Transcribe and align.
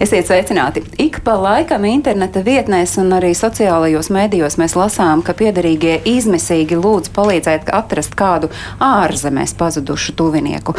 Esiet 0.00 0.30
sveicināti! 0.30 0.80
Ik 0.96 1.18
pa 1.20 1.34
laikam 1.36 1.82
interneta 1.84 2.40
vietnēs 2.40 2.94
un 3.02 3.12
arī 3.12 3.34
sociālajos 3.36 4.08
mēdījos 4.08 4.54
mēs 4.56 4.72
lasām, 4.72 5.20
ka 5.20 5.34
piederīgie 5.36 5.98
izmisīgi 6.08 6.78
lūdz 6.80 7.12
palīdzēt 7.12 7.68
atrast 7.76 8.16
kādu 8.16 8.48
ārzemēs 8.80 9.52
pazudušu 9.60 10.16
tuvinieku. 10.16 10.72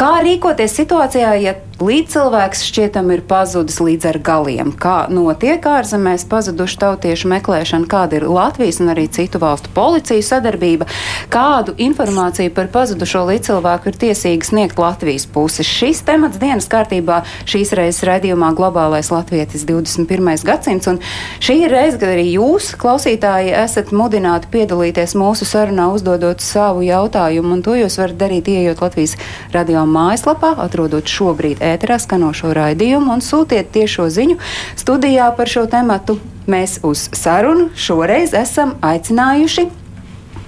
Kā 0.00 0.14
rīkoties 0.24 0.72
situācijā, 0.78 1.34
ja 1.44 1.52
līdzcilvēks 1.80 2.62
šķietam 2.70 3.10
ir 3.12 3.20
pazudis 3.28 3.76
līdz 3.84 4.06
ar 4.08 4.18
galiem? 4.24 4.70
Kā 4.72 4.94
notiek 5.12 5.60
ārzemēs 5.68 6.22
pazudušu 6.28 6.78
tautiešu 6.80 7.28
meklēšana, 7.28 7.84
kāda 7.88 8.16
ir 8.16 8.24
Latvijas 8.24 8.78
un 8.80 8.88
arī 8.94 9.04
citu 9.12 9.36
valstu 9.42 9.68
policiju 9.76 10.24
sadarbība, 10.24 10.86
kādu 11.32 11.74
informāciju 11.84 12.52
par 12.56 12.70
pazudušo 12.72 13.26
līdzcilvēku 13.28 13.92
ir 13.92 13.98
tiesīgi 14.06 14.48
sniegt 14.48 14.80
Latvijas 14.80 15.26
puses. 15.28 15.68
Šis 15.68 16.00
temats 16.08 16.40
dienas 16.40 16.70
kārtībā 16.72 17.20
šīs 17.44 17.74
reizes 17.76 18.00
raidījumā 18.08 18.54
Globālais 18.56 19.12
Latvietis 19.12 19.66
21. 19.68 20.32
gadsimts, 20.48 20.88
un 20.88 21.02
šī 21.44 21.58
ir 21.66 21.76
reize, 21.76 22.00
kad 22.00 22.14
arī 22.14 22.24
jūs, 22.38 22.70
klausītāji, 22.80 23.52
esat 23.66 23.92
mudināti 23.92 24.48
piedalīties 24.56 25.12
mūsu 25.12 25.44
sarunā, 25.44 25.90
uzdodot 25.92 26.40
savu 26.40 26.88
jautājumu, 26.88 27.58
un 27.58 27.68
to 27.68 27.76
jūs 27.82 28.00
varat 28.00 28.20
darīt, 28.24 28.48
ieejot 28.48 28.80
Latvijas 28.88 29.18
radio 29.52 29.89
mājaslapā, 29.90 30.54
atrodot 30.64 31.10
šobrīd 31.10 31.62
ēterā 31.64 31.98
skanošo 32.02 32.54
raidījumu 32.56 33.12
un 33.16 33.24
sūtiet 33.24 33.72
tiešo 33.74 34.08
ziņu 34.12 34.38
studijā 34.80 35.30
par 35.36 35.50
šo 35.50 35.66
tematu. 35.70 36.20
Mēs 36.50 36.80
uz 36.86 37.08
sarunu 37.14 37.68
šoreiz 37.78 38.34
esam 38.34 38.76
aicinājuši 38.82 39.68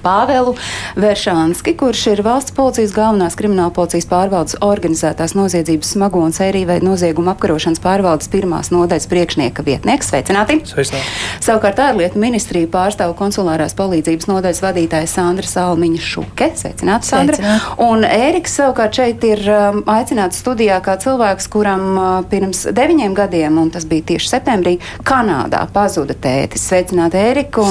Pāvelu 0.02 0.56
Veršānski, 0.98 1.76
kurš 1.78 2.02
ir 2.12 2.22
valsts 2.26 2.54
policijas 2.56 2.92
galvenās 2.96 3.36
krimināla 3.38 3.72
policijas 3.74 4.08
pārvaldes 4.10 4.58
organizētās 4.64 5.36
noziedzības 5.38 5.92
smago 5.94 6.22
un 6.26 6.34
sēriju 6.34 6.68
veidu 6.72 6.88
noziegumu 6.90 7.32
apkarošanas 7.32 7.80
pārvaldes 7.82 8.30
pirmās 8.32 8.72
nodaļas 8.74 9.06
priekšnieka 9.10 9.64
vietnieks. 9.66 10.10
Sveicināti! 10.10 10.58
Sveicināti. 10.66 11.06
Savukārt 11.44 11.78
ārlietu 11.82 12.20
ministriju 12.22 12.70
pārstāv 12.72 13.14
konsulārās 13.18 13.76
palīdzības 13.78 14.28
nodaļas 14.30 14.62
vadītāja 14.64 15.10
Sandra 15.10 15.46
Salmiņa 15.48 16.02
Šuke. 16.02 16.50
Sveicināti, 16.58 17.10
Sandra! 17.12 17.38
Sveicināti. 17.38 17.78
Un 17.86 18.06
Ēriks 18.08 18.58
savukārt 18.58 18.98
šeit 18.98 19.22
ir 19.28 19.44
um, 19.52 19.82
aicināts 19.90 20.42
studijā 20.42 20.80
kā 20.84 20.98
cilvēks, 21.02 21.48
kuram 21.52 21.86
uh, 21.94 22.10
pirms 22.30 22.66
deviņiem 22.74 23.14
gadiem, 23.16 23.62
un 23.62 23.70
tas 23.74 23.86
bija 23.88 24.10
tieši 24.12 24.34
septembrī, 24.34 24.76
Kanādā 25.06 25.62
pazuda 25.72 26.16
tētis. 26.18 26.66
Sveicināti, 26.68 27.20
Ērika! 27.22 27.66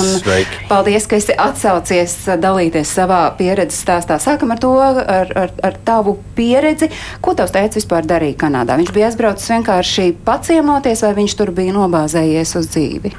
Paldies, 0.71 1.07
ka 1.09 1.19
esi 1.19 1.35
atsaucies 1.35 2.20
dalīties 2.41 2.93
savā 2.95 3.23
pieredzes 3.37 3.81
stāstā. 3.83 4.17
Sākam 4.21 4.53
ar 4.53 4.61
to, 4.61 4.71
ar, 4.81 5.03
ar, 5.43 5.53
ar 5.63 5.77
tavu 5.85 6.17
pieredzi. 6.37 6.91
Ko 7.23 7.35
tavs 7.37 7.53
tētis 7.55 7.81
vispār 7.81 8.07
darīja 8.07 8.39
Kanādā? 8.45 8.77
Viņš 8.79 8.93
bija 8.95 9.09
aizbraucis 9.11 9.51
vienkārši 9.55 10.07
paciemoties, 10.25 11.03
vai 11.07 11.13
viņš 11.21 11.37
tur 11.39 11.53
bija 11.55 11.75
nobāzējies 11.75 12.57
uz 12.59 12.71
dzīvi? 12.73 13.13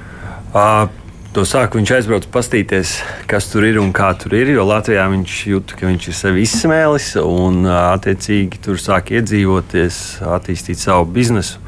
Uh, 0.53 0.85
to 1.33 1.47
sāku 1.49 1.81
viņš 1.81 1.95
aizbrauca 1.97 2.29
pastīties, 2.35 2.99
kas 3.31 3.49
tur 3.53 3.65
ir 3.69 3.81
un 3.81 3.93
kā 3.97 4.11
tur 4.21 4.37
ir. 4.37 4.53
Jo 4.53 4.67
Latvijā 4.69 5.07
viņš 5.13 5.39
jūt, 5.55 5.75
ka 5.79 5.89
viņš 5.89 6.09
ir 6.11 6.19
sevi 6.19 6.45
izsmēlis 6.47 7.15
un 7.23 7.65
uh, 7.65 7.79
attiecīgi 7.95 8.61
tur 8.65 8.81
sāk 8.81 9.15
iedzīvoties, 9.17 10.23
attīstīt 10.37 10.83
savu 10.83 11.09
biznesu, 11.15 11.63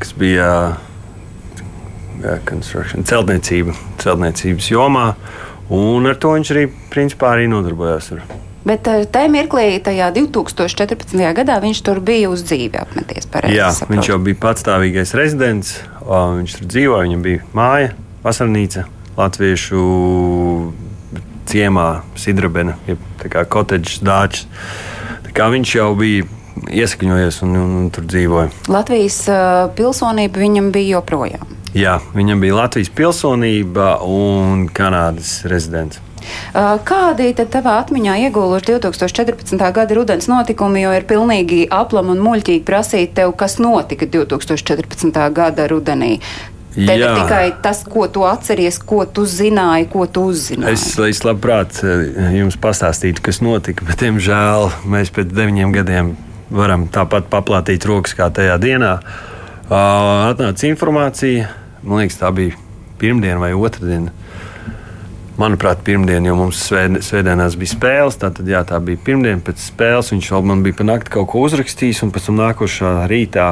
kas 0.00 0.14
bija 0.18 0.50
uh, 0.72 2.38
construction, 2.48 3.04
celtniecība, 3.04 3.74
celtniecības 4.00 4.70
jomā. 4.72 5.08
Un 5.74 6.06
ar 6.06 6.18
to 6.20 6.34
viņš 6.36 6.54
arī 6.54 6.66
principā 6.92 7.34
arī 7.34 7.48
nodarbojās. 7.50 8.12
Ar. 8.14 8.24
Bet 8.64 8.88
eh, 8.88 9.04
tajā 9.10 9.28
mirklī, 9.32 9.66
tajā 9.84 10.08
2014. 10.16 11.18
gadā, 11.36 11.58
viņš 11.60 11.82
tur 11.84 12.00
bija 12.04 12.30
uz 12.32 12.44
dzīvi 12.46 12.80
apmeties. 12.80 13.28
pareizi 13.28 13.58
Jā, 13.58 13.68
saprotu? 13.76 13.96
viņš 13.96 14.10
jau 14.12 14.18
bija 14.24 14.40
patstāvīgais 14.46 15.14
rezidents. 15.18 15.76
Viņš 16.04 16.58
tur 16.58 16.70
dzīvoja, 16.72 17.04
viņam 17.08 17.24
bija 17.24 17.44
māja, 17.56 17.92
vasarnīca, 18.24 18.86
latviešu 19.18 19.82
ciemā, 21.48 21.88
Sidrabena, 22.20 22.78
jeb 22.88 23.02
kā 23.32 23.44
kotedžs, 23.48 24.00
dāķis. 24.04 24.46
Tā 25.26 25.36
kā 25.36 25.50
viņš 25.52 25.76
jau 25.76 25.90
bija 25.98 26.24
iesakņojies 26.70 27.42
un, 27.44 27.56
un, 27.58 27.74
un 27.82 27.90
tur 27.92 28.06
dzīvoja. 28.08 28.52
Latvijas 28.72 29.18
uh, 29.28 29.66
pilsonība 29.76 30.40
viņam 30.40 30.70
bija 30.74 30.98
joprojām. 30.98 31.52
Jā, 31.74 31.98
viņam 32.14 32.42
bija 32.42 32.54
Latvijas 32.54 32.90
pilsonība 32.94 33.96
un 34.06 34.68
Kanādas 34.70 35.40
rezidents. 35.50 36.00
Kādi 36.86 37.32
tad 37.36 37.50
tavā 37.52 37.74
atmiņā 37.82 38.14
iegūluši 38.28 38.76
2014. 38.78 39.60
gada 39.76 39.96
rudens 39.98 40.28
notikumi, 40.30 40.84
jo 40.84 40.94
ir 40.96 41.04
pilnīgi 41.08 41.64
aplam 41.74 42.12
un 42.14 42.22
muļķīgi 42.24 42.64
prasīt 42.64 43.14
tev, 43.18 43.34
kas 43.36 43.58
notika 43.60 44.06
2014. 44.08 45.18
gada 45.34 45.66
rudenī? 45.70 46.18
Tev 46.74 46.90
ir 46.90 47.04
Jā. 47.04 47.12
tikai 47.20 47.42
tas, 47.62 47.84
ko 47.86 48.08
tu 48.10 48.24
atceries, 48.26 48.80
ko 48.82 49.04
tu 49.06 49.22
zināji, 49.30 49.86
ko 49.92 50.08
tu 50.10 50.24
uzzināji. 50.32 50.74
Es, 50.74 50.86
es 50.98 51.22
labprāt 51.22 51.78
eh, 51.86 52.32
jums 52.40 52.58
pastāstītu, 52.58 53.22
kas 53.22 53.38
notika, 53.46 53.86
bet, 53.86 54.00
diemžēl, 54.02 54.72
mēs 54.90 55.12
pēc 55.14 55.30
deviņiem 55.30 55.74
gadiem 55.74 56.14
varam 56.54 56.88
tāpat 56.90 57.30
paplātīt 57.30 57.86
rokas 57.86 58.16
kā 58.18 58.26
tajā 58.34 58.58
dienā. 58.62 58.96
Atnāca 59.70 60.66
informācija, 60.66 61.46
man 61.84 62.02
liekas, 62.02 62.18
tā 62.20 62.30
bija 62.34 62.58
pirmdiena 63.00 63.40
vai 63.42 63.52
otrdiena. 63.56 64.12
Manuprāt, 65.34 65.80
pirmdiena, 65.82 66.28
jo 66.30 66.36
mums 66.38 66.60
svēd, 66.62 67.00
svētdienās 67.02 67.56
bija 67.58 67.72
spēles. 67.72 68.18
Tātad, 68.22 68.46
jā, 68.46 68.60
tā 68.68 68.78
bija 68.82 69.00
pirmdiena 69.02 69.42
pēc 69.42 69.64
spēles. 69.66 70.12
Viņš 70.14 70.28
vēl 70.30 70.44
man 70.46 70.62
bija 70.62 70.78
pa 70.78 70.86
nakti 70.86 71.10
kaut 71.16 71.32
ko 71.32 71.42
uzrakstījis, 71.48 72.04
un 72.06 72.12
pēc 72.14 72.28
tam 72.28 72.38
nākošā 72.38 72.92
rītā, 73.10 73.48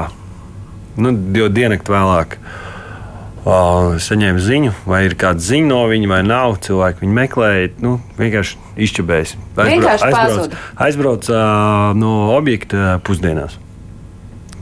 nu, 1.02 1.10
jau 1.34 1.48
diennakti 1.50 1.90
vēlāk, 1.90 2.36
uh, 2.38 3.96
saņēmu 3.98 4.44
ziņu, 4.46 4.76
vai 4.86 5.02
ir 5.08 5.16
kāda 5.18 5.42
ziņa 5.42 5.70
no 5.72 5.80
viņa, 5.90 6.12
vai 6.14 6.20
nav. 6.28 6.54
Cilvēki 6.62 7.02
viņu 7.02 7.18
meklēja, 7.18 7.72
nu, 7.82 7.96
vienkārši 8.20 8.62
izčabējis. 8.86 9.34
Pazuda. 9.58 10.62
aizbrauc 10.86 11.26
uh, 11.34 11.90
no 11.98 12.14
objekta 12.36 13.00
pusdienās. 13.02 13.58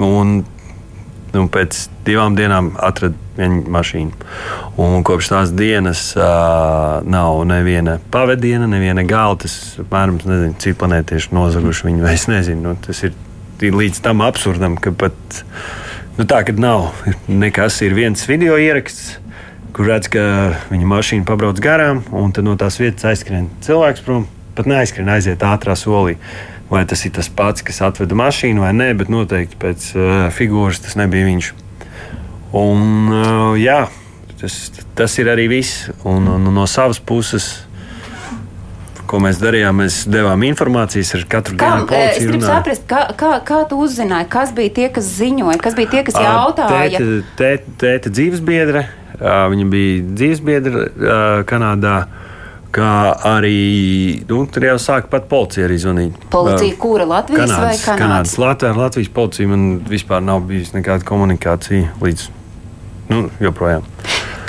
Un 0.01 0.41
Nu, 1.31 1.45
pēc 1.53 1.85
divām 2.07 2.35
dienām 2.35 2.73
atradu 2.83 3.19
viņa 3.39 3.71
mašīnu. 3.71 4.29
Un 4.83 5.05
kopš 5.07 5.31
tās 5.31 5.53
dienas 5.55 6.11
uh, 6.19 7.01
nav 7.07 7.43
neviena 7.49 7.99
pavadiena, 8.13 8.67
neviena 8.71 9.05
gala. 9.07 9.39
Tas 9.45 9.55
apmēram 9.83 10.19
nezinu, 10.25 10.57
cik 10.63 10.79
planētieši 10.81 11.35
nozaguši 11.37 11.87
viņu. 11.87 12.09
Es 12.11 12.27
nezinu, 12.31 12.65
nu, 12.73 12.75
tas 12.87 13.05
ir 13.07 13.15
līdz 13.61 14.03
tam 14.03 14.25
absurdam, 14.25 14.77
ka 14.81 14.93
pat 14.97 15.15
nu, 16.19 16.27
tā, 16.27 16.43
ka 16.47 16.55
nav 16.57 16.91
nekas. 17.29 17.81
Ir 17.87 17.97
viens 17.99 18.27
video 18.29 18.59
ieraksts, 18.61 19.19
kur 19.77 19.91
redz, 19.93 20.11
ka 20.13 20.23
viņa 20.73 20.93
mašīna 20.95 21.29
pabrauc 21.29 21.61
garām, 21.63 22.03
un 22.11 22.35
no 22.45 22.57
tās 22.61 22.81
vietas 22.83 23.13
aizskrien 23.13 23.51
cilvēks 23.65 24.07
prom. 24.07 24.27
Pat 24.59 24.67
neaizskrien, 24.67 25.09
aiziet 25.09 25.45
ātrā 25.47 25.77
solī. 25.79 26.17
Vai 26.71 26.85
tas 26.87 27.03
ir 27.05 27.11
tas 27.17 27.27
pats, 27.27 27.65
kas 27.67 27.81
atveda 27.83 28.15
mašīnu, 28.15 28.63
vai 28.63 28.71
nē, 28.77 28.93
bet 29.01 29.09
noteikti 29.11 29.59
pēc 29.59 29.89
uh, 29.97 30.29
figūras 30.35 30.79
tas 30.85 30.95
nebija 31.01 31.27
viņš. 31.27 31.49
Un, 32.55 32.85
uh, 33.11 33.57
jā, 33.59 33.81
tas, 34.41 34.61
tas 34.99 35.19
ir 35.19 35.31
arī 35.33 35.49
viss. 35.51 35.89
Un, 36.07 36.29
un, 36.31 36.47
un 36.47 36.55
no 36.55 36.67
savas 36.71 37.03
puses, 37.03 37.49
ko 39.11 39.19
mēs 39.23 39.41
darījām, 39.43 39.83
mēs 39.83 40.05
devām 40.11 40.45
informācijas 40.47 41.11
ar 41.19 41.27
katru 41.31 41.57
dienu. 41.59 41.87
eh, 41.99 42.13
es 42.13 42.23
gribu 42.23 42.39
runājām. 42.39 42.61
saprast, 42.61 42.87
kā, 42.91 43.03
kā, 43.19 43.33
kā 43.47 43.61
tu 43.71 43.81
uzzināji, 43.83 44.29
kas 44.31 44.55
bija 44.55 44.75
tie, 44.79 44.89
kas 44.95 45.11
ziņoja, 45.19 45.59
kas 45.63 45.75
bija 45.79 45.91
tie, 45.97 46.03
kas 46.07 46.19
Ā, 46.21 46.25
jautāja? 46.29 47.01
Tēta, 47.03 47.35
tēta, 47.41 47.77
tēta 47.83 48.13
dzīvesbiedre, 48.15 48.85
ā, 49.19 49.37
viņa 49.51 49.67
bija 49.75 50.05
dzīvesbiedre 50.15 50.85
ā, 50.87 51.21
Kanādā. 51.51 51.97
Kā 52.71 52.91
arī 53.27 54.23
nu, 54.31 54.45
tur 54.47 54.63
jau 54.69 54.77
sāka 54.79 55.11
pat 55.11 55.25
policija 55.31 55.67
arī 55.67 55.79
zvanīt. 55.83 56.27
Policija, 56.31 56.77
kura 56.79 57.07
Latvijas 57.11 57.51
vai 57.51 57.75
Kanādas? 57.75 57.99
Kanādas 57.99 58.37
Latvijas, 58.39 58.79
Latvijas 58.79 59.11
policija 59.17 59.51
man 59.51 59.65
vispār 59.91 60.23
nav 60.23 60.45
bijusi 60.47 60.77
nekāda 60.79 61.07
komunikācija 61.09 61.97
līdz 61.99 62.29
nu, 63.11 63.25
joprojām. 63.43 63.89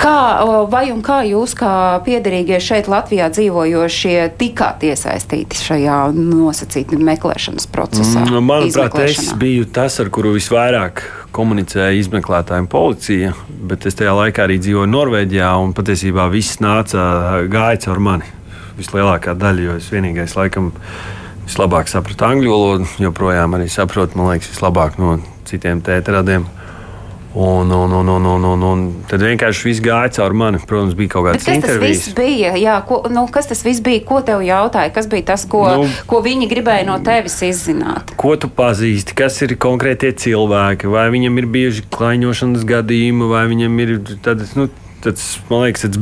Kā, 0.02 0.42
vai 0.66 0.88
un 0.90 0.98
kā 1.04 1.20
jūs, 1.22 1.52
kā 1.54 1.72
piederīgie 2.02 2.58
šeit 2.58 2.88
Latvijā 2.90 3.28
dzīvojošie, 3.30 4.16
tikāt 4.34 4.82
iesaistīti 4.88 5.60
šajā 5.62 5.98
nosacītu 6.16 6.98
meklēšanas 6.98 7.68
procesā? 7.70 8.24
Mm, 8.24 8.42
Manuprāt, 8.48 8.96
es 9.04 9.30
biju 9.38 9.68
tas, 9.70 10.00
ar 10.02 10.10
kuru 10.10 10.32
visvairāk 10.34 11.04
komunicēja 11.30 11.94
izmeklētāji 12.00 12.64
un 12.64 12.68
policija, 12.72 13.30
bet 13.70 13.86
es 13.86 13.94
tajā 14.00 14.16
laikā 14.18 14.42
arī 14.48 14.58
dzīvoju 14.64 14.90
Norvēģijā, 14.90 15.52
un 15.62 15.70
patiesībā 15.76 16.26
viss 16.34 16.58
nāca, 16.64 17.44
gāja 17.52 17.84
caur 17.86 18.02
mani. 18.02 18.26
vislielākā 18.72 19.36
daļa, 19.38 19.62
jo 19.68 19.76
es 19.78 19.86
vienīgais 19.92 20.34
laikam 20.34 20.72
vislabāk 21.44 21.90
sapratu 21.92 22.26
angļu 22.26 22.50
valodu, 22.50 22.88
joprojām 23.04 23.54
arī 23.54 23.68
saprotu, 23.70 24.18
man 24.18 24.32
liekas, 24.32 24.50
vislabāk 24.50 24.98
no 24.98 25.18
citiem 25.46 25.84
tētradiem. 25.84 26.48
Un, 27.34 27.70
un, 27.72 27.92
un, 27.96 28.08
un, 28.12 28.24
un, 28.28 28.44
un, 28.44 28.62
un 28.68 28.80
tad 29.08 29.22
vienkārši 29.24 29.64
viss 29.70 29.80
gāja 29.80 30.10
cauri 30.18 30.36
mani. 30.36 30.58
Protams, 30.68 30.92
bija 30.98 31.14
kaut 31.14 31.24
kādas 31.30 31.38
Bet 31.40 31.46
kas 31.46 31.46
tas 31.46 31.56
intervijas. 31.62 32.02
bija? 32.18 32.50
Jā, 32.60 32.74
ko, 32.84 32.98
nu, 33.08 33.22
kas 33.32 33.48
tas 33.48 33.62
viss 33.64 33.80
bija? 33.80 34.02
Ko 34.04 34.18
tev 34.20 34.42
jautāja? 34.44 34.92
Kas 34.92 35.08
bija 35.08 35.30
tas, 35.32 35.46
ko, 35.48 35.62
Nu- 35.80 35.88
ko 36.10 36.20
viņi 36.20 36.50
gribēja 36.50 36.84
no 36.90 36.98
tevis 37.00 37.38
izzināt? 37.46 38.12
Ko 38.20 38.34
tu 38.36 38.50
pazīsti, 38.52 39.16
kas 39.16 39.40
ir 39.46 39.56
konkrētie 39.56 40.12
cilvēki, 40.12 40.90
vai 40.92 41.06
viņam 41.14 41.40
ir 41.40 41.48
bieži 41.56 41.86
klaiņošanas 41.88 42.68
gadījumi, 42.68 43.30
vai 43.32 43.46
viņam 43.48 43.80
ir 43.86 43.94
tāds, 44.28 44.52
nu, 44.60 44.68
tāds 45.02 45.24
man 45.48 45.64
liekas, 45.64 45.86
tāds 45.88 45.98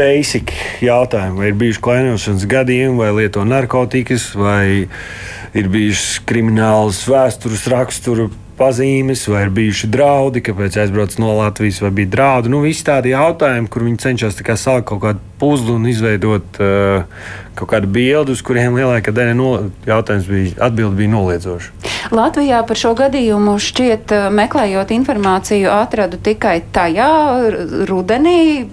basic 0.00 0.54
jautājums, 0.80 1.36
vai 1.36 1.52
ir 1.52 1.60
bijuši 1.60 1.84
klaiņošanas 1.84 2.48
gadījumi, 2.56 2.96
vai 3.04 3.12
lieto 3.20 3.44
narkotikas, 3.44 4.30
vai 4.34 4.88
ir 5.52 5.68
bijušas 5.72 6.22
kriminālas 6.24 7.04
vēstures 7.12 7.68
raksturu 7.76 8.30
pazīmes, 8.58 9.24
vai 9.30 9.46
ir 9.46 9.52
bijuši 9.56 9.90
draudi, 9.92 10.42
kāpēc 10.44 10.78
aizbrauc 10.82 11.16
no 11.22 11.34
Latvijas, 11.38 11.82
vai 11.84 11.92
bija 12.00 12.12
draudi. 12.16 12.52
Nu, 12.52 12.62
visi 12.64 12.84
tādi 12.86 13.12
jautājumi, 13.12 13.70
kur 13.72 13.86
viņi 13.86 14.02
cenšas 14.04 14.40
salikt 14.60 14.88
kaut 14.90 15.02
kādu 15.04 15.22
puzli 15.38 15.74
un 15.74 15.86
izveidot 15.90 16.60
uh, 16.60 17.04
kaut 17.56 17.70
kādu 17.72 17.88
bildi, 17.90 18.34
uz 18.36 18.42
kuriem 18.44 18.76
lielākā 18.76 19.12
daļa 19.16 19.34
no 19.36 19.50
jautājums 19.88 20.28
bija, 20.28 20.52
atbildi 20.68 21.00
bija 21.00 21.12
noliedzoša. 21.14 21.92
Latvijā 22.14 22.60
par 22.66 22.78
šo 22.78 22.92
gadījumu 22.98 23.56
šķiet, 23.62 24.12
eh, 24.14 24.26
meklējot 24.30 24.92
informāciju, 24.94 25.70
atradu 25.72 26.20
tikai 26.22 26.60
tajā 26.72 27.08
rudenī, 27.88 28.66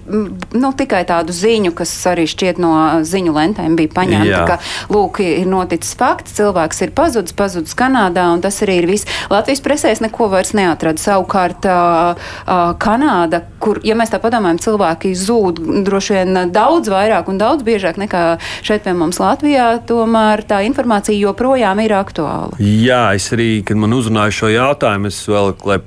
nu, 0.54 0.74
tikai 0.78 1.04
tādu 1.10 1.34
ziņu, 1.34 1.74
kas 1.74 1.92
arī 2.12 2.28
šķiet 2.30 2.60
no 2.62 2.74
ziņu 3.02 3.34
lentēm 3.34 3.78
bija 3.80 3.94
paņemta, 3.96 4.28
Jā. 4.28 4.46
ka, 4.48 4.60
lūk, 4.94 5.22
ir 5.24 5.48
noticis 5.48 5.96
fakts, 5.96 6.36
cilvēks 6.38 6.84
ir 6.86 6.92
pazudis, 6.92 7.34
pazudis 7.34 7.74
Kanādā, 7.74 8.28
un 8.34 8.42
tas 8.42 8.62
arī 8.62 8.84
ir 8.84 8.90
viss. 8.90 9.08
Latvijas 9.30 9.62
presē 9.62 9.92
es 9.92 10.04
neko 10.04 10.30
vairs 10.30 10.54
neatradu. 10.54 11.02
Savukārt 11.02 11.66
ā, 11.66 12.16
ā, 12.46 12.60
Kanāda, 12.78 13.42
kur, 13.60 13.80
ja 13.84 13.96
mēs 13.96 14.14
tā 14.14 14.20
padomājam, 14.22 14.60
cilvēki 14.62 15.16
zūd 15.18 15.64
droši 15.88 16.20
vien 16.20 16.53
daudz 16.54 16.92
vairāk 16.92 17.30
un 17.32 17.40
daudz 17.42 17.66
biežāk 17.66 18.00
nekā 18.02 18.24
šeit 18.66 18.86
pie 18.86 18.94
mums 18.98 19.20
Latvijā, 19.22 19.68
tomēr 19.90 20.46
tā 20.48 20.62
informācija 20.68 21.18
joprojām 21.18 21.82
ir 21.84 21.96
aktuāla. 21.98 22.58
Jā, 22.62 23.06
es 23.18 23.30
arī, 23.36 23.50
kad 23.68 23.80
man 23.80 23.96
uzrunāja 23.98 24.38
šo 24.40 24.52
jautājumu, 24.54 25.12
es 25.12 25.22
vēl, 25.30 25.54
lai 25.68 25.80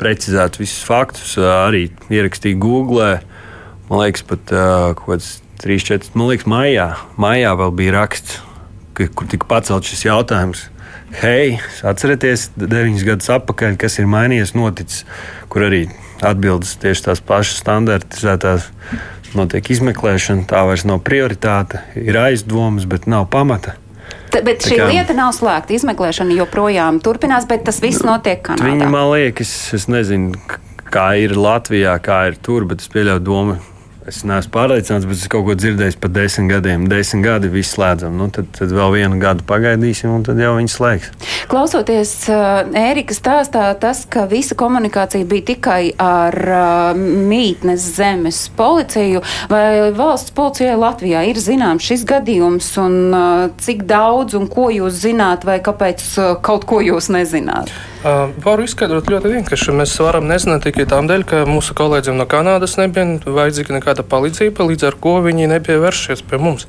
precizētu 0.00 0.62
visus 0.62 0.84
faktus, 0.86 1.36
arī 1.40 1.88
ierakstīju 2.12 2.60
Google. 2.62 3.10
Man 3.90 4.02
liekas, 4.02 4.24
pat 4.26 4.50
ā, 4.50 4.94
kaut 4.98 5.12
kāds 5.14 5.34
3, 5.62 5.84
4, 5.88 6.14
man 6.18 6.32
liekas, 6.32 6.48
maijā, 6.50 6.88
maijā 7.20 7.52
vēl 7.56 7.76
bija 7.78 7.94
raksts, 8.00 8.40
ka, 8.96 9.06
kur 9.14 9.28
tika 9.30 9.48
pacelts 9.48 9.92
šis 9.92 10.08
jautājums. 10.08 10.66
Hei, 11.16 11.60
atcerieties, 11.86 12.50
deviņus 12.58 13.04
gadus 13.06 13.30
atpakaļ, 13.36 13.76
kas 13.80 14.00
ir 14.02 14.08
mainījies, 14.10 14.56
noticis, 14.58 15.04
kur 15.52 15.64
arī 15.68 15.86
atbildes 16.26 16.74
tieši 16.82 17.06
tās 17.06 17.22
pašas 17.24 17.60
standartizētās. 17.62 18.66
Notiek 19.34 19.70
izmeklēšana, 19.70 20.46
tā 20.46 20.62
vairs 20.68 20.84
nav 20.84 21.00
prioritāte, 21.04 21.80
ir 21.96 22.14
aizdomas, 22.16 22.86
bet 22.88 23.06
nav 23.06 23.26
pamata. 23.32 23.74
T 24.30 24.40
bet 24.42 24.60
Tā 24.62 24.68
šī 24.70 24.76
kā- 24.78 24.86
lieta 24.92 25.14
nav 25.14 25.32
slēgta. 25.32 25.74
Izmeklēšana 25.74 26.36
joprojām 26.38 27.00
turpinās, 27.02 27.46
bet 27.48 27.64
tas 27.64 27.80
viss 27.80 28.02
notiek 28.06 28.42
Kanādā. 28.42 28.62
Viņi 28.70 28.90
man 28.90 29.10
liekas, 29.12 29.74
es 29.74 29.86
nezinu, 29.86 30.34
kā 30.90 31.18
ir 31.18 31.30
Latvijā, 31.34 31.98
kā 32.00 32.28
ir 32.28 32.36
tur, 32.42 32.64
bet 32.64 32.80
es 32.80 32.88
pieļauju 32.88 33.22
domu. 33.24 33.56
Es 34.06 34.20
neesmu 34.22 34.52
pārliecināts, 34.54 35.02
bet 35.08 35.18
es 35.18 35.26
kaut 35.30 35.42
ko 35.48 35.54
dzirdēju 35.58 35.96
par 35.98 36.12
desmit 36.14 36.52
gadiem. 36.52 36.84
Desmit 36.86 37.24
gadi 37.24 37.48
viss 37.50 37.74
slēdzam. 37.74 38.14
Nu, 38.14 38.28
tad, 38.30 38.46
tad 38.54 38.70
vēl 38.70 38.92
vienu 38.94 39.18
gadu 39.18 39.42
pagaidīsim, 39.48 40.12
un 40.14 40.22
tad 40.26 40.38
jau 40.38 40.52
viņi 40.54 40.70
slēgs. 40.70 41.08
Klausoties 41.50 42.12
uh, 42.30 42.60
Ērika 42.78 43.16
stāstā, 43.16 43.64
tas, 43.82 44.04
ka 44.06 44.28
visa 44.30 44.54
komunikācija 44.58 45.26
bija 45.26 45.48
tikai 45.50 45.80
ar 45.98 46.38
uh, 46.38 47.00
mītnes 47.02 47.88
zemes 47.96 48.44
policiju, 48.54 49.24
vai 49.50 49.90
valsts 49.98 50.34
policijai 50.36 50.78
Latvijā 50.78 51.24
ir 51.26 51.42
zināms 51.42 51.90
šis 51.90 52.06
gadījums, 52.06 52.70
un 52.82 52.96
uh, 53.10 53.50
cik 53.58 53.82
daudz 53.90 54.38
un 54.38 54.46
ko 54.46 54.70
jūs 54.70 55.02
zināt, 55.02 55.48
vai 55.48 55.58
kāpēc 55.58 56.06
kaut 56.46 56.70
ko 56.70 56.78
jūs 56.84 57.10
nezināt? 57.10 57.74
Uh, 58.06 58.28
Varu 58.38 58.62
izskaidrot 58.62 59.08
ļoti 59.10 59.32
vienkārši. 59.32 59.72
Mēs 59.74 59.96
varam 59.98 60.28
nezināt 60.30 60.62
tikai 60.62 60.84
tām 60.86 61.08
dēļ, 61.10 61.24
ka 61.26 61.40
mūsu 61.48 61.74
kolēģiem 61.74 62.20
no 62.20 62.26
Kanādas 62.30 62.76
nebija 62.78 63.18
vajadzīga 63.26 63.74
nekāda 63.80 64.04
palīdzība, 64.06 64.66
līdz 64.68 64.86
ar 64.86 64.96
ko 65.02 65.16
viņi 65.24 65.48
nebija 65.50 65.80
vēršies 65.82 66.22
pie 66.30 66.38
mums. 66.38 66.68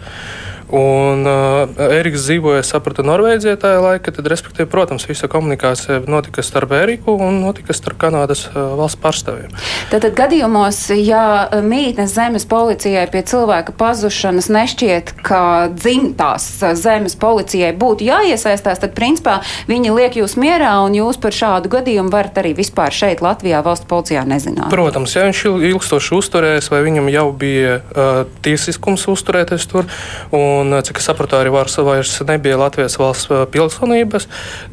Un 0.68 1.24
uh, 1.24 1.70
Eriks 1.96 2.26
dzīvoja, 2.26 2.60
sapratu, 2.68 3.04
Norvēģijā 3.08 3.54
tajā 3.62 3.78
laikā. 3.80 4.12
Tad, 4.18 4.26
respektīvi, 4.28 4.68
protams, 4.68 5.06
visa 5.08 5.30
komunikācija 5.32 6.02
notika 6.12 6.44
starp 6.44 6.74
Eriku 6.76 7.14
un 7.24 7.38
notika 7.40 7.72
starp 7.78 7.96
Kanādas 8.02 8.42
uh, 8.50 8.74
valsts 8.76 9.00
pārstāvjiem. 9.00 9.54
Tātad 9.94 10.12
gadījumos, 10.18 10.82
ja 11.00 11.22
mītnes 11.64 12.12
zemes 12.18 12.44
policijai 12.50 13.06
pie 13.14 13.22
cilvēka 13.30 13.72
pazušanas 13.80 14.50
nešķiet, 14.52 15.14
ka 15.24 15.42
dzimtās 15.72 16.50
zemes 16.82 17.16
policijai 17.20 17.72
būtu 17.78 18.10
jāiesaistās, 18.10 18.82
tad 18.84 18.92
principā 18.98 19.38
viņi 19.72 19.96
liek 19.96 20.20
jūs 20.20 20.36
mierā 20.36 20.74
un 20.84 20.98
jūs 21.00 21.22
par 21.24 21.32
šādu 21.36 21.72
gadījumu 21.78 22.12
varat 22.12 22.42
arī 22.44 22.52
vispār 22.58 22.92
šeit 22.92 23.24
Latvijā 23.24 23.64
valsts 23.64 23.88
policijā 23.88 24.26
nezināt. 24.28 24.68
Protams, 24.74 25.16
ja 25.16 25.24
viņš 25.30 25.46
il- 25.48 25.66
ilgstoši 25.72 26.16
uzturējās, 26.20 26.68
vai 26.76 26.84
viņam 26.90 27.08
jau 27.14 27.26
bija 27.32 27.80
uh, 27.80 28.22
tiesiskums 28.44 29.08
uzturēties 29.16 29.70
tur, 29.72 29.88
un, 30.36 30.57
uh, 30.66 30.82
cik 30.86 31.02
es 31.02 31.08
sapratu, 31.10 31.38
arī 31.38 31.52
vairs, 31.54 31.78
vairs 31.86 32.14
nebija 32.28 32.58
Latvijas 32.60 32.98
valsts 33.00 33.30
uh, 33.32 33.44
pilsonības, 33.52 34.28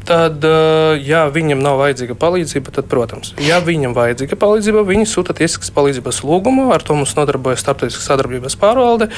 tad, 0.07 0.43
uh, 0.47 0.95
ja 0.99 1.25
viņam 1.31 1.61
nav 1.63 1.79
vajadzīga 1.83 2.17
palīdzība, 2.21 2.73
tad, 2.75 2.89
protams, 2.91 3.33
ja 3.43 3.61
viņam 3.63 3.95
vajadzīga 3.97 4.39
palīdzība, 4.41 4.85
viņi 4.89 5.09
sūta 5.11 5.35
tiesiskas 5.37 5.73
palīdzības 5.75 6.23
lūgumu, 6.25 6.69
ar 6.75 6.85
to 6.85 6.97
mums 6.97 7.15
nodarbojas 7.17 7.63
Starptautiskas 7.65 8.09
sadarbības 8.09 8.57
pārvalde, 8.61 9.09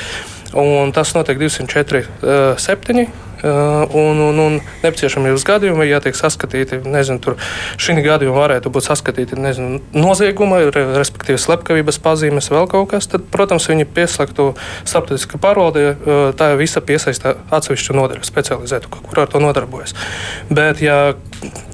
un 0.55 0.91
tas 0.95 1.13
notiek 1.17 1.39
204, 1.39 2.03
uh, 2.21 2.53
7. 2.59 3.07
Uh, 3.37 3.85
un, 3.93 4.17
un, 4.17 4.39
un 4.41 4.55
nepieciešamības 4.81 5.43
gadījumā, 5.45 5.85
ja 5.85 5.99
tiek 6.01 6.15
saskatīti, 6.17 6.79
nezinu, 6.89 7.21
tur 7.21 7.35
šī 7.77 7.99
gadījumā 8.01 8.33
varētu 8.33 8.71
būt 8.73 8.87
saskatīti 8.87 9.37
nezinu, 9.37 9.77
nozieguma, 9.93 10.63
re- 10.73 10.87
respektīvi 10.97 11.37
slepkavības 11.43 12.01
pazīmes, 12.01 12.49
vēl 12.49 12.65
kaut 12.71 12.89
kas, 12.95 13.05
tad, 13.11 13.27
protams, 13.29 13.69
viņi 13.69 13.85
pieslēgtu 13.93 14.47
starptautiskā 14.89 15.37
pārvalde, 15.43 15.85
uh, 15.93 16.23
tā 16.33 16.49
visa 16.57 16.81
piesaista 16.81 17.35
atsevišķu 17.53 17.99
nodaļu 17.99 18.25
specializētu, 18.25 18.89
kur 19.05 19.21
ar 19.21 19.29
to 19.29 19.43
nodarbojas. 19.43 19.93
Bet, 20.49 20.81
ja 20.81 21.13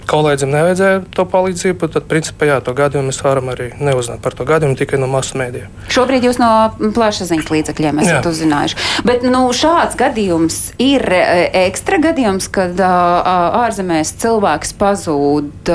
kolēģiem 0.10 0.52
nevajadzēja 0.54 0.98
to 1.16 1.24
palīdzību, 1.32 1.88
tad, 1.96 2.06
principā, 2.10 2.48
jā, 2.50 2.58
to 2.64 2.74
gadījumu 2.78 3.10
mēs 3.10 3.22
varam 3.24 3.50
arī 3.54 3.70
neuzināt 3.80 4.22
par 4.24 4.36
to 4.38 4.46
gadījumu 4.48 4.78
tikai 4.80 5.00
no 5.02 5.08
masu 5.12 5.40
mēdījiem. 5.40 5.72
Šobrīd 5.94 6.28
jūs 6.28 6.40
no 6.42 6.50
plašsaziņas 6.96 7.52
līdzekļiem 7.54 8.02
esat 8.04 8.20
Jā. 8.20 8.34
uzzinājuši. 8.34 8.80
Bet 9.08 9.26
nu, 9.28 9.46
šāds 9.56 9.98
gadījums 10.00 10.60
ir 10.84 11.06
e, 11.08 11.22
ekstra 11.64 12.02
gadījums, 12.04 12.50
kad 12.54 12.80
ārzemēs 12.84 14.14
cilvēks 14.24 14.76
pazūd. 14.82 15.72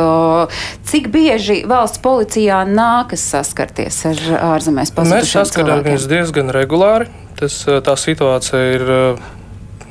Cik 0.88 1.08
bieži 1.14 1.62
valsts 1.68 2.02
policijā 2.04 2.60
nākas 2.68 3.24
saskarties 3.32 4.04
ar 4.12 4.22
ārzemēs 4.52 4.92
Mēs 4.92 4.96
pazudušiem 5.00 5.32
saskaramies 5.40 6.04
cilvēkiem? 6.04 6.12
diezgan 6.14 6.54
regulāri. 6.54 7.10
Tas, 7.38 7.60
tā 7.64 7.94
situācija 7.98 8.62
ir. 8.76 8.88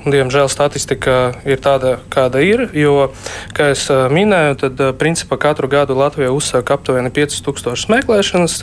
Diemžēl 0.08 0.48
statistika 0.52 1.18
ir 1.48 1.60
tāda, 1.64 1.98
kāda 2.14 2.42
ir. 2.46 2.68
Jo, 2.78 3.10
kā 3.58 3.72
jau 3.74 4.00
minēju, 4.14 4.58
tad 4.64 4.84
principā 5.02 5.40
katru 5.42 5.70
gadu 5.72 5.98
Latvijā 5.98 6.32
uzsāk 6.34 6.72
aptuveni 6.76 7.12
5000 7.14 7.92
meklēšanas. 7.92 8.58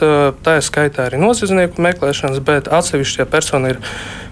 Tā 0.45 0.57
ir 0.59 0.65
skaitā 0.65 1.09
arī 1.09 1.21
noziedznieku 1.21 1.83
meklēšanas, 1.85 2.41
bet 2.45 2.71
atsevišķi, 2.73 3.21
ja 3.21 3.29
persona 3.29 3.75
ir 3.75 3.81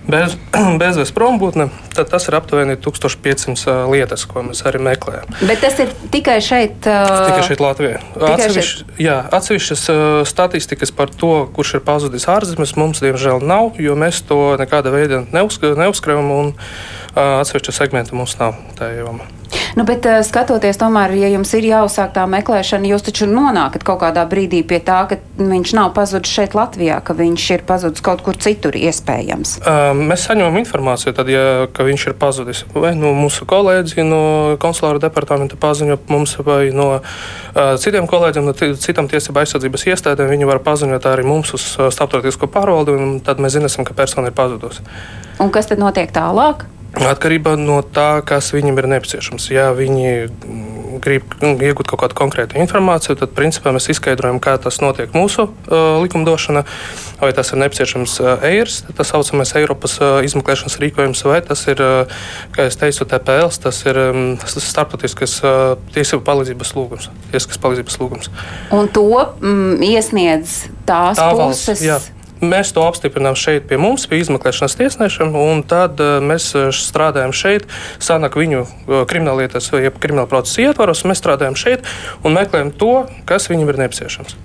bez, 0.10 0.36
bezvēs 0.81 1.13
prombūtne, 1.15 1.67
tad 1.95 2.10
tas 2.12 2.27
ir 2.29 2.38
aptuveni 2.38 2.77
1500 2.81 3.53
eh, 3.55 3.81
lietas, 3.93 4.25
ko 4.29 4.45
mēs 4.48 4.63
arī 4.69 4.81
meklējam. 4.83 5.29
Bet 5.50 5.63
tas 5.63 5.79
ir 5.83 5.93
tikai 6.13 6.39
šeit. 6.43 6.88
ā, 6.88 6.98
Tikai 7.29 7.43
šeit, 7.48 7.63
Latvijā. 7.63 8.01
Tikai 8.15 8.33
Atsevišķi, 8.33 8.88
jā, 9.03 9.19
atsevišķas 9.39 9.86
uh, 9.93 10.00
statistikas 10.29 10.93
par 10.95 11.13
to, 11.13 11.33
kurš 11.55 11.77
ir 11.79 11.86
pazudis 11.86 12.27
ārzemēs, 12.31 12.75
mums 12.79 13.03
diemžēl 13.03 13.43
nav, 13.45 13.79
jo 13.81 13.95
mēs 14.00 14.24
to 14.27 14.41
nekāda 14.62 14.93
veida 14.93 15.24
neuzsk 15.33 15.65
neuzskatām, 15.79 16.33
un 16.33 16.51
uh, 16.55 17.39
atsevišķa 17.43 17.77
segmenta 17.83 18.17
mums 18.17 18.38
nav 18.41 18.60
tajā 18.79 19.03
jomā. 19.03 19.29
Nu, 19.77 19.86
bet 19.88 20.05
uh, 20.05 20.19
skatoties, 20.25 20.77
tomēr, 20.81 21.15
ja 21.17 21.29
jums 21.33 21.53
ir 21.57 21.65
jāuzsāk 21.67 22.13
tā 22.15 22.25
meklēšana, 22.29 22.89
jūs 22.91 23.05
taču 23.07 23.27
nonākat 23.29 23.86
kaut 23.88 24.01
kādā 24.03 24.25
brīdī 24.29 24.62
pie 24.67 24.79
tā, 24.83 25.00
ka 25.10 25.17
viņš 25.39 25.74
nav 25.77 25.93
pazudis 25.98 26.33
šeit 26.33 26.57
Latvijā, 26.57 27.00
ka 27.05 27.15
viņš 27.17 27.45
ir 27.55 27.65
pazudis 27.67 28.03
kaut 28.05 28.24
kur 28.25 28.38
citur 28.38 28.77
iespējams. 28.77 29.55
Uh, 29.63 29.91
mēs 29.98 30.27
saņemam 30.29 30.60
informāciju, 30.62 31.15
tad, 31.17 31.31
ja, 31.33 31.65
ka 31.74 31.88
viņš 31.88 32.07
ir 32.12 32.17
pazudis. 32.22 32.63
Vai 32.75 32.93
no 32.98 33.13
mūsu 33.17 33.48
kolēģi 33.50 34.05
no 34.07 34.24
konsulāra 34.62 35.01
departamenta 35.03 35.57
paziņo 35.60 36.00
mums, 36.12 36.38
vai 36.45 36.67
no 36.75 36.89
uh, 37.00 37.74
citiem 37.81 38.10
kolēģiem, 38.10 38.50
no 38.50 38.53
citām 38.57 39.10
tiesību 39.12 39.43
aizsardzības 39.43 39.88
iestādēm, 39.93 40.31
viņi 40.36 40.50
var 40.50 40.62
paziņot 40.65 41.10
arī 41.10 41.25
mums 41.27 41.53
uz 41.57 41.65
starptautisko 41.93 42.50
pārvaldi, 42.53 42.95
un 42.98 43.19
tad 43.25 43.41
mēs 43.43 43.57
zināsim, 43.57 43.88
ka 43.88 43.98
persona 43.98 44.29
ir 44.29 44.38
pazudusi. 44.38 44.86
Un 45.41 45.51
kas 45.53 45.69
tad 45.72 45.81
notiek 45.81 46.13
tālāk? 46.13 46.67
Atkarībā 46.94 47.56
no 47.58 47.80
tā, 47.82 48.22
kas 48.22 48.52
viņam 48.54 48.78
ir 48.78 48.88
nepieciešams. 48.92 49.50
Ja 49.50 49.72
viņi 49.74 50.12
grib 51.04 51.34
iegūt 51.42 51.90
kaut 51.90 52.04
kādu 52.04 52.18
konkrētu 52.18 52.60
informāciju, 52.62 53.16
tad 53.20 53.34
principā 53.34 53.74
mēs 53.74 53.90
izskaidrojam, 53.94 54.40
kā 54.44 54.56
tas 54.62 54.78
notiek 54.84 55.14
mūsu 55.16 55.48
uh, 55.48 55.98
likumdošanā. 56.04 56.64
Vai 57.22 57.32
tas 57.36 57.50
ir 57.54 57.62
nepieciešams 57.64 58.16
uh, 58.22 58.46
EIRS, 58.46 58.84
tas 58.98 59.10
saucamais 59.14 59.54
Eiropas 59.58 59.98
uh, 60.02 60.20
izmeklēšanas 60.28 60.78
rīkojums, 60.84 61.26
vai 61.30 61.42
tas 61.46 61.66
ir, 61.72 61.82
uh, 61.84 62.26
kā 62.56 62.68
jau 62.68 62.78
teicu, 62.86 63.08
TPLs, 63.10 63.62
tas 63.64 63.84
ir 63.90 64.02
um, 64.06 64.24
starptautiskas 64.46 65.38
uh, 65.44 65.62
tiesību 65.96 66.24
palīdzības 66.28 66.76
lūgums. 66.78 67.10
Tiesiskas 67.32 67.62
palīdzības 67.64 68.02
lūgums. 68.04 68.34
Un 68.76 68.92
to 68.94 69.08
mm, 69.10 69.82
iesniedz 69.94 70.68
tās 70.86 71.18
Tā 71.18 71.32
puses. 71.34 71.42
valsts, 71.42 71.88
jā. 71.90 72.02
Mēs 72.44 72.74
to 72.76 72.84
apstiprinām 72.84 73.38
šeit 73.40 73.68
pie 73.70 73.80
mums, 73.80 74.06
pie 74.10 74.20
izmeklēšanas 74.22 74.78
tiesnešiem, 74.80 75.36
un 75.40 75.64
tad 75.68 76.02
uh, 76.04 76.18
mēs 76.24 76.50
uh, 76.58 76.70
strādājam 76.76 77.34
šeit. 77.36 77.68
Sanāk 78.04 78.38
viņu 78.40 78.64
uh, 78.64 79.04
krimināllietas, 79.10 79.72
jeb 79.80 80.00
krimināla 80.04 80.30
procesa 80.32 80.68
ietvaros, 80.68 81.06
mēs 81.08 81.24
strādājam 81.24 81.56
šeit 81.60 81.88
un 82.24 82.36
meklējam 82.36 82.74
to, 82.76 82.96
kas 83.30 83.48
viņam 83.52 83.72
ir 83.72 83.86
nepieciešams. 83.86 84.36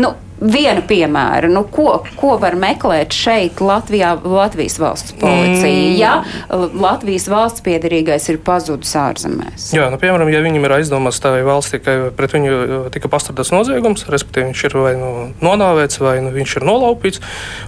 Nu, 0.00 0.14
viena 0.40 0.80
piemēra, 0.86 1.48
nu, 1.52 1.62
ko, 1.68 2.00
ko 2.16 2.34
var 2.40 2.56
meklēt 2.58 3.14
šeit, 3.14 3.60
Latvijā, 3.60 4.14
Latvijas 4.24 4.78
valsts 4.80 5.14
policija, 5.20 5.68
mm. 5.68 5.96
ja 6.00 6.14
Latvijas 6.50 7.28
valsts 7.30 7.64
piedarīgais 7.66 8.30
ir 8.32 8.40
pazudis 8.44 8.92
ārzemēs? 8.96 9.70
Jā, 9.76 9.90
nu, 9.92 10.00
piemēram, 10.00 10.30
ja 10.32 10.40
viņam 10.44 10.66
ir 10.66 10.76
aizdomās 10.80 11.20
tā 11.22 11.34
valstī, 11.46 11.82
ka 11.84 11.96
pret 12.16 12.34
viņu 12.36 12.88
tika 12.94 13.10
pastrādāts 13.12 13.52
noziegums, 13.54 14.06
respektīvi 14.10 14.50
viņš 14.50 14.64
ir 14.70 14.78
vai 14.80 14.94
nu 14.98 15.12
nonāvēts, 15.44 16.00
vai 16.02 16.16
nu 16.24 16.32
viņš 16.34 16.56
ir 16.60 16.68
nolaupīts, 16.68 17.22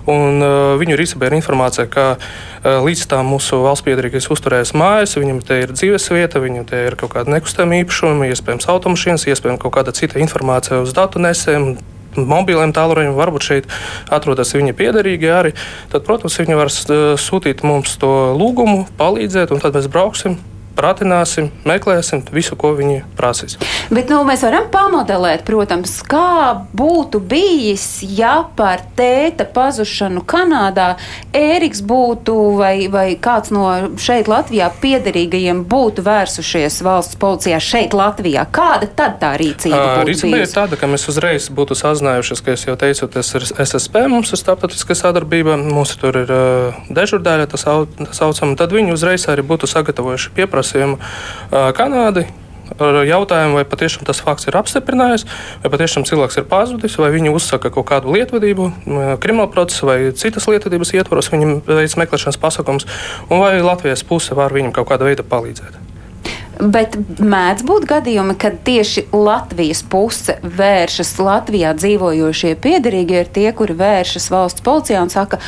un 0.09 0.41
uh, 0.41 0.75
viņu 0.81 0.99
rīcībā 1.01 1.29
ir 1.29 1.39
informācija, 1.39 1.87
ka 1.93 2.09
uh, 2.17 2.81
līdz 2.87 3.07
tam 3.13 3.33
mūsu 3.35 3.61
valsts 3.67 3.85
piedarīgais 3.87 4.31
uzturējas 4.33 4.75
mājas, 4.79 5.19
viņam 5.21 5.45
te 5.45 5.61
ir 5.67 5.77
dzīves 5.77 6.09
vieta, 6.15 6.43
viņam 6.43 6.69
te 6.73 6.85
ir 6.89 6.97
kaut 7.01 7.15
kāda 7.19 7.37
nekustama 7.37 7.83
īpašuma, 7.83 8.33
iespējams 8.33 8.71
automašīnas, 8.73 9.29
iespējams 9.29 9.61
kaut 9.63 9.77
kāda 9.77 9.95
cita 9.97 10.23
informācija 10.23 10.81
uz 10.83 10.97
datu 10.97 11.21
nesēm 11.23 11.75
mobiliem 12.17 12.75
tālruņiem, 12.77 13.17
varbūt 13.19 13.49
šeit 13.49 13.69
atrodas 14.13 14.55
viņa 14.57 14.77
piederīgie 14.79 15.33
arī. 15.33 15.53
Tad, 15.93 16.07
protams, 16.09 16.39
viņi 16.41 16.59
var 16.59 16.73
sūtīt 16.73 17.65
mums 17.67 17.99
to 18.01 18.33
lūgumu, 18.39 18.87
palīdzēt, 19.01 19.55
un 19.55 19.63
tad 19.63 19.79
mēs 19.79 19.91
brauksim 19.93 20.39
pratināsim, 20.77 21.51
meklēsim 21.69 22.23
visu, 22.33 22.57
ko 22.59 22.73
viņi 22.79 23.03
prasīs. 23.19 23.59
Bet 23.93 24.11
nu, 24.13 24.23
mēs 24.27 24.45
varam 24.47 24.69
pamodelēt, 24.73 25.45
protams, 25.47 25.99
kā 26.09 26.65
būtu 26.77 27.21
bijis, 27.29 28.03
ja 28.03 28.41
par 28.57 28.85
tēta 28.97 29.47
pazušanu 29.53 30.25
Kanādā 30.29 30.95
Ēriks 31.37 31.83
būtu 31.85 32.37
vai, 32.59 32.89
vai 32.93 33.07
kāds 33.21 33.53
no 33.55 33.67
šeit 34.01 34.31
Latvijā 34.31 34.71
piederīgajiem 34.83 35.65
būtu 35.69 36.05
vērsušies 36.07 36.81
valsts 36.87 37.19
policijā 37.21 37.61
šeit 37.63 37.97
Latvijā. 37.97 38.47
Kāda 38.53 38.89
tad 38.89 39.19
tā 39.23 39.35
rīcība 39.41 39.79
būtu? 39.79 40.09
Rīcība 40.11 40.43
ir 40.43 40.53
tāda, 40.53 40.81
ka 40.81 40.91
mēs 40.91 41.07
uzreiz 41.13 41.49
būtu 41.53 41.77
sazinājušies, 41.79 42.45
ka 42.45 42.57
es 42.57 42.67
jau 42.69 42.77
teicu, 42.81 43.09
tas 43.13 43.33
ir 43.37 43.47
SSP, 43.51 44.07
mums 44.13 44.33
ir 44.33 44.41
starptautiskā 44.41 44.97
sadarbība, 44.99 45.59
mums 45.61 45.95
tur 46.01 46.23
ir 46.25 46.33
uh, 46.33 46.83
dežurdaļa, 46.93 47.49
tas, 47.53 47.67
tas 47.67 48.23
saucam, 48.23 48.57
tad 48.59 48.75
viņi 48.75 48.97
uzreiz 48.97 49.29
arī 49.31 49.45
būtu 49.47 49.69
sagatavojuši 49.71 50.35
pieprasījumu 50.37 50.62
pieprasījumu 50.63 50.99
Kanādai 51.77 52.29
ar 52.81 53.03
jautājumu, 53.05 53.59
vai 53.59 53.67
patiešām 53.69 54.07
tas 54.09 54.23
fakts 54.25 54.49
ir 54.49 54.57
apstiprinājies, 54.57 55.27
vai 55.61 55.71
patiešām 55.75 56.07
cilvēks 56.09 56.39
ir 56.41 56.47
pazudis, 56.49 56.97
vai 56.97 57.11
viņi 57.13 57.35
uzsaka 57.35 57.69
kaut 57.75 57.85
kādu 57.91 58.15
lietvedību, 58.15 58.71
kriminālu 59.21 59.53
procesu 59.53 59.91
vai 59.91 59.99
citas 60.17 60.49
lietvedības 60.49 60.95
ietvaros, 60.97 61.29
viņam 61.35 61.59
veids 61.69 61.99
meklēšanas 62.01 62.41
pasakums, 62.41 62.89
un 63.29 63.45
vai 63.45 63.59
Latvijas 63.61 64.07
puse 64.09 64.39
var 64.39 64.57
viņam 64.57 64.73
kaut 64.73 64.89
kādā 64.89 65.11
veidā 65.11 65.27
palīdzēt. 65.27 65.92
Bet 66.61 66.97
mēdz 67.19 67.65
būt 67.67 67.87
gadījumi, 67.91 68.37
kad 68.41 68.59
tieši 68.67 69.07
Latvijas 69.17 69.83
puse 69.89 70.37
vēršas 70.43 71.15
Latvijā 71.23 71.73
dzīvojošie 71.79 72.55
piedarīgie 72.63 73.23
ir 73.25 73.33
tie, 73.33 73.49
kuri 73.57 73.77
vēršas 73.79 74.29
valsts 74.33 74.65
policijā 74.65 75.01
un 75.03 75.11
saka, 75.13 75.41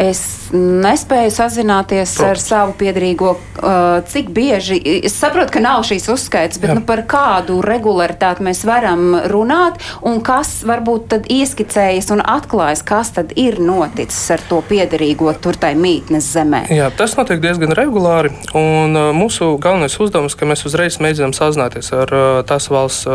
es 0.00 0.50
nespēju 0.56 1.30
sazināties 1.34 2.16
Protams. 2.16 2.30
ar 2.30 2.40
savu 2.42 2.74
piedarīgo. 2.80 3.36
Uh, 3.60 4.00
cik 4.08 4.30
bieži, 4.34 4.78
es 5.04 5.14
saprotu, 5.20 5.52
ka 5.54 5.62
nav 5.62 5.84
šīs 5.86 6.08
uzskaits, 6.10 6.58
bet 6.62 6.72
Jā. 6.72 6.76
nu, 6.78 6.84
par 6.88 7.02
kādu 7.08 7.58
regularitāti 7.64 8.44
mēs 8.46 8.64
varam 8.66 9.12
runāt 9.30 9.78
un 10.06 10.22
kas 10.24 10.62
varbūt 10.66 11.08
tad 11.12 11.28
ieskicējas 11.30 12.10
un 12.14 12.24
atklājas, 12.24 12.82
kas 12.86 13.12
tad 13.18 13.34
ir 13.38 13.60
noticis 13.62 14.22
ar 14.32 14.44
to 14.48 14.62
piedarīgo 14.66 15.34
tur 15.42 15.58
tai 15.60 15.74
mītnes 15.78 16.32
zemē. 16.32 16.64
Jā, 16.72 16.88
tas 16.96 17.14
notiek 17.20 17.42
diezgan 17.44 17.76
regulāri 17.76 18.32
un 18.56 18.96
uh, 18.96 19.10
mūsu 19.16 19.52
galvenais 19.60 19.98
uzdevums, 20.00 20.38
ka 20.40 20.48
mēs 20.48 20.64
uzreiz 20.68 20.96
mēģinām 21.02 21.34
sazināties 21.36 21.92
ar 21.96 22.14
tās 22.48 22.70
valsts 22.72 23.06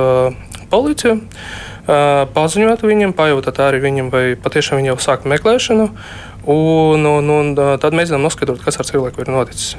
policiju, 0.71 1.17
paziņot 2.37 2.85
viņam, 2.85 3.15
pajautāt 3.17 3.59
arī 3.65 3.81
viņam, 3.83 4.13
vai 4.13 4.23
patiešām 4.39 4.81
viņi 4.81 4.93
jau 4.93 5.01
sāk 5.09 5.27
meklēšanu. 5.29 5.89
Un, 6.45 7.09
un, 7.09 7.29
un 7.33 7.51
tad 7.81 7.97
mēģinām 7.97 8.21
noskaidrot, 8.25 8.61
kas 8.61 8.77
ar 8.77 8.85
cilvēku 8.85 9.25
ir 9.25 9.33
noticis. 9.33 9.73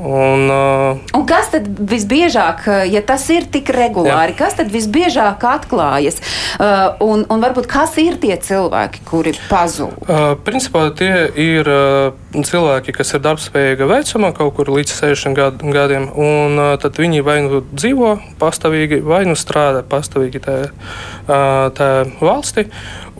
Un, 0.00 0.46
uh, 0.48 0.96
un 1.12 1.24
kas 1.28 1.50
tad 1.52 1.66
visbiežāk, 1.68 2.64
ja 2.88 3.02
tas 3.04 3.26
ir 3.32 3.44
tik 3.52 3.68
regulāri, 3.74 4.32
jā. 4.32 4.38
kas 4.38 4.56
tad 4.56 4.70
visbiežāk 4.72 5.44
atklājas? 5.44 6.22
Uh, 6.56 6.96
un, 7.04 7.26
un 7.28 7.42
varbūt 7.42 7.68
kas 7.68 7.98
ir 8.00 8.16
tie 8.22 8.32
cilvēki, 8.40 9.02
kuri 9.04 9.34
pazūd? 9.50 9.98
Uh, 10.06 10.32
principā 10.46 10.86
tie 10.96 11.26
ir 11.36 11.68
uh, 11.68 12.16
cilvēki, 12.32 12.94
kas 12.96 13.12
ir 13.12 13.24
darbspējīga 13.26 13.90
vecuma, 13.90 14.32
kaut 14.36 14.56
kur 14.56 14.72
līdz 14.72 14.96
60 15.02 15.36
gad, 15.36 15.60
gadiem, 15.76 16.08
un 16.16 16.56
uh, 16.56 16.72
tad 16.80 16.96
viņi 17.00 17.20
vai 17.26 17.36
nu 17.44 17.60
dzīvo 17.68 18.16
pastāvīgi, 18.40 19.02
vai 19.04 19.26
nu 19.28 19.36
strādā 19.36 19.84
pastāvīgi 19.84 20.40
tajā, 20.48 20.72
uh, 20.72 21.68
tajā 21.76 22.08
valstī. 22.24 22.70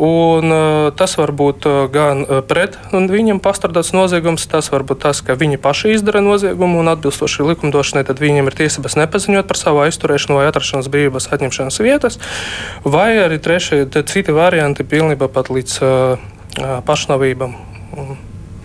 Un, 0.00 0.48
uh, 0.48 0.88
tas 0.96 1.12
var 1.20 1.28
būt 1.36 1.66
uh, 1.68 1.82
gan 1.92 2.22
pret 2.48 2.78
viņiem 2.88 3.36
pastrādāts 3.44 3.92
noziegums, 3.92 4.46
tas 4.48 4.70
var 4.72 4.86
būt 4.88 5.02
tas, 5.04 5.20
ka 5.20 5.36
viņi 5.36 5.60
paši 5.60 5.92
izdara 5.92 6.22
noziegumu 6.24 6.80
un 6.80 6.88
atbilstoši 6.94 7.44
likumdošanai, 7.50 8.06
tad 8.08 8.22
viņiem 8.22 8.48
ir 8.48 8.56
tiesības 8.62 8.96
nepaziņot 8.96 9.50
par 9.50 9.60
savu 9.60 9.84
aizturēšanu 9.84 10.40
vai 10.40 10.48
atrašanās 10.48 10.88
brīvības 10.88 11.28
atņemšanas 11.36 11.82
vietas, 11.84 12.16
vai 12.88 13.12
arī 13.26 13.36
trešie, 13.44 13.84
citi 14.08 14.32
varianti 14.32 14.88
pilnībā 14.88 15.28
pat 15.28 15.52
līdz 15.52 15.78
pašnāvībām. 16.88 17.54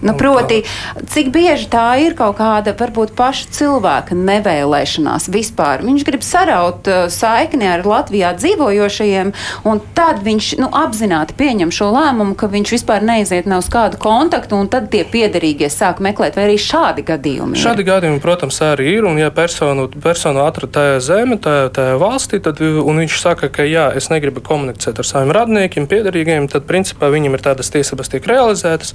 Nu, 0.03 0.13
proti, 0.17 0.61
cik 1.07 1.29
bieži 1.31 1.69
tā 1.71 1.95
ir 2.03 2.15
kaut 2.17 2.35
kāda 2.39 2.73
varbūt 2.75 3.13
paša 3.15 3.47
cilvēka 3.55 4.17
nevēlēšanās 4.17 5.29
vispār. 5.31 5.85
Viņš 5.85 6.03
grib 6.07 6.25
saraut 6.25 6.89
uh, 6.91 7.05
saikni 7.11 7.69
ar 7.71 7.85
Latvijā 7.87 8.33
dzīvojošajiem, 8.35 9.31
un 9.69 9.81
tad 9.95 10.19
viņš 10.25 10.49
nu, 10.59 10.67
apzināti 10.75 11.37
pieņem 11.39 11.71
šo 11.73 11.89
lēmumu, 11.95 12.35
ka 12.35 12.49
viņš 12.51 12.73
vispār 12.75 13.05
neiziet 13.07 13.47
ne 13.47 13.59
uz 13.61 13.69
kādu 13.71 13.99
kontaktu, 14.01 14.59
un 14.59 14.69
tad 14.71 14.89
tie 14.91 15.05
piederīgie 15.07 15.71
sāk 15.71 16.03
meklēt, 16.03 16.35
vai 16.35 16.49
arī 16.49 16.59
šādi 16.59 17.05
gadījumi. 17.07 17.59
Šādi 17.59 17.85
ir. 17.85 17.89
gadījumi, 17.93 18.21
protams, 18.23 18.59
arī 18.67 18.97
ir, 18.97 19.07
un 19.07 19.19
ja 19.21 19.31
personu, 19.33 19.87
personu 20.03 20.43
atrada 20.43 20.73
tajā 20.81 20.99
zemē, 21.07 21.39
tajā, 21.45 21.71
tajā 21.79 21.95
valstī, 22.03 22.41
tad 22.43 22.59
viņš 22.59 23.17
saka, 23.21 23.49
ka 23.53 23.63
jā, 23.63 23.87
es 23.95 24.11
negribu 24.11 24.43
komunicēt 24.43 24.99
ar 24.99 25.07
saviem 25.07 25.31
radniekiem, 25.35 25.87
piederīgiem, 25.87 26.51
tad 26.51 26.67
principā 26.67 27.09
viņam 27.13 27.37
ir 27.37 27.47
tādas 27.47 27.71
tiesības 27.73 28.11
tiek 28.11 28.27
realizētas. 28.27 28.93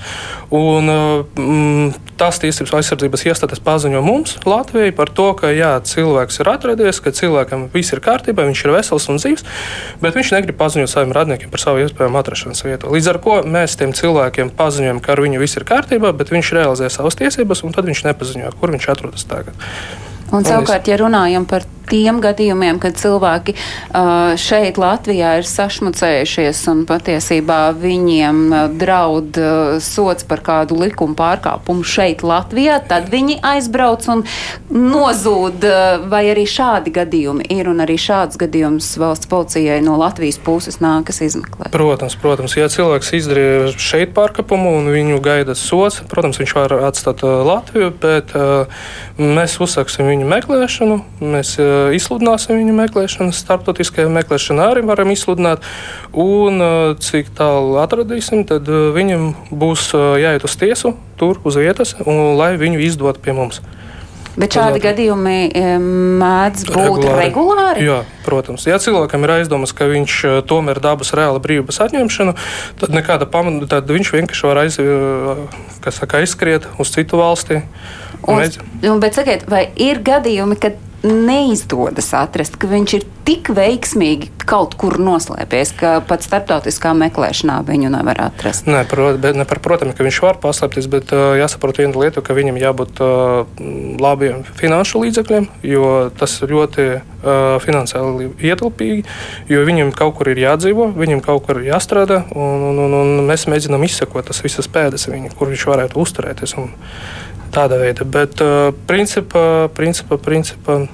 Un, 0.53 0.90
mm, 0.91 1.95
tās 2.21 2.41
tiesības 2.43 2.73
aizsardzības 2.81 3.25
iestādes 3.31 3.63
paziņo 3.65 4.03
mums, 4.05 4.37
Latvijai, 4.49 4.93
par 4.97 5.13
to, 5.15 5.31
ka 5.39 5.53
jā, 5.55 5.73
cilvēks 5.87 6.43
ir 6.43 6.51
atradies, 6.53 7.01
ka 7.03 7.13
cilvēkam 7.17 7.69
viss 7.75 7.95
ir 7.95 8.03
kārtībā, 8.05 8.47
viņš 8.49 8.65
ir 8.67 8.75
vesels 8.75 9.09
un 9.13 9.21
dzīves, 9.21 9.47
bet 10.05 10.19
viņš 10.19 10.35
negrib 10.37 10.59
paziņot 10.61 10.93
saviem 10.93 11.15
radniekiem 11.17 11.53
par 11.53 11.65
savu 11.65 11.83
iespējamu 11.85 12.21
atrašanās 12.21 12.65
vietu. 12.67 12.93
Līdz 12.93 13.11
ar 13.15 13.21
to 13.25 13.41
mēs 13.57 13.79
tiem 13.81 13.97
cilvēkiem 13.97 14.55
paziņojam, 14.59 15.03
ka 15.05 15.17
ar 15.17 15.25
viņu 15.25 15.43
viss 15.43 15.61
ir 15.61 15.67
kārtībā, 15.69 16.13
bet 16.17 16.33
viņš 16.35 16.55
realizē 16.59 16.93
savas 16.93 17.19
tiesības, 17.21 17.65
un 17.67 17.77
tad 17.77 17.89
viņš 17.91 18.07
nepaziņo, 18.11 18.55
kur 18.61 18.75
viņš 18.77 18.89
atrodas 18.95 19.27
tagad. 19.31 19.69
Un, 20.31 20.45
savukārt, 20.47 20.87
ja 20.87 21.01
runājam 21.01 21.47
par 21.51 21.65
tiem 21.91 22.21
gadījumiem, 22.23 22.79
kad 22.83 22.99
cilvēki 23.01 23.57
šeit 24.41 24.79
Latvijā 24.81 25.37
ir 25.41 25.49
sašmucējušies 25.49 26.63
un 26.73 26.85
patiesībā 26.89 27.59
viņiem 27.79 28.43
draud 28.81 29.39
sots 29.85 30.27
par 30.29 30.45
kādu 30.47 30.79
likumu 30.81 31.17
pārkāpumu 31.19 31.87
šeit 31.87 32.25
Latvijā, 32.27 32.79
tad 32.91 33.11
viņi 33.13 33.41
aizbrauc 33.53 34.07
un 34.13 34.25
nozūd, 34.71 35.67
vai 36.11 36.23
arī 36.31 36.47
šādi 36.49 36.95
gadījumi 36.95 37.49
ir, 37.53 37.71
un 37.71 37.83
arī 37.85 37.99
šāds 38.01 38.39
gadījums 38.41 38.93
valsts 39.01 39.31
policijai 39.31 39.81
no 39.85 39.97
Latvijas 40.01 40.39
puses 40.43 40.81
nākas 40.83 41.21
izmeklēt. 41.27 41.73
Protams, 41.75 42.17
protams, 42.21 42.57
ja 42.59 42.71
cilvēks 42.71 43.13
izdarīja 43.19 43.75
šeit 43.81 44.15
pārkāpumu 44.17 44.77
un 44.79 44.91
viņu 44.95 45.19
gaida 45.25 45.57
sots, 45.59 46.01
protams, 46.11 46.41
viņš 46.41 46.57
var 46.57 46.77
atstāt 46.91 47.25
Latviju, 47.25 47.91
bet 48.01 48.35
mēs 49.19 49.59
uzsāksim 49.63 50.09
viņu 50.09 50.29
meklēšanu, 50.31 51.01
mēs 51.25 51.57
uh, 51.61 51.80
izsludināsim 51.97 52.59
viņu 52.59 52.77
meklēšanu, 52.79 53.35
starptautiskajā 53.37 54.11
meklēšanā 54.13 54.71
arī 54.75 54.85
varam 54.89 55.13
izsludināt, 55.15 55.65
un 56.13 56.65
cik 57.03 57.33
tālu 57.39 57.81
atradīsim, 57.83 58.47
tad 58.49 58.69
viņam 58.69 59.33
būs 59.51 59.91
jāiet 60.23 60.47
uz 60.47 60.57
tiesu 60.61 60.95
tur 61.21 61.41
uz 61.45 61.61
vietas, 61.61 61.95
un, 62.07 62.35
lai 62.41 62.55
viņu 62.61 62.81
izdot 62.87 63.21
pie 63.21 63.37
mums. 63.37 63.61
Bet 64.39 64.55
šādi 64.55 64.79
Labi. 64.79 64.83
gadījumi 64.85 65.37
mēdz 66.21 66.69
būt 66.71 66.77
regulāri. 66.79 67.17
regulāri? 67.19 67.87
Jā, 67.89 67.99
protams. 68.25 68.65
Ja 68.69 68.79
cilvēkam 68.81 69.27
ir 69.27 69.33
aizdomas, 69.41 69.75
ka 69.77 69.89
viņš 69.91 70.19
tomēr 70.49 70.79
dabas 70.83 71.11
reāla 71.19 71.43
brīvības 71.43 71.81
atņemšanu, 71.87 72.37
tad 72.81 72.95
pamata, 73.33 73.69
tad 73.75 73.91
viņš 73.91 74.13
vienkārši 74.15 74.47
var 74.47 74.63
aiz, 74.63 74.79
saka, 75.83 76.23
aizskriet 76.23 76.71
uz 76.79 76.95
citu 76.95 77.19
valsti. 77.21 77.65
Un, 78.29 78.47
un, 78.85 79.03
bet 79.03 79.19
sakiet, 79.19 79.49
vai 79.51 79.67
ir 79.81 80.01
gadījumi, 80.07 80.57
kad 80.63 80.79
neizdodas 81.07 82.11
atrast, 82.17 82.59
ka 82.61 82.69
viņš 82.71 82.95
ir 82.99 83.05
tik 83.25 83.51
veiksmīgi 83.55 84.31
kaut 84.49 84.75
kur 84.81 84.97
noslēpies, 85.01 85.73
ka 85.79 85.93
pat 86.05 86.25
starptautiskā 86.27 86.93
meklēšanā 86.99 87.61
viņu 87.69 87.93
nevar 87.93 88.19
atrast? 88.27 88.67
Nē, 88.69 88.83
prot, 88.91 89.21
bet, 89.23 89.39
ne 89.39 89.47
par 89.49 89.63
protami, 89.65 89.95
ka 89.97 90.05
viņš 90.07 90.21
var 90.25 90.41
paslēpties, 90.43 90.89
bet 90.93 91.15
uh, 91.15 91.37
jāsaprot 91.39 91.81
viena 91.81 91.95
lieta, 92.01 92.25
ka 92.25 92.37
viņam 92.37 92.59
jābūt 92.61 93.03
uh, 93.05 93.63
labiem 94.03 94.43
finanšu 94.59 95.05
līdzekļiem, 95.05 95.49
jo 95.71 95.87
tas 96.21 96.37
ļoti 96.43 96.89
uh, 96.99 97.57
finansiāli 97.65 98.33
ietilpīgi, 98.51 99.07
jo 99.53 99.65
viņam 99.69 99.95
kaut 99.97 100.19
kur 100.19 100.33
ir 100.33 100.43
jādzīvo, 100.43 100.91
viņam 100.99 101.25
kaut 101.25 101.47
kur 101.47 101.63
ir 101.63 101.71
jāstrādā, 101.71 102.25
un, 102.35 102.69
un, 102.73 102.85
un, 102.89 103.01
un 103.01 103.27
mēs 103.31 103.49
mēģinām 103.51 103.89
izsekot 103.89 104.29
tas 104.33 104.43
visas 104.45 104.69
pēdas 104.71 105.09
viņa, 105.09 105.35
kur 105.39 105.53
viņš 105.53 105.67
varētu 105.71 106.01
uzturēties. 106.03 106.57
Un, 106.61 106.73
Tāda 107.51 107.81
veida, 107.81 108.07
bet 108.07 108.39
uh, 108.45 108.71
principā, 108.87 109.67
principā, 109.75 110.21
principā 110.23 110.85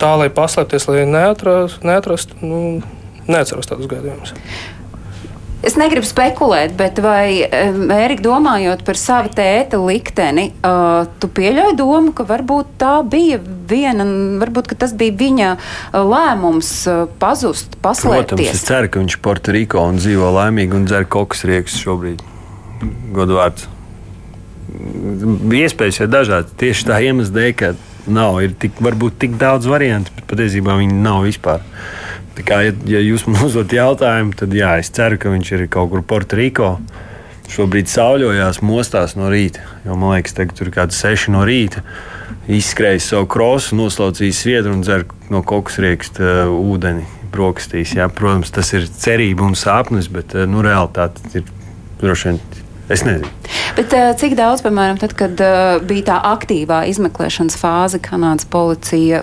tā, 0.00 0.14
lai 0.16 0.30
paslēpties, 0.32 0.88
lai 0.88 1.04
neatrastu, 1.08 1.84
neatrastu 1.86 2.40
nu, 2.40 2.62
neatceros 3.28 3.68
tādus 3.68 3.90
gadījumus. 3.90 4.34
Es 5.58 5.74
negribu 5.74 6.06
spekulēt, 6.06 6.76
bet 6.78 7.00
vai, 7.02 7.42
Erika, 7.42 8.22
domājot 8.22 8.84
par 8.86 8.96
savu 8.96 9.32
tēta 9.34 9.80
likteni, 9.82 10.52
uh, 10.62 11.08
tu 11.18 11.26
pieļauj 11.34 11.74
domu, 11.80 12.12
ka 12.14 12.22
varbūt 12.28 12.76
tā 12.78 12.92
bija 13.02 13.40
viena, 13.42 14.06
varbūt 14.38 14.70
ka 14.70 14.78
tas 14.84 14.94
bija 14.94 15.16
viņa 15.18 15.48
uh, 15.58 15.98
lēmums 15.98 16.70
uh, 16.86 17.00
pazust, 17.18 17.74
Protams, 17.74 17.82
es 17.82 18.04
paslēpties? 18.06 18.62
ceru, 18.70 18.92
ka 18.94 19.02
viņš 19.02 19.18
ir 19.18 19.24
Puertoriko 19.26 19.82
un 19.90 19.98
dzīvo 19.98 20.30
laimīgi 20.38 20.78
un 20.78 20.86
dzer 20.86 21.10
kokus 21.10 21.42
riekus 21.50 21.74
šobrīd. 21.82 22.22
Godvārds. 23.18 23.66
Iespējas 24.78 26.02
ir 26.04 26.10
dažādas. 26.12 26.54
Tieši 26.60 26.86
tā 26.88 27.00
iemesla 27.02 27.34
dēļ, 27.34 27.54
ka 27.58 27.72
nav 28.08 28.38
tik, 28.60 28.78
varbūt 28.84 29.18
tik 29.24 29.34
daudz 29.40 29.68
variantu, 29.70 30.14
bet 30.16 30.28
patiesībā 30.30 30.76
viņi 30.78 31.00
nav 31.02 31.24
vispār. 31.26 31.64
Tā 32.38 32.44
kā, 32.46 32.60
ja, 32.68 32.74
ja 32.86 33.02
jūs 33.02 33.26
man 33.26 33.42
uzdot 33.48 33.74
jautājumu, 33.74 34.36
tad 34.38 34.54
jā, 34.54 34.76
es 34.82 34.92
ceru, 34.94 35.18
ka 35.20 35.32
viņš 35.34 35.52
ir 35.56 35.66
kaut 35.72 35.92
kur 35.92 36.04
Puertoriko. 36.06 36.76
Šobrīd 37.48 37.88
sauļojās, 37.88 38.60
mostās 38.60 39.14
no 39.16 39.30
rīta. 39.32 39.64
Jo, 39.86 39.96
man 39.96 40.18
liekas, 40.18 40.36
tagad 40.36 40.58
tur 40.58 40.68
ir 40.68 40.74
kaut 40.74 40.90
kāds 40.90 41.00
seši 41.00 41.32
no 41.32 41.46
rīta. 41.48 41.82
Izskrējis 42.52 43.08
savu 43.14 43.28
krosu, 43.32 43.76
noslaucījis 43.78 44.42
sviedru 44.44 44.74
un 44.76 44.84
dzer 44.84 45.06
no 45.32 45.40
kokus 45.48 45.80
rieksta 45.80 46.44
uh, 46.44 46.52
ūdeni 46.52 47.08
brokastīs. 47.32 47.96
Jā. 47.96 48.10
Protams, 48.12 48.52
tas 48.52 48.74
ir 48.76 48.84
cerība 48.92 49.48
un 49.48 49.56
sāpes, 49.56 50.12
bet 50.12 50.36
uh, 50.36 50.44
nu, 50.48 50.60
realitāte 50.64 51.24
ir 51.40 51.48
droši 52.04 52.30
vien. 52.30 52.40
Es 52.92 53.08
nezinu. 53.08 53.37
Bet 53.78 53.92
uh, 53.94 54.08
cik 54.18 54.32
daudz, 54.34 54.58
piemēram, 54.66 54.96
tad, 54.98 55.12
kad 55.14 55.38
uh, 55.38 55.76
bija 55.86 56.02
tā 56.08 56.16
aktīvā 56.32 56.80
izmeklēšanas 56.90 57.54
fāze, 57.60 58.00
Kanādas 58.02 58.48
policija 58.50 59.20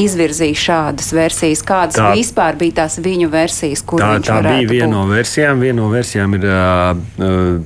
izvirzīja 0.00 0.56
šādas 0.56 1.10
versijas? 1.12 1.60
Kādas 1.68 1.98
Tā- 2.00 2.14
vispār 2.16 2.56
bija 2.56 2.78
tās 2.78 2.96
viņu 3.04 3.28
versijas, 3.28 3.82
Tā, 3.84 4.14
tā 4.24 4.38
bija 4.46 4.64
viena 4.70 4.94
no 4.94 5.02
versijām. 5.10 5.60
Viena 5.60 5.82
no 5.82 5.90
versijām 5.92 6.38
ir 6.38 6.46
uh, 6.48 7.60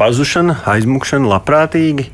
pazušana, 0.00 0.56
aizmukšana, 0.74 1.30
labprātīgi. 1.36 2.08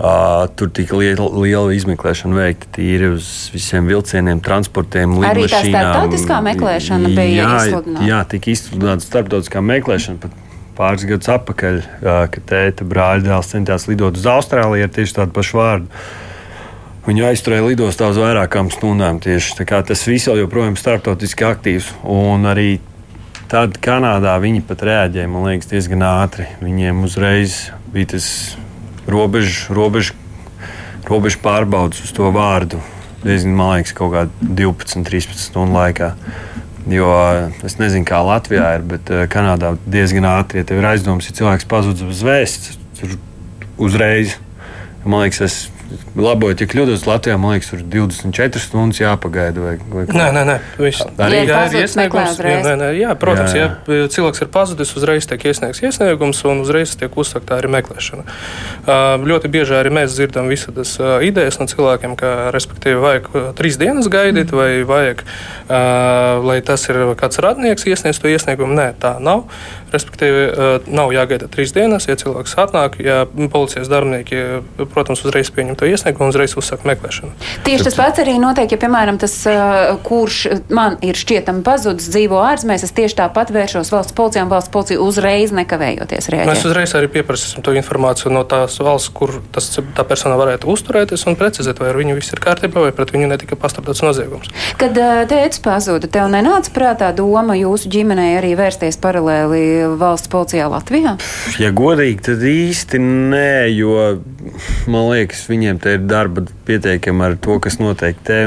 Uh, 0.00 0.46
tur 0.56 0.70
tika 0.72 0.96
liela, 0.96 1.26
liela 1.42 1.74
izmeklēšana 1.76 2.38
veikta 2.38 2.70
tīri 2.78 3.10
uz 3.18 3.50
visiem 3.52 3.90
vilcieniem, 3.90 4.38
transportiem, 4.40 5.18
Arī 5.18 5.42
tā 5.42 5.58
lidmašīnām. 5.58 5.74
starptautiskā 5.74 6.38
meklēšana 6.46 7.10
bija 7.18 7.34
jā, 7.34 7.50
izsludināta? 7.66 8.06
Jā, 8.08 8.20
tika 8.30 8.54
izsludināta 8.54 9.04
starptautiskā 9.04 9.60
meklēšana. 9.74 10.22
Pat 10.22 10.39
pāris 10.80 11.04
gadus 11.08 11.28
atpakaļ, 11.36 11.78
kad 12.32 12.48
tēta 12.48 12.88
brāļa 12.88 13.26
dēls 13.28 13.52
centās 13.52 13.86
lidot 13.90 14.16
uz 14.16 14.26
Austrāliju 14.32 14.88
ar 14.88 14.92
tieši 14.96 15.18
tādu 15.20 15.36
pašu 15.36 15.60
vārdu. 15.60 16.04
Viņu 17.06 17.24
aizturēja 17.30 17.64
lidostā 17.64 18.10
uz 18.12 18.18
vairākām 18.20 18.68
stundām. 18.72 19.18
Tieši. 19.24 19.64
Tas 19.66 20.04
viss 20.08 20.28
joprojām 20.28 20.76
ir 20.76 20.80
starptautiski 20.80 21.46
aktīvs. 21.48 21.88
Un 22.04 22.44
arī 22.48 22.74
tad 23.50 23.78
Kanādā 23.82 24.36
viņi 24.42 24.60
pat 24.68 24.84
reaģēja, 24.86 25.30
man 25.32 25.48
liekas, 25.48 25.70
diezgan 25.72 26.04
ātri. 26.06 26.46
Viņiem 26.60 27.00
uzreiz 27.08 27.70
bija 27.90 28.12
tas 28.14 28.28
robežu, 29.10 29.72
robežu, 29.74 30.14
robežu 31.08 31.40
pārbaudas 31.42 32.04
uz 32.04 32.12
to 32.14 32.28
vārdu. 32.36 32.82
Diezgan, 33.24 33.56
man 33.56 33.78
liekas, 33.78 33.96
kaut 33.96 34.14
kādā 34.14 34.52
12, 34.60 35.02
13 35.08 35.40
stundu 35.48 35.76
laikā. 35.80 36.12
Jo 36.88 37.08
es 37.66 37.76
nezinu, 37.76 38.06
kā 38.08 38.22
Latvijā 38.24 38.70
ir, 38.78 38.84
bet 38.88 39.10
eh, 39.12 39.26
Kanādā 39.30 39.74
diezgan 39.84 40.28
ātri, 40.30 40.62
ja 40.62 40.68
tev 40.68 40.80
ir 40.80 40.88
aizdoms, 40.88 41.28
ja 41.28 41.36
cilvēks 41.36 41.68
pazudis 41.68 42.06
bez 42.08 42.22
vēsts, 42.24 42.78
tur 43.00 43.18
uzreiz. 43.88 44.38
Man 45.04 45.24
liekas, 45.24 45.42
es 45.44 45.79
laboju, 46.16 46.56
ja 46.60 46.68
kļūdos 46.70 47.06
Latvijā, 47.08 47.36
man 47.40 47.54
liekas, 47.56 47.70
tur 47.72 47.82
24 47.82 48.62
stundas 48.62 49.00
jāpagaida. 49.00 49.62
Vai, 49.64 49.74
vai. 49.92 50.04
Nē, 50.10 50.28
nē, 50.36 50.42
nē. 50.48 50.56
Viss. 50.78 51.04
Arī- 51.18 51.42
ir 51.42 51.50
Jā, 51.50 51.60
meklē 51.64 51.82
iesniegums. 51.84 52.38
Jā, 52.40 52.60
nē, 52.66 52.74
nē, 52.80 52.88
jā, 52.98 53.14
protams, 53.18 53.54
Jā, 53.56 53.68
ja 53.86 54.08
cilvēks 54.12 54.42
ir 54.44 54.50
pazudis, 54.54 54.94
uzreiz 54.96 55.26
tiek 55.26 55.44
iesniegts 55.50 55.82
iesniegums 55.82 56.44
un 56.48 56.62
uzreiz 56.64 56.94
tiek 56.96 57.10
uzsākta 57.10 57.58
arī 57.58 57.70
meklēšana. 57.76 58.24
Ļoti 59.26 59.50
bieži 59.52 59.76
arī 59.78 59.92
mēs 59.94 60.14
dzirdam 60.16 60.48
visādas 60.50 60.94
uh, 61.00 61.18
idejas 61.24 61.58
no 61.60 61.66
cilvēkiem, 61.70 62.16
ka, 62.20 62.50
respektīvi, 62.54 63.00
vajag 63.02 63.28
trīs 63.58 63.78
dienas 63.80 64.08
gaidīt, 64.12 64.52
vai 64.54 64.82
vajag, 64.86 65.24
lai 66.46 66.60
tas 66.66 66.86
ir 66.90 67.02
kāds 67.20 67.40
radnieks 67.42 67.86
iesniedz 67.88 68.20
to 68.20 68.30
iesniegumu. 68.30 68.74
Nē, 68.76 68.92
tā 69.00 69.16
nav. 69.22 69.46
Respektīvi, 69.90 70.44
nav 70.86 71.10
jāgaida 71.14 71.48
trīs 71.50 71.72
dienas, 71.74 72.06
ja 72.06 72.14
cilvēks 72.18 72.54
atnāk, 72.62 73.00
ja 73.02 73.24
policijas 73.50 73.90
darbinieki, 73.90 74.62
protams, 74.92 75.24
uzreiz 75.26 75.50
pieņem 75.54 75.79
to 75.80 75.88
iesniegumu 75.88 76.28
un 76.28 76.34
uzreiz 76.34 76.54
uzsāk 76.60 76.84
meklēšanu. 76.88 77.32
Tieši 77.66 77.86
tas 77.88 77.96
pats 77.98 78.22
arī 78.22 78.36
notiek, 78.42 78.70
ja, 78.70 78.78
piemēram, 78.80 79.18
tas, 79.20 79.34
uh, 79.48 79.96
kurš 80.06 80.40
man 80.72 80.98
ir 81.04 81.18
šķietami 81.18 81.64
pazudis, 81.66 82.10
dzīvo 82.12 82.40
ārzemēs, 82.44 82.84
es 82.86 82.94
tieši 82.96 83.18
tāpat 83.22 83.52
vēršos 83.54 83.92
valsts 83.94 84.16
policijā, 84.16 84.44
un 84.44 84.52
valsts 84.52 84.72
policija 84.74 85.00
uzreiz 85.02 85.54
nekavējoties 85.56 86.30
Mēs 86.30 86.34
rēģē. 86.34 86.70
uzreiz 86.70 86.94
arī 86.98 87.10
pieprasīsim 87.12 87.64
to 87.64 87.74
informāciju 87.78 88.32
no 88.34 88.44
tās 88.48 88.78
valsts, 88.82 89.12
kur 89.14 89.38
tas, 89.54 89.70
tā 89.96 90.04
persona 90.06 90.36
varētu 90.40 90.68
uzturēties 90.70 91.26
un 91.30 91.38
precizēt, 91.40 91.80
vai 91.80 91.90
ar 91.92 91.98
viņu 92.00 92.16
viss 92.18 92.34
ir 92.34 92.42
kārtībā, 92.44 92.84
vai 92.86 92.92
pret 92.96 93.12
viņu 93.14 93.30
netika 93.32 93.58
pastrādāts 93.60 94.04
noziegums. 94.04 94.50
Kad 94.80 94.96
uh, 95.00 95.22
tēvs 95.30 95.62
pazuda, 95.64 96.10
tev 96.10 96.30
nenāca 96.32 96.72
prātā 96.74 97.10
doma 97.16 97.56
jūsu 97.58 97.90
ģimenei 97.92 98.34
arī 98.38 98.52
vērsties 98.58 99.00
paralēli 99.02 99.62
valsts 100.00 100.30
policijā 100.32 100.68
Latvijā? 100.70 101.16
Ja 101.62 101.72
godīgi, 101.76 102.20
tad 102.30 102.44
īsti 102.46 103.00
nē, 103.00 103.52
jo 103.74 103.96
man 104.90 105.08
liekas, 105.10 105.44
viņiem 105.50 105.80
te 105.82 105.96
ir 105.96 106.04
darba 106.08 106.44
pietiekami 106.68 107.26
ar 107.26 107.36
to, 107.40 107.58
kas 107.62 107.80
notiek 107.82 108.18
te. 108.26 108.44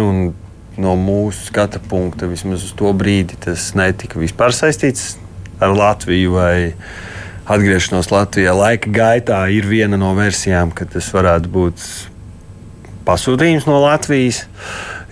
No 0.74 0.96
mūsu 0.98 1.52
skata 1.52 1.78
punkta 1.78 2.26
vismaz 2.26 2.64
uz 2.66 2.72
to 2.78 2.90
brīdi 2.98 3.38
tas 3.38 3.68
netika 3.78 4.18
vispār 4.18 4.56
saistīts 4.58 5.20
ar 5.62 5.76
Latviju 5.78 6.34
vai 6.34 6.56
atgriešanos 7.46 8.10
Latvijā. 8.10 8.56
Laika 8.58 8.90
gaitā 8.94 9.44
ir 9.54 9.68
viena 9.70 10.00
no 10.00 10.14
versijām, 10.18 10.72
ka 10.74 10.88
tas 10.90 11.12
varētu 11.14 11.52
būt 11.54 11.86
pasūtījums 13.06 13.68
no 13.70 13.78
Latvijas. 13.84 14.46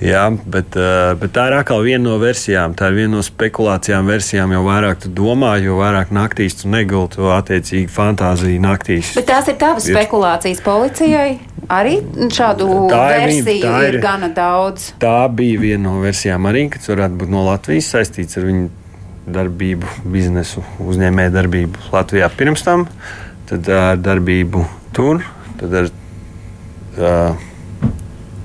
Jā, 0.01 0.23
bet, 0.49 0.73
eh, 0.75 1.13
bet 1.21 1.29
tā 1.35 1.43
ir 1.51 1.53
atkal 1.59 1.83
viena 1.85 2.01
no 2.07 2.15
versijām. 2.17 2.73
Tā 2.73 2.87
ir 2.89 2.95
viena 3.03 3.19
no 3.19 3.21
spekulācijām, 3.21 4.07
versijām. 4.09 4.49
Jo 4.55 4.63
vairāk 4.65 4.97
tu 5.03 5.09
domā, 5.13 5.51
jo 5.61 5.75
vairāk 5.77 6.09
naktīs 6.09 6.55
tu 6.61 6.71
negulti, 6.73 7.19
jo 7.21 7.29
attiecīgi 7.35 7.85
fantāzija 7.93 8.59
naktīs. 8.63 9.11
Bet 9.15 9.27
tās 9.29 9.47
ir 9.47 9.59
tavas 9.61 9.85
Ir. 9.87 9.95
spekulācijas 9.95 10.61
policijai. 10.65 11.39
arī 11.69 12.01
šādu 12.33 12.89
Tā 12.89 13.03
ir 13.15 13.29
viņa- 13.29 13.43
versiju 13.45 13.63
tā 13.63 13.87
ir- 13.87 13.93
ir 13.93 14.01
gana 14.01 14.27
daudz. 14.33 14.93
Tā 14.99 15.29
bija 15.33 15.59
viena 15.59 15.83
no 15.83 16.01
versijām 16.01 16.41
arī, 16.49 16.69
kas 16.71 16.87
varētu 16.87 17.15
būt 17.17 17.29
no 17.29 17.45
Latvijas 17.45 17.91
saistīts 17.93 18.35
ar 18.37 18.43
viņu 18.43 18.69
darbību, 19.29 19.85
biznesu, 20.11 20.63
uzņēmēju 20.81 21.31
darbību 21.31 21.77
Latvijā 21.93 22.29
pirms 22.35 22.63
tam, 22.63 22.87
tad 23.47 23.69
ar 23.69 23.95
darbību 23.97 24.65
tur, 24.91 25.23
tad 25.59 25.73
ar 25.73 25.89
uh, 26.99 27.35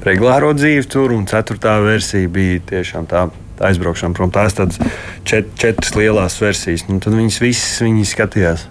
regulāro 0.06 0.52
dzīvi 0.56 0.86
tur, 0.90 1.14
un 1.16 1.26
ceturtā 1.30 1.78
versija 1.84 2.30
bija 2.32 2.62
tiešām 2.72 3.10
tā. 3.10 3.26
Aizbraukšana 3.56 4.12
prom. 4.12 4.28
Tās 4.28 4.52
ir 4.60 4.92
čet, 5.24 5.54
četras 5.56 5.94
lielas 5.96 6.34
versijas. 6.42 6.82
Nu, 6.90 6.98
tad 7.00 7.16
viņas 7.16 7.38
visas 7.40 7.78
viņi 7.80 8.02
skatījās. 8.04 8.66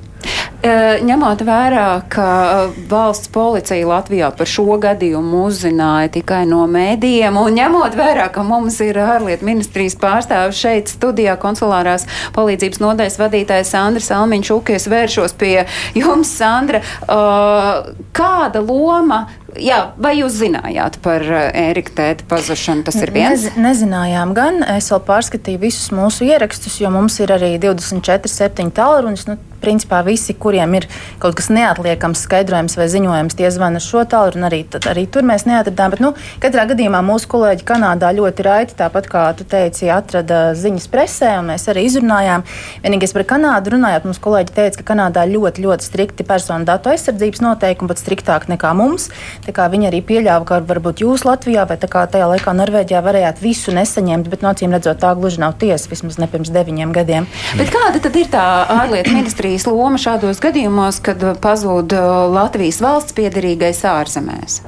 E, 0.65 0.71
Ņemot 1.05 1.41
vērā, 1.45 1.87
ka 2.09 2.25
e, 2.25 2.85
valsts 2.89 3.29
policija 3.33 3.85
Latvijā 3.85 4.31
par 4.33 4.49
šo 4.49 4.77
gadījumu 4.81 5.43
uzzināja 5.45 6.09
tikai 6.15 6.41
no 6.49 6.63
mēdījiem, 6.71 7.37
un 7.37 7.57
ņemot 7.59 7.97
vērā, 7.99 8.25
ka 8.33 8.45
mums 8.47 8.79
ir 8.81 8.97
ārlietu 9.01 9.45
ministrijas 9.45 9.97
pārstāvis 10.01 10.61
šeit 10.63 10.89
studijā 10.89 11.35
konsulārās 11.41 12.07
palīdzības 12.37 12.81
nodaļas 12.81 13.19
vadītājs 13.21 13.73
Sandra 13.75 14.05
Salmiņš 14.07 14.53
Ukies 14.57 14.89
vēršos 14.89 15.37
pie 15.37 15.67
jums, 15.97 16.33
Sandra. 16.39 16.81
Uh, 17.05 17.93
kāda 18.15 18.63
loma, 18.65 19.25
jā, 19.61 19.79
vai 20.01 20.15
jūs 20.19 20.37
zinājāt 20.39 20.99
par 21.05 21.23
Ērika 21.25 21.95
tēta 21.97 22.27
pazušanu? 22.29 22.85
Tas 22.87 22.99
ir 23.01 23.11
viens. 23.15 23.47
Nez, 23.47 23.59
nezinājām 23.59 24.35
gan. 24.37 24.61
Es 24.75 24.91
vēl 24.93 25.03
pārskatīju 25.07 25.61
visus 25.61 25.91
mūsu 25.95 26.27
ierakstus, 26.27 26.79
jo 26.81 26.91
mums 26.93 27.19
ir 27.23 27.33
arī 27.35 27.55
24, 27.61 28.31
7 28.31 28.73
tālrunis. 28.75 29.27
Nu, 29.29 29.37
principā 29.65 30.01
visi, 30.05 30.35
kuriem 30.37 30.77
ir 30.77 30.87
kaut 31.21 31.37
kas 31.39 31.49
neatliekams, 31.53 32.21
skaidrojums 32.27 32.77
vai 32.77 32.87
ziņojums, 32.91 33.37
tie 33.37 33.49
zvana 33.53 33.81
šo 33.83 34.03
tālruni. 34.09 34.45
Arī, 34.49 34.61
tad, 34.69 34.85
arī 34.91 35.05
tur 35.09 35.25
mēs 35.25 35.47
neatradām. 35.49 35.95
Bet, 35.95 36.03
nu, 36.03 36.11
katrā 36.43 36.67
gadījumā 36.69 37.01
mūsu 37.05 37.29
kolēģi 37.31 37.65
Kanādā 37.65 38.11
ļoti 38.15 38.45
raiti, 38.45 38.77
tāpat 38.77 39.09
kā 39.09 39.25
tu 39.37 39.47
teici, 39.49 39.89
atrada 39.91 40.53
ziņas 40.57 40.87
presē, 40.91 41.31
un 41.41 41.49
mēs 41.53 41.65
arī 41.71 41.87
izrunājām. 41.89 42.45
Vienīgais 42.85 43.15
par 43.15 43.25
Kanādu 43.33 43.75
runājot, 43.75 44.05
mums 44.09 44.21
kolēģi 44.21 44.55
teica, 44.59 44.81
ka 44.81 44.89
Kanādā 44.93 45.25
ļoti, 45.29 45.65
ļoti 45.65 45.89
strikti 45.89 46.27
personu 46.27 46.67
datu 46.67 46.93
aizsardzības 46.93 47.41
noteikumi, 47.45 47.89
pat 47.91 48.03
striktāk 48.03 48.49
nekā 48.51 48.75
mums. 48.77 49.09
Tā 49.45 49.53
kā 49.53 49.67
viņi 49.69 49.89
arī 49.91 50.01
pieļāva, 50.05 50.45
ka 50.49 50.59
varbūt 50.65 51.03
jūs 51.03 51.25
Latvijā 51.27 51.67
vai 51.69 51.77
tajā 51.77 52.29
laikā 52.31 52.53
Norvēģijā 52.57 53.01
varējāt 53.05 53.41
visu 53.43 53.73
nesaņemt, 53.75 54.29
bet 54.31 54.45
no 54.45 54.49
acīm 54.49 54.73
redzot, 54.73 54.97
tā 55.03 55.11
gluži 55.17 55.43
nav 55.43 55.57
tiesa 55.61 55.91
vismaz 55.91 56.17
ne 56.21 56.29
pirms 56.31 56.49
deviņiem 56.55 56.93
gadiem. 56.95 57.29
Bet 57.59 57.69
kāda 57.73 58.01
tad 58.01 58.17
ir 58.17 58.31
tā 58.33 58.45
ārlietu 58.79 59.13
ministrijas 59.13 59.67
loma 59.69 60.01
šādos 60.01 60.41
gadījumos, 60.41 61.01
kad 61.05 61.21
pazūd 61.43 61.93
uh, 61.93 62.25
Latvijas 62.33 62.81
valsts 62.81 63.13
piedarīgais 63.17 63.85
ārzemēs? 63.91 64.63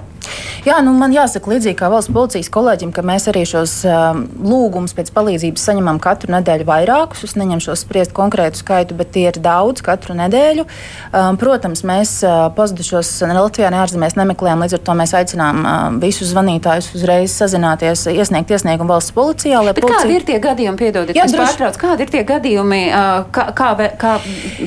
Jā, 0.67 0.81
nu 0.83 0.91
man 0.97 1.13
jāsaka, 1.15 1.47
līdzīgi 1.53 1.77
kā 1.79 1.87
valsts 1.91 2.11
policijas 2.11 2.49
kolēģim, 2.51 2.91
ka 2.95 3.03
mēs 3.05 3.29
arī 3.31 3.45
šos 3.47 3.73
um, 3.87 4.23
lūgumus 4.43 4.95
pēc 4.97 5.11
palīdzības 5.15 5.63
saņemam 5.69 5.99
katru 6.03 6.33
nedēļu 6.33 6.65
vairākus. 6.67 7.23
Es 7.23 7.37
neņemšu 7.39 7.75
spriest 7.79 8.11
konkrētu 8.17 8.59
skaitu, 8.59 8.97
bet 8.99 9.13
tie 9.15 9.27
ir 9.29 9.39
daudz 9.43 9.83
katru 9.85 10.17
nedēļu. 10.17 10.65
Um, 11.11 11.37
protams, 11.39 11.85
mēs 11.87 12.17
uh, 12.27 12.49
pazudušos 12.57 13.13
ne 13.29 13.37
Latvijā, 13.37 13.69
ne 13.71 13.79
ārzemēs 13.83 14.17
nemeklējam, 14.19 14.65
līdz 14.65 14.77
ar 14.79 14.83
to 14.89 14.97
mēs 14.99 15.13
aicinām 15.17 15.61
uh, 15.61 15.77
visus 16.01 16.33
zvanītājus 16.33 16.89
uzreiz 16.97 17.35
sazināties, 17.37 18.03
iesniegt 18.11 18.51
iesniegumu 18.51 18.95
valsts 18.95 19.15
policijā. 19.15 19.63
Policija... 19.63 20.01
Kādi 20.03 20.19
ir 20.19 20.27
tie 20.27 20.41
gadījumi, 20.43 20.81
piedodiet, 20.81 21.15
Jā, 21.17 21.29
pārtrauc, 21.31 21.79
kādi 21.79 22.07
ir 22.07 22.13
tie 22.17 22.25
gadījumi, 22.27 22.81
uh, 22.91 23.23
kā, 23.31 23.47
kā, 23.55 23.71
kā, 24.01 24.17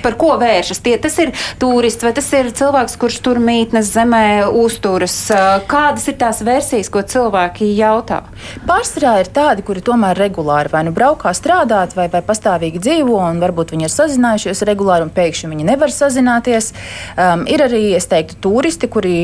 par 0.05 0.17
ko 0.21 0.33
vēršas? 0.41 0.81
Tie, 0.85 0.97
tas 1.03 1.21
ir 1.21 1.35
turists 1.61 2.07
vai 2.07 2.15
tas 2.17 2.33
ir 2.39 2.53
cilvēks, 2.57 2.97
kurš 3.01 3.21
tur 3.27 3.43
mītnes 3.43 3.93
zemē 3.93 4.25
uzturas? 4.49 5.21
Uh, 5.35 5.50
Kādas 5.71 6.05
ir 6.11 6.17
tās 6.21 6.41
versijas, 6.47 6.91
ko 6.93 7.01
cilvēki 7.07 7.67
jautā? 7.79 8.21
Pārsvarā 8.69 9.17
ir 9.23 9.31
tādi, 9.35 9.65
kuri 9.67 9.83
tomēr 9.85 10.19
regulāri 10.19 10.71
vai 10.73 10.83
nu 10.87 10.93
braukā 10.95 11.33
strādāt, 11.37 11.95
vai, 11.97 12.07
vai 12.13 12.21
pastāvīgi 12.27 12.83
dzīvo, 12.83 13.17
un 13.19 13.41
varbūt 13.43 13.73
viņi 13.75 13.87
ir 13.89 13.93
sazinājušies 13.95 14.63
regulāri, 14.69 15.07
un 15.07 15.13
pēkšņi 15.15 15.51
viņi 15.51 15.67
nevar 15.71 15.95
sazināties. 15.95 16.71
Um, 17.17 17.47
ir 17.51 17.65
arī, 17.65 17.83
es 17.99 18.07
teiktu, 18.11 18.39
turisti, 18.45 18.91
kuri 18.91 19.15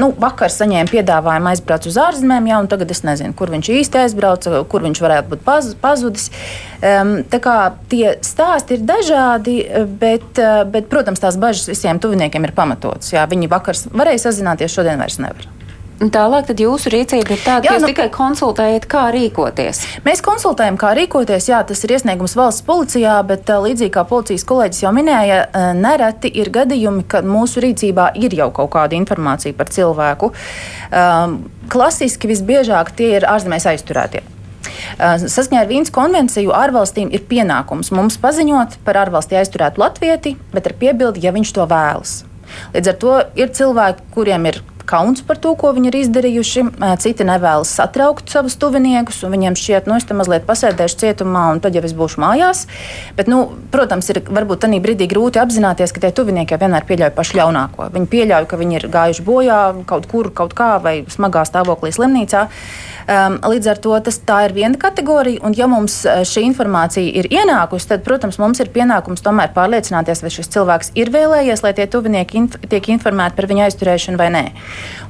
nu, 0.00 0.10
vakar 0.18 0.52
saņēma 0.54 0.90
piedāvājumu 0.92 1.52
aizbraukt 1.52 1.90
uz 1.90 2.00
ārzemēm, 2.02 2.50
jā, 2.50 2.62
un 2.64 2.70
tagad 2.72 2.94
es 2.94 3.04
nezinu, 3.06 3.36
kur 3.38 3.52
viņš 3.54 3.70
īsti 3.78 4.02
aizbrauca, 4.06 4.64
kur 4.70 4.86
viņš 4.86 5.02
varētu 5.04 5.34
būt 5.34 5.44
paz, 5.46 5.70
pazudis. 5.78 6.30
Um, 6.78 7.18
tā 7.28 7.42
kā 7.44 7.58
tie 7.90 8.16
stāsti 8.24 8.78
ir 8.78 8.88
dažādi, 8.88 9.60
bet, 10.00 10.30
uh, 10.40 10.64
bet, 10.70 10.90
protams, 10.90 11.22
tās 11.22 11.38
bažas 11.38 11.68
visiem 11.70 12.00
tuviniekiem 12.02 12.48
ir 12.48 12.56
pamatotas. 12.56 13.12
Jā, 13.14 13.28
viņi 13.30 13.52
vakar 13.52 13.78
varēja 13.92 14.28
sazināties, 14.28 14.74
šodien 14.74 15.00
vairs 15.02 15.20
nevar. 15.22 15.48
Tālāk 15.98 16.46
tad 16.46 16.60
jūsu 16.62 16.92
rīcība 16.94 17.34
ir 17.34 17.40
tāda, 17.42 17.66
Jā, 17.66 17.72
ka 17.72 17.74
jūs 17.74 17.82
nu- 17.82 17.88
tikai 17.90 18.06
konsultējat, 18.14 18.84
kā 18.86 19.08
rīkoties. 19.10 19.80
Mēs 20.06 20.22
konsultējam, 20.22 20.76
kā 20.78 20.92
rīkoties. 20.94 21.48
Jā, 21.50 21.66
tas 21.66 21.82
ir 21.82 21.90
iesniegums 21.96 22.36
valsts 22.38 22.62
policijā, 22.62 23.16
bet 23.26 23.50
līdzīgi 23.50 23.90
kā 23.90 24.04
policijas 24.06 24.44
kolēģis 24.46 24.82
jau 24.84 24.92
minēja, 24.94 25.40
nereti 25.74 26.30
ir 26.38 26.50
gadījumi, 26.50 27.02
kad 27.08 27.24
mūsu 27.24 27.58
rīcībā 27.66 28.12
ir 28.14 28.30
jau 28.30 28.50
kaut 28.54 28.70
kāda 28.70 28.94
informācija 28.94 29.52
par 29.58 29.66
cilvēku. 29.66 30.30
Um, 30.92 31.50
klasiski 31.68 32.30
visbiežāk 32.30 32.94
tie 32.94 33.16
ir 33.16 33.26
ārzemēs 33.26 33.66
aizturētie. 33.66 34.22
Saskaņā 34.98 35.64
ar 35.64 35.66
Vīnas 35.66 35.90
konvenciju 35.90 36.54
ārvalstīm 36.54 37.10
ir 37.12 37.26
pienākums 37.28 37.90
mums 37.90 38.16
paziņot 38.22 38.78
par 38.84 39.02
ārvalstī 39.02 39.38
aizturētu 39.40 39.82
latvieti, 39.82 40.36
bet 40.54 40.66
ar 40.70 40.78
piebildi, 40.78 41.26
ja 41.26 41.34
viņš 41.34 41.52
to 41.58 41.66
vēlas. 41.66 42.24
Līdz 42.74 42.88
ar 42.88 42.98
to 43.02 43.14
ir 43.36 43.48
cilvēki, 43.48 44.06
kuriem 44.14 44.46
ir 44.46 44.62
kauns 44.88 45.22
par 45.26 45.38
to, 45.40 45.52
ko 45.58 45.72
viņi 45.76 45.90
ir 45.90 45.98
izdarījuši. 46.02 46.64
Citi 47.02 47.26
nevēlas 47.28 47.74
satraukt 47.78 48.32
savus 48.32 48.56
tuviniekus, 48.60 49.20
un 49.26 49.34
viņiem 49.36 49.58
šķiet, 49.58 49.88
nu, 49.90 49.98
es 50.00 50.08
te 50.08 50.16
mazliet 50.16 50.46
pasēdēšu 50.48 51.00
cietumā, 51.02 51.44
un 51.54 51.62
tad 51.64 51.76
jau 51.76 51.84
es 51.86 51.94
būšu 51.96 52.22
mājās. 52.24 52.64
Bet, 53.18 53.30
nu, 53.30 53.44
protams, 53.72 54.08
ir 54.12 54.22
varbūt 54.24 54.64
tādā 54.64 54.80
brīdī 54.82 55.08
grūti 55.10 55.42
apzināties, 55.42 55.92
ka 55.94 56.02
tie 56.04 56.12
tuvinieki 56.16 56.54
jau 56.54 56.62
vienmēr 56.64 56.86
pieļauj 56.88 57.14
pašu 57.16 57.38
ļaunāko. 57.40 57.90
Viņi 57.94 58.12
pieļauj, 58.14 58.48
ka 58.50 58.60
viņi 58.60 58.80
ir 58.80 58.88
gājuši 58.92 59.26
bojā 59.26 59.62
kaut 59.88 60.08
kur, 60.10 60.32
kaut 60.34 60.56
kā 60.58 60.76
vai 60.82 61.00
smagā 61.10 61.44
stāvoklī 61.48 61.92
slimnīcā. 61.94 62.48
Um, 63.08 63.38
līdz 63.40 63.70
ar 63.72 63.78
to 63.80 63.94
tas, 64.04 64.18
tā 64.20 64.42
ir 64.44 64.52
viena 64.52 64.76
kategorija, 64.80 65.40
un 65.46 65.54
ja 65.56 65.64
mums 65.70 66.02
šī 66.04 66.42
informācija 66.44 67.08
ir 67.20 67.30
ienākusi, 67.32 67.88
tad, 67.88 68.02
protams, 68.04 68.36
mums 68.42 68.60
ir 68.60 68.68
pienākums 68.74 69.24
tomēr 69.24 69.54
pārliecināties, 69.56 70.20
vai 70.20 70.32
šis 70.34 70.52
cilvēks 70.52 70.92
ir 71.00 71.08
vēlējies, 71.14 71.64
lai 71.64 71.72
tie 71.78 71.88
tuvinieki 71.88 72.42
inf 72.42 72.58
tiek 72.68 72.90
informēti 72.92 73.38
par 73.38 73.48
viņa 73.48 73.64
aizturēšanu 73.70 74.20
vai 74.20 74.28
nē. 74.34 74.44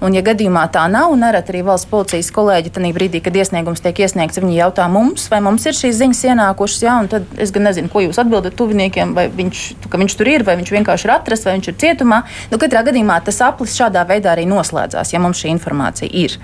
Un, 0.05 0.15
ja 0.15 0.23
gadījumā 0.23 0.65
tā 0.75 0.85
nav, 0.91 1.11
un 1.15 1.25
arī 1.27 1.63
valsts 1.67 1.89
policijas 1.91 2.31
kolēģi 2.35 2.73
tajā 2.77 2.93
brīdī, 2.95 3.23
kad 3.25 3.35
iesniegums 3.37 3.83
tiek 3.83 3.99
iesniegts, 4.05 4.39
viņi 4.39 4.61
jautā 4.61 4.87
mums, 4.93 5.27
vai 5.33 5.41
mums 5.45 5.67
ir 5.67 5.77
šīs 5.77 5.99
ziņas 5.99 6.25
ienākušas, 6.31 6.85
jā, 6.87 6.95
un 7.03 7.11
tad 7.11 7.27
es 7.43 7.53
gan 7.55 7.67
nezinu, 7.67 7.91
ko 7.93 8.05
jūs 8.05 8.21
atbildat 8.23 8.55
tuviniekiem, 8.59 9.15
vai 9.17 9.27
viņš, 9.33 9.65
ka 9.91 10.01
viņš 10.01 10.19
tur 10.21 10.31
ir, 10.31 10.47
vai 10.47 10.55
viņš 10.61 10.73
vienkārši 10.77 11.09
ir 11.09 11.15
atrasts, 11.17 11.49
vai 11.49 11.57
viņš 11.59 11.73
ir 11.73 11.79
cietumā. 11.83 12.21
Nu, 12.53 12.61
katrā 12.63 12.85
gadījumā 12.87 13.19
tas 13.27 13.41
aplis 13.45 13.75
šādā 13.79 14.05
veidā 14.09 14.37
arī 14.37 14.47
noslēdzās, 14.51 15.13
ja 15.15 15.23
mums 15.23 15.43
šī 15.43 15.51
informācija 15.57 16.11
ir. 16.15 16.39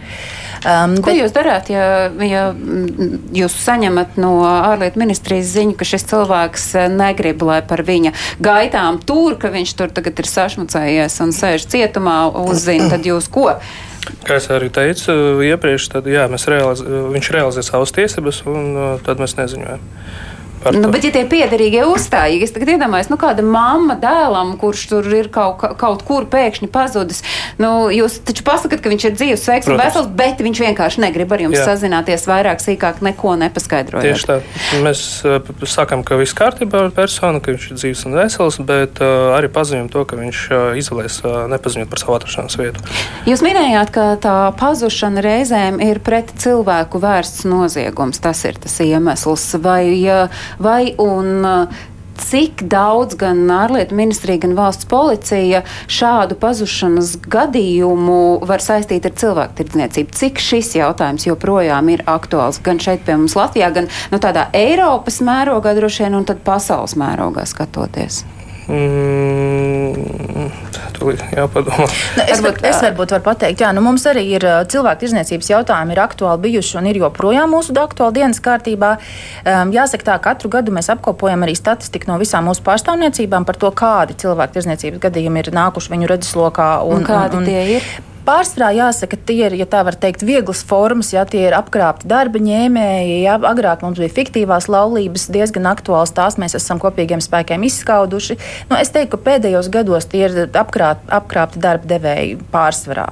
Um, 0.65 0.97
Ko 1.05 1.15
jūs 1.15 1.35
darāt, 1.35 1.71
ja, 1.71 2.11
ja 2.25 2.49
mm, 2.51 3.31
jūs 3.37 3.55
saņemat 3.67 4.19
no 4.19 4.33
ārlietu 4.49 4.99
ministrijas 5.03 5.53
ziņu, 5.55 5.77
ka 5.79 5.87
šis 5.89 6.07
cilvēks 6.11 6.67
eh, 6.81 6.89
negrib, 6.93 7.43
lai 7.47 7.61
par 7.67 7.85
viņa 7.87 8.15
gaitām 8.43 8.99
tur, 9.05 9.39
ka 9.41 9.53
viņš 9.55 9.75
tur 9.79 9.93
tagad 9.95 10.19
ir 10.19 10.31
sašmucējies 10.31 11.21
un 11.25 11.35
sēž 11.37 11.69
cietumā, 11.71 12.17
uzzina, 12.45 12.89
tad 12.93 13.07
jūs 13.07 13.13
ko? 13.33 13.48
Kā 14.24 14.37
es 14.37 14.50
arī 14.53 14.68
teicu 14.72 15.14
iepriekš, 15.44 15.88
tad 15.94 16.09
jā, 16.11 16.27
realiz, 16.50 16.83
viņš 16.85 17.31
realizē 17.33 17.64
savas 17.64 17.94
tiesības, 17.96 18.42
un 18.50 18.70
uh, 18.77 18.88
tad 19.05 19.22
mēs 19.22 19.37
neziņojam. 19.40 19.85
Par 20.64 20.74
Nu, 20.77 20.87
to. 20.88 20.92
bet, 20.96 21.05
ja 21.07 21.12
tie 21.14 21.24
piederīgie 21.31 21.85
uzstājīgi, 21.87 22.48
es 22.48 22.55
tagad 22.57 22.72
iedomājos, 22.74 23.11
nu, 23.12 23.18
kāda 23.20 23.44
mamma 23.46 23.96
dēlam, 24.00 24.55
kurš 24.61 24.87
tur 24.90 25.09
ir 25.14 25.29
kaut, 25.35 25.62
kaut 25.81 26.03
kur 26.09 26.27
pēkšņi 26.33 26.68
pazudis, 26.74 27.22
nu, 27.61 27.88
jūs 27.94 28.18
taču 28.27 28.44
pasakat, 28.46 28.81
ka 28.85 28.92
viņš 28.92 29.07
ir 29.11 29.16
dzīves, 29.18 29.44
sveiks 29.44 29.68
un 29.70 29.79
vesels, 29.81 30.09
bet 30.16 30.40
viņš 30.44 30.62
vienkārši 30.64 31.05
negrib 31.05 31.33
ar 31.37 31.44
jums 31.46 31.59
Jā. 31.61 31.66
sazināties 31.70 32.27
vairāk 32.31 32.64
sīkāk, 32.64 33.03
neko 33.05 33.37
nepaskaidrojot. 33.44 34.07
Tieši 34.09 34.29
tā. 34.31 34.38
Mēs 34.85 35.05
uh, 35.29 35.38
p- 35.44 35.68
sakām, 35.68 36.03
ka 36.07 36.16
viss 36.20 36.35
kārtībā 36.37 36.87
ar 36.88 36.92
personu, 36.96 37.42
ka 37.44 37.53
viņš 37.55 37.68
ir 37.70 37.79
dzīves 37.81 38.05
un 38.09 38.16
vesels, 38.18 38.59
bet 38.64 39.00
uh, 39.05 39.35
arī 39.37 39.50
paziņojam 39.53 39.90
to, 39.92 40.05
ka 40.09 40.18
viņš 40.18 40.42
uh, 40.50 40.64
izvēlēs 40.81 41.20
uh, 41.24 41.37
nepaziņot 41.53 41.90
par 41.92 42.03
savu 42.03 42.16
atrašanās 42.18 42.59
vietu. 42.61 42.85
Jūs 43.29 43.44
minējāt, 43.44 43.92
ka 43.94 44.07
tā 44.22 44.37
pazušana 44.61 45.22
reizēm 45.24 45.81
ir 45.85 46.00
pret 46.05 46.33
cilvēku 46.40 47.00
vērsts 47.03 47.44
noziegums. 47.50 48.20
Tas 48.24 48.40
ir 48.48 48.57
tas 48.62 48.79
iemesls. 48.85 49.44
Vai, 49.64 49.85
uh, 50.09 50.33
vai 50.62 50.95
un 51.03 51.45
uh, 51.45 51.83
cik 52.21 52.64
daudz 52.71 53.17
gan 53.19 53.43
ārlietu 53.51 53.97
ministrija, 53.99 54.40
gan 54.45 54.55
valsts 54.59 54.88
policija 54.90 55.62
šādu 55.90 56.38
pazušanas 56.40 57.14
gadījumu 57.31 58.21
var 58.47 58.62
saistīt 58.64 59.09
ar 59.09 59.17
cilvēku 59.19 59.59
tirdzniecību? 59.61 60.14
Cik 60.21 60.43
šis 60.43 60.75
jautājums 60.79 61.27
joprojām 61.29 61.90
ir 61.95 62.05
aktuāls 62.11 62.62
gan 62.64 62.81
šeit 62.83 63.05
pie 63.07 63.19
mums 63.19 63.37
Latvijā, 63.38 63.73
gan 63.75 63.90
nu, 64.12 64.23
tādā 64.23 64.49
Eiropas 64.55 65.21
mērogā 65.25 65.75
droši 65.79 66.07
vien 66.07 66.21
un 66.21 66.29
tad 66.29 66.43
pasaules 66.47 66.97
mērogā 67.01 67.47
skatoties? 67.51 68.25
Mm, 68.68 70.24
jāpadomā. 71.35 71.87
Nu, 72.16 72.22
es, 72.24 72.40
var, 72.40 72.57
es 72.64 72.79
varbūt 72.81 73.14
varu 73.16 73.24
pateikt, 73.27 73.61
jā, 73.64 73.72
nu 73.77 73.83
mums 73.85 74.07
arī 74.09 74.24
ir 74.37 74.46
cilvēku 74.72 75.05
tirzniecības 75.05 75.50
jautājumi, 75.53 75.94
ir 75.94 76.00
aktuāli 76.05 76.46
bijuši 76.46 76.79
un 76.81 76.88
ir 76.88 77.00
joprojām 77.03 77.53
mūsu 77.55 77.77
aktuāli 77.81 78.20
dienas 78.20 78.40
kārtībā. 78.44 78.94
Um, 79.44 79.74
jāsaka, 79.74 80.09
tā 80.09 80.16
katru 80.24 80.53
gadu 80.57 80.72
mēs 80.74 80.90
apkopojam 80.94 81.44
arī 81.44 81.57
statistiku 81.59 82.12
no 82.12 82.18
visām 82.22 82.48
mūsu 82.48 82.64
pārstāvniecībām 82.64 83.44
par 83.44 83.61
to, 83.61 83.72
kādi 83.74 84.16
cilvēku 84.24 84.59
tirzniecības 84.59 85.05
gadījumi 85.05 85.44
ir 85.44 85.55
nākuši 85.61 85.94
viņu 85.96 86.11
redzeslokā. 86.14 86.72
Un, 86.88 87.03
un 87.03 87.09
kādi 87.09 87.40
un, 87.40 87.44
un, 87.44 87.53
tie 87.53 87.79
ir? 87.79 88.13
Pārsvarā 88.25 88.71
jāsaka, 88.73 89.19
tie 89.29 89.43
ir, 89.45 89.55
ja 89.59 89.67
tā 89.69 89.83
var 89.85 89.99
teikt, 90.01 90.23
vieglas 90.25 90.63
formas, 90.65 91.11
ja 91.13 91.27
tie 91.29 91.43
ir 91.45 91.57
apkrāpti 91.59 92.09
darba 92.09 92.41
ņēmēji. 92.41 93.19
Ja, 93.21 93.37
agrāk 93.51 93.85
mums 93.85 94.01
bija 94.01 94.15
fiktīvās 94.17 94.71
laulības, 94.73 95.27
diezgan 95.35 95.69
aktuāls 95.69 96.15
tās 96.17 96.39
mēs 96.41 96.57
esam 96.57 96.81
kopīgiem 96.81 97.21
spēkiem 97.25 97.67
izskauduši. 97.69 98.39
Nu, 98.71 98.79
es 98.81 98.95
teiktu, 98.95 99.19
ka 99.19 99.23
pēdējos 99.29 99.69
gados 99.75 100.09
tie 100.09 100.25
ir 100.25 100.41
apkrāt, 100.49 101.05
apkrāpti 101.13 101.61
darba 101.61 101.91
devēji 101.93 102.39
pārsvarā. 102.55 103.11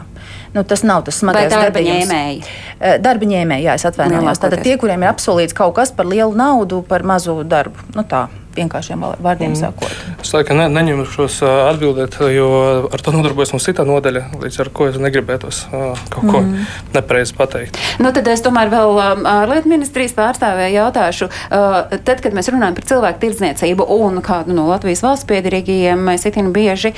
Nu, 0.57 0.65
tas 0.69 0.85
nav 0.85 1.05
tas 1.05 1.21
smagais 1.21 1.53
darba 1.53 1.77
gadījums. 1.77 2.09
ņēmēji. 2.09 3.01
Darba 3.05 3.29
ņēmēji, 3.35 3.69
jā, 3.69 3.77
es 3.77 3.89
atvainojos. 3.93 4.41
Tātad 4.41 4.65
tie, 4.65 4.79
kuriem 4.81 5.05
ir 5.05 5.13
apsolīts 5.13 5.57
kaut 5.57 5.77
kas 5.77 5.93
par 5.93 6.09
lielu 6.09 6.33
naudu, 6.37 6.81
par 6.89 7.05
mazu 7.05 7.43
darbu. 7.45 7.93
Nu, 7.93 8.09
tā 8.09 8.31
vienkāršiem 8.57 9.05
vārdiem 9.23 9.53
mm. 9.53 9.61
sakot. 9.61 9.93
Es 10.23 10.33
laikam 10.35 10.61
ne, 10.61 10.69
neņemšos 10.73 11.41
atbildēt, 11.47 12.19
jo 12.35 12.49
ar 12.93 13.05
to 13.05 13.15
nodarbojas 13.15 13.55
mums 13.55 13.67
cita 13.69 13.87
nodaļa, 13.89 14.25
līdz 14.43 14.61
ar 14.65 14.73
ko 14.75 14.89
es 14.91 14.99
negribētos 15.03 15.65
kaut 15.73 16.23
ko 16.23 16.41
mm. 16.41 16.67
nepareizi 16.97 17.37
pateikt. 17.39 17.81
Nu, 18.03 18.13
tad 18.15 18.29
es 18.33 18.45
tomēr 18.45 18.71
vēl 18.73 19.01
ārlietu 19.03 19.71
ministrijas 19.73 20.15
pārstāvēju 20.17 20.77
jautāšu, 20.79 21.29
tad, 21.51 22.23
kad 22.25 22.37
mēs 22.37 22.51
runājam 22.53 22.77
par 22.79 22.89
cilvēku 22.93 23.23
tirdzniecību 23.25 23.87
un 23.97 24.21
kādu 24.25 24.57
no 24.57 24.69
Latvijas 24.71 25.05
valsts 25.05 25.29
piedarīgajiem, 25.31 26.03
mēs 26.09 26.27
itin 26.29 26.53
bieži 26.55 26.95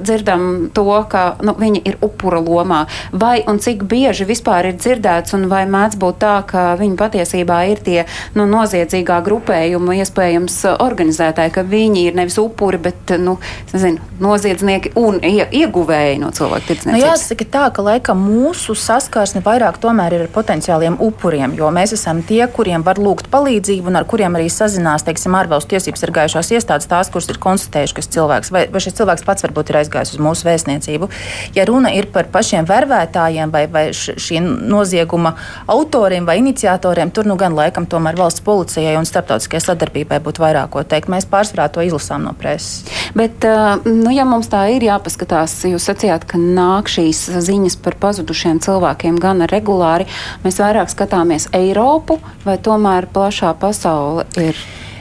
dzirdam 0.00 0.70
to, 0.74 0.86
ka 1.10 1.24
nu, 1.44 1.54
viņi 1.58 1.82
ir 1.86 1.98
upura 2.04 2.40
lomā. 2.42 2.84
Vai 3.12 3.40
un 3.48 3.60
cik 3.62 3.84
bieži 3.90 4.26
vispār 4.28 4.70
ir 4.70 4.78
dzirdēts 4.80 5.36
un 5.36 5.48
vai 5.50 5.64
mēdz 5.70 5.98
būt 6.00 6.20
tā, 6.22 6.36
ka 6.48 6.66
viņi 6.80 6.98
patiesībā 7.00 7.60
ir 7.72 7.82
tie 7.84 7.98
nu, 8.36 8.46
noziedzīgā 8.50 9.20
grupējuma 9.26 9.98
iespējams 10.00 10.60
organizētāji, 10.82 11.52
ka 11.54 11.64
viņi 11.66 12.06
ir 12.08 12.16
nevis 12.18 12.38
upuri, 12.40 12.80
bet 12.82 13.14
nu, 13.20 13.36
nezinu, 13.72 14.00
noziedznieki 14.20 14.94
un 15.00 15.20
ieguvēji 15.20 16.18
no 16.22 16.30
cilvēku 16.34 16.70
tirdzniecības. 16.70 17.00
Nu, 17.00 17.06
jāsaka 17.06 17.46
tā, 17.52 17.64
ka 17.74 17.84
laikam 17.84 18.20
mūsu 18.24 18.76
saskarsme 18.78 19.42
vairāk 19.44 19.80
tomēr 19.82 20.16
ir 20.16 20.24
ar 20.26 20.32
potenciāliem 20.34 20.98
upuriem, 21.02 21.54
jo 21.58 21.70
mēs 21.74 21.94
esam 21.96 22.22
tie, 22.26 22.42
kuriem 22.52 22.84
var 22.86 23.00
lūgt 23.00 23.30
palīdzību 23.32 23.92
un 23.92 24.00
ar 24.00 24.08
kuriem 24.10 24.38
arī 24.38 24.48
sazinās, 24.52 25.04
teiksim, 25.06 25.36
ārvalstu 25.38 25.74
tiesības 25.74 26.04
sargājušās 26.04 26.52
iestādes, 26.56 26.88
tās, 26.90 27.12
kuras 27.12 27.28
ir 27.30 27.40
konstatējušas, 27.42 27.96
ka 27.96 28.16
cilvēks 28.16 28.52
vai, 28.54 28.64
vai 28.72 28.82
šis 28.84 28.98
cilvēks 29.00 29.26
pats 29.26 29.46
varbūt 29.46 29.72
ir 29.72 29.80
aizgājis 29.82 30.14
uz 30.16 30.22
mūsu 30.22 30.48
vēstniecību. 30.48 31.10
Ja 31.56 31.66
runa 31.68 31.92
ir 31.96 32.10
par 32.12 32.30
pašiem 32.32 32.68
vervētājiem 32.68 33.52
vai, 33.54 33.64
vai 33.70 33.86
šiem 33.94 34.48
nozieguma 34.70 35.34
autoriem 35.70 36.26
vai 36.28 36.38
iniciatoriem, 36.42 37.12
tur 37.14 37.28
nu 37.28 37.36
gan 37.40 37.56
laikam 37.56 37.88
tomēr 37.90 38.18
valsts 38.18 38.44
policijai 38.46 38.96
un 38.98 39.08
starptautiskajai 39.08 39.64
sadarbībai 39.70 40.20
būtu 40.24 40.44
vairāk 40.44 40.69
ko 40.72 40.84
teikt. 40.86 41.10
Mēs 41.12 41.28
pārsvarā 41.30 41.68
to 41.72 41.84
izlasām 41.84 42.26
no 42.28 42.34
preses. 42.38 42.84
Bet, 43.16 43.44
nu, 43.86 44.10
ja 44.14 44.26
mums 44.28 44.50
tā 44.52 44.66
ir 44.74 44.86
jāpaskatās, 44.86 45.56
jūs 45.70 45.88
sacījāt, 45.90 46.26
ka 46.30 46.40
nāk 46.40 46.90
šīs 46.90 47.26
ziņas 47.48 47.78
par 47.84 47.98
pazudušiem 48.00 48.62
cilvēkiem 48.64 49.18
gana 49.20 49.48
regulāri, 49.50 50.08
mēs 50.44 50.60
vairāk 50.62 50.92
skatāmies 50.92 51.50
Eiropu 51.56 52.20
vai 52.46 52.58
tomēr 52.62 53.10
plašā 53.10 53.54
pasaule 53.60 54.28
ir? 54.40 54.58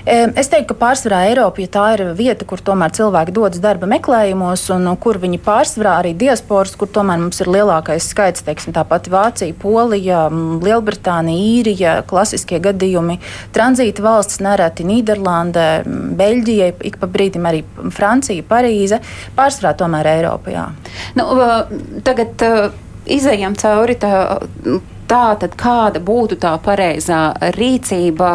Es 0.10 0.48
teiktu, 0.50 0.72
ka 0.72 0.78
pārsvarā 0.80 1.19
Eiropa, 1.30 1.62
ja 1.62 1.69
tā 1.69 1.84
ir 1.93 2.02
vieta, 2.17 2.45
kur 2.50 2.62
tomēr 2.65 2.89
cilvēki 2.98 3.34
dodas 3.36 3.62
darba 3.62 3.86
meklējumos, 3.91 4.63
un 4.74 4.88
kur 5.02 5.19
viņi 5.22 5.38
pārsvarā 5.45 6.00
arī 6.02 6.15
diasporas, 6.17 6.74
kur 6.80 6.89
tomēr 6.89 7.19
mums 7.22 7.38
ir 7.43 7.52
lielākais 7.54 8.08
skaits, 8.10 8.41
teiksim, 8.48 8.74
tāpat 8.74 9.10
Vācija, 9.13 9.54
Polija, 9.62 10.24
Lielbritānija, 10.65 11.43
Īrija, 11.60 11.93
klasiskie 12.10 12.58
gadījumi, 12.63 13.19
tranzīta 13.54 14.06
valsts 14.06 14.41
nereti 14.41 14.88
Nīderlande, 14.89 15.67
Beļģija, 16.17 16.72
ik 16.89 16.98
pa 17.04 17.12
brīdim 17.12 17.45
arī 17.45 17.62
Francija, 17.93 18.45
Parīze, 18.50 19.04
pārsvarā 19.38 19.76
tomēr 19.78 20.10
Eiropa. 20.15 20.56
Jā. 20.56 20.65
Nu, 21.19 21.30
tagad 22.08 22.41
izējām 23.06 23.54
cauri 23.62 24.00
tā, 24.02 24.15
tā 25.10 25.24
tad 25.45 25.54
kāda 25.60 26.02
būtu 26.02 26.41
tā 26.41 26.58
pareizā 26.65 27.22
rīcība 27.60 28.34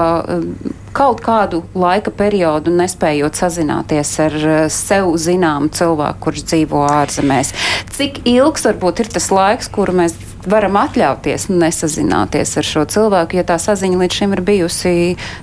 kaut 0.94 1.22
kādu 1.24 1.62
laika 1.74 2.12
periodu 2.14 2.72
nespējot 2.74 3.38
sazināties 3.38 4.12
ar 4.22 4.36
eh, 4.38 4.60
sev 4.72 5.14
zināmu 5.20 5.72
cilvēku, 5.74 6.20
kurš 6.28 6.46
dzīvo 6.52 6.84
ārzemēs. 6.86 7.52
Cik 7.94 8.22
ilgs 8.30 8.66
varbūt 8.68 9.04
ir 9.04 9.10
tas 9.14 9.28
laiks, 9.34 9.70
kuru 9.74 9.96
mēs 10.00 10.16
varam 10.50 10.76
atļauties 10.78 11.48
nesazināties 11.50 12.54
ar 12.60 12.68
šo 12.68 12.84
cilvēku, 12.90 13.38
ja 13.38 13.46
tā 13.48 13.56
saziņa 13.60 14.00
līdz 14.02 14.18
šim 14.20 14.34
ir 14.36 14.42
bijusi 14.44 14.94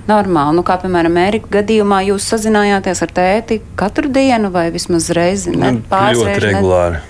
normāla? 0.08 0.54
Nu, 0.56 0.64
kā 0.66 0.78
piemēram, 0.82 1.12
Amerikas 1.12 1.52
gadījumā 1.58 2.02
jūs 2.08 2.28
sazinājāties 2.32 3.02
ar 3.04 3.16
tēti 3.16 3.60
katru 3.78 4.12
dienu 4.12 4.52
vai 4.54 4.68
vismaz 4.74 5.10
reizi? 5.16 5.52
Ne, 5.56 5.74
nu, 5.78 5.82
ļoti 5.90 6.38
regulāri. 6.46 7.02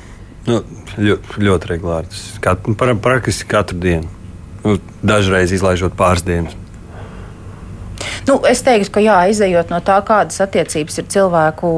Nu, 0.48 0.62
ļoti, 0.98 1.44
ļoti 1.46 1.70
regulāri. 1.70 2.10
Tas 2.10 2.24
kat, 2.42 2.66
praktiski 3.04 3.46
katru 3.52 3.78
dienu. 3.84 4.10
Nu, 4.62 4.78
dažreiz 5.06 5.54
izlaižot 5.54 5.94
pāris 5.98 6.24
dienas. 6.26 6.58
Nu, 8.28 8.36
es 8.46 8.60
teiktu, 8.62 8.90
ka 8.94 9.02
jā, 9.02 9.16
izējot 9.32 9.72
no 9.72 9.80
tā, 9.82 9.96
kādas 10.06 10.38
attiecības 10.44 11.00
ir 11.00 11.06
cilvēku, 11.10 11.70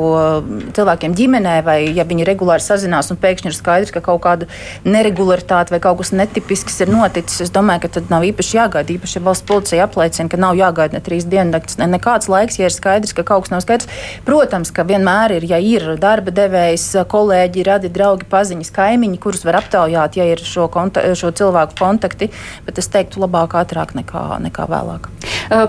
cilvēkiem 0.76 1.14
ģimenē, 1.16 1.54
vai 1.64 1.78
ja 1.96 2.04
viņi 2.04 2.26
regulāri 2.28 2.60
sazinās 2.60 3.08
un 3.14 3.18
pēkšņi 3.22 3.48
ir 3.48 3.56
skaidrs, 3.56 3.92
ka 3.94 4.02
kaut 4.04 4.20
kāda 4.26 4.48
neregularitāte 4.84 5.72
vai 5.72 5.80
kaut 5.84 6.02
kas 6.02 6.12
netipisks 6.12 6.76
ir 6.84 6.92
noticis, 6.92 7.46
es 7.46 7.52
domāju, 7.54 7.86
ka 7.86 7.92
tad 7.96 8.12
nav 8.12 8.26
īpaši 8.28 8.58
jāgaida. 8.58 8.92
Īpaši, 8.92 9.16
ja 9.16 9.24
valsts 9.24 9.48
policija 9.48 9.86
apliecina, 9.88 10.28
ka 10.28 10.40
nav 10.40 10.58
jāgaida 10.58 10.98
ne 10.98 11.02
trīs 11.04 11.24
dienas, 11.24 11.78
ne 11.80 11.88
nekāds 11.94 12.28
laiks, 12.28 12.60
ja 12.60 12.68
ir 12.68 12.76
skaidrs, 12.76 13.16
ka 13.16 13.24
kaut 13.24 13.46
kas 13.46 13.54
nav 13.54 13.64
skaidrs. 13.64 13.88
Protams, 14.28 14.72
ka 14.74 14.84
vienmēr 14.88 15.38
ir, 15.38 15.48
ja 15.48 15.62
ir 15.64 15.94
darba 16.00 16.34
devējs, 16.34 16.90
kolēģi, 17.08 17.64
radi, 17.70 17.92
draugi, 17.94 18.28
paziņas, 18.28 18.72
kaimiņi, 18.76 19.20
kurus 19.24 19.46
var 19.48 19.62
aptaujāt, 19.62 20.20
ja 20.20 20.28
ir 20.28 20.44
šo, 20.44 20.68
konta 20.72 21.06
šo 21.16 21.32
cilvēku 21.40 21.80
kontakti, 21.80 22.28
bet 22.68 22.84
es 22.84 22.92
teiktu 22.92 23.24
labāk 23.24 23.56
ātrāk 23.64 23.96
nekā, 23.96 24.26
nekā 24.44 24.68
vēlāk. 24.68 25.08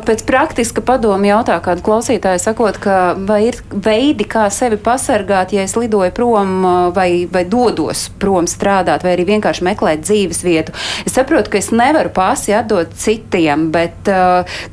Pēc 0.06 0.24
praktiska 0.66 0.82
padoma 0.82 1.28
jautā 1.28 1.60
kādu 1.62 1.84
klausītāju, 1.86 2.40
sakot, 2.42 2.78
ka 2.82 3.14
vai 3.28 3.52
ir 3.52 3.58
veidi, 3.70 4.26
kā 4.26 4.48
sevi 4.50 4.80
pasargāt, 4.82 5.54
ja 5.54 5.62
es 5.62 5.76
lidoju 5.78 6.10
prom 6.16 6.66
vai, 6.96 7.28
vai 7.30 7.44
dodos 7.46 8.10
prom 8.18 8.48
strādāt, 8.50 9.04
vai 9.06 9.14
arī 9.14 9.28
vienkārši 9.30 9.66
meklēt 9.66 10.02
dzīves 10.02 10.42
vietu. 10.42 10.74
Es 11.06 11.14
saprotu, 11.14 11.52
ka 11.54 11.62
es 11.62 11.70
nevaru 11.70 12.10
pasi 12.10 12.56
atdot 12.58 12.98
citiem, 12.98 13.70
bet 13.70 14.10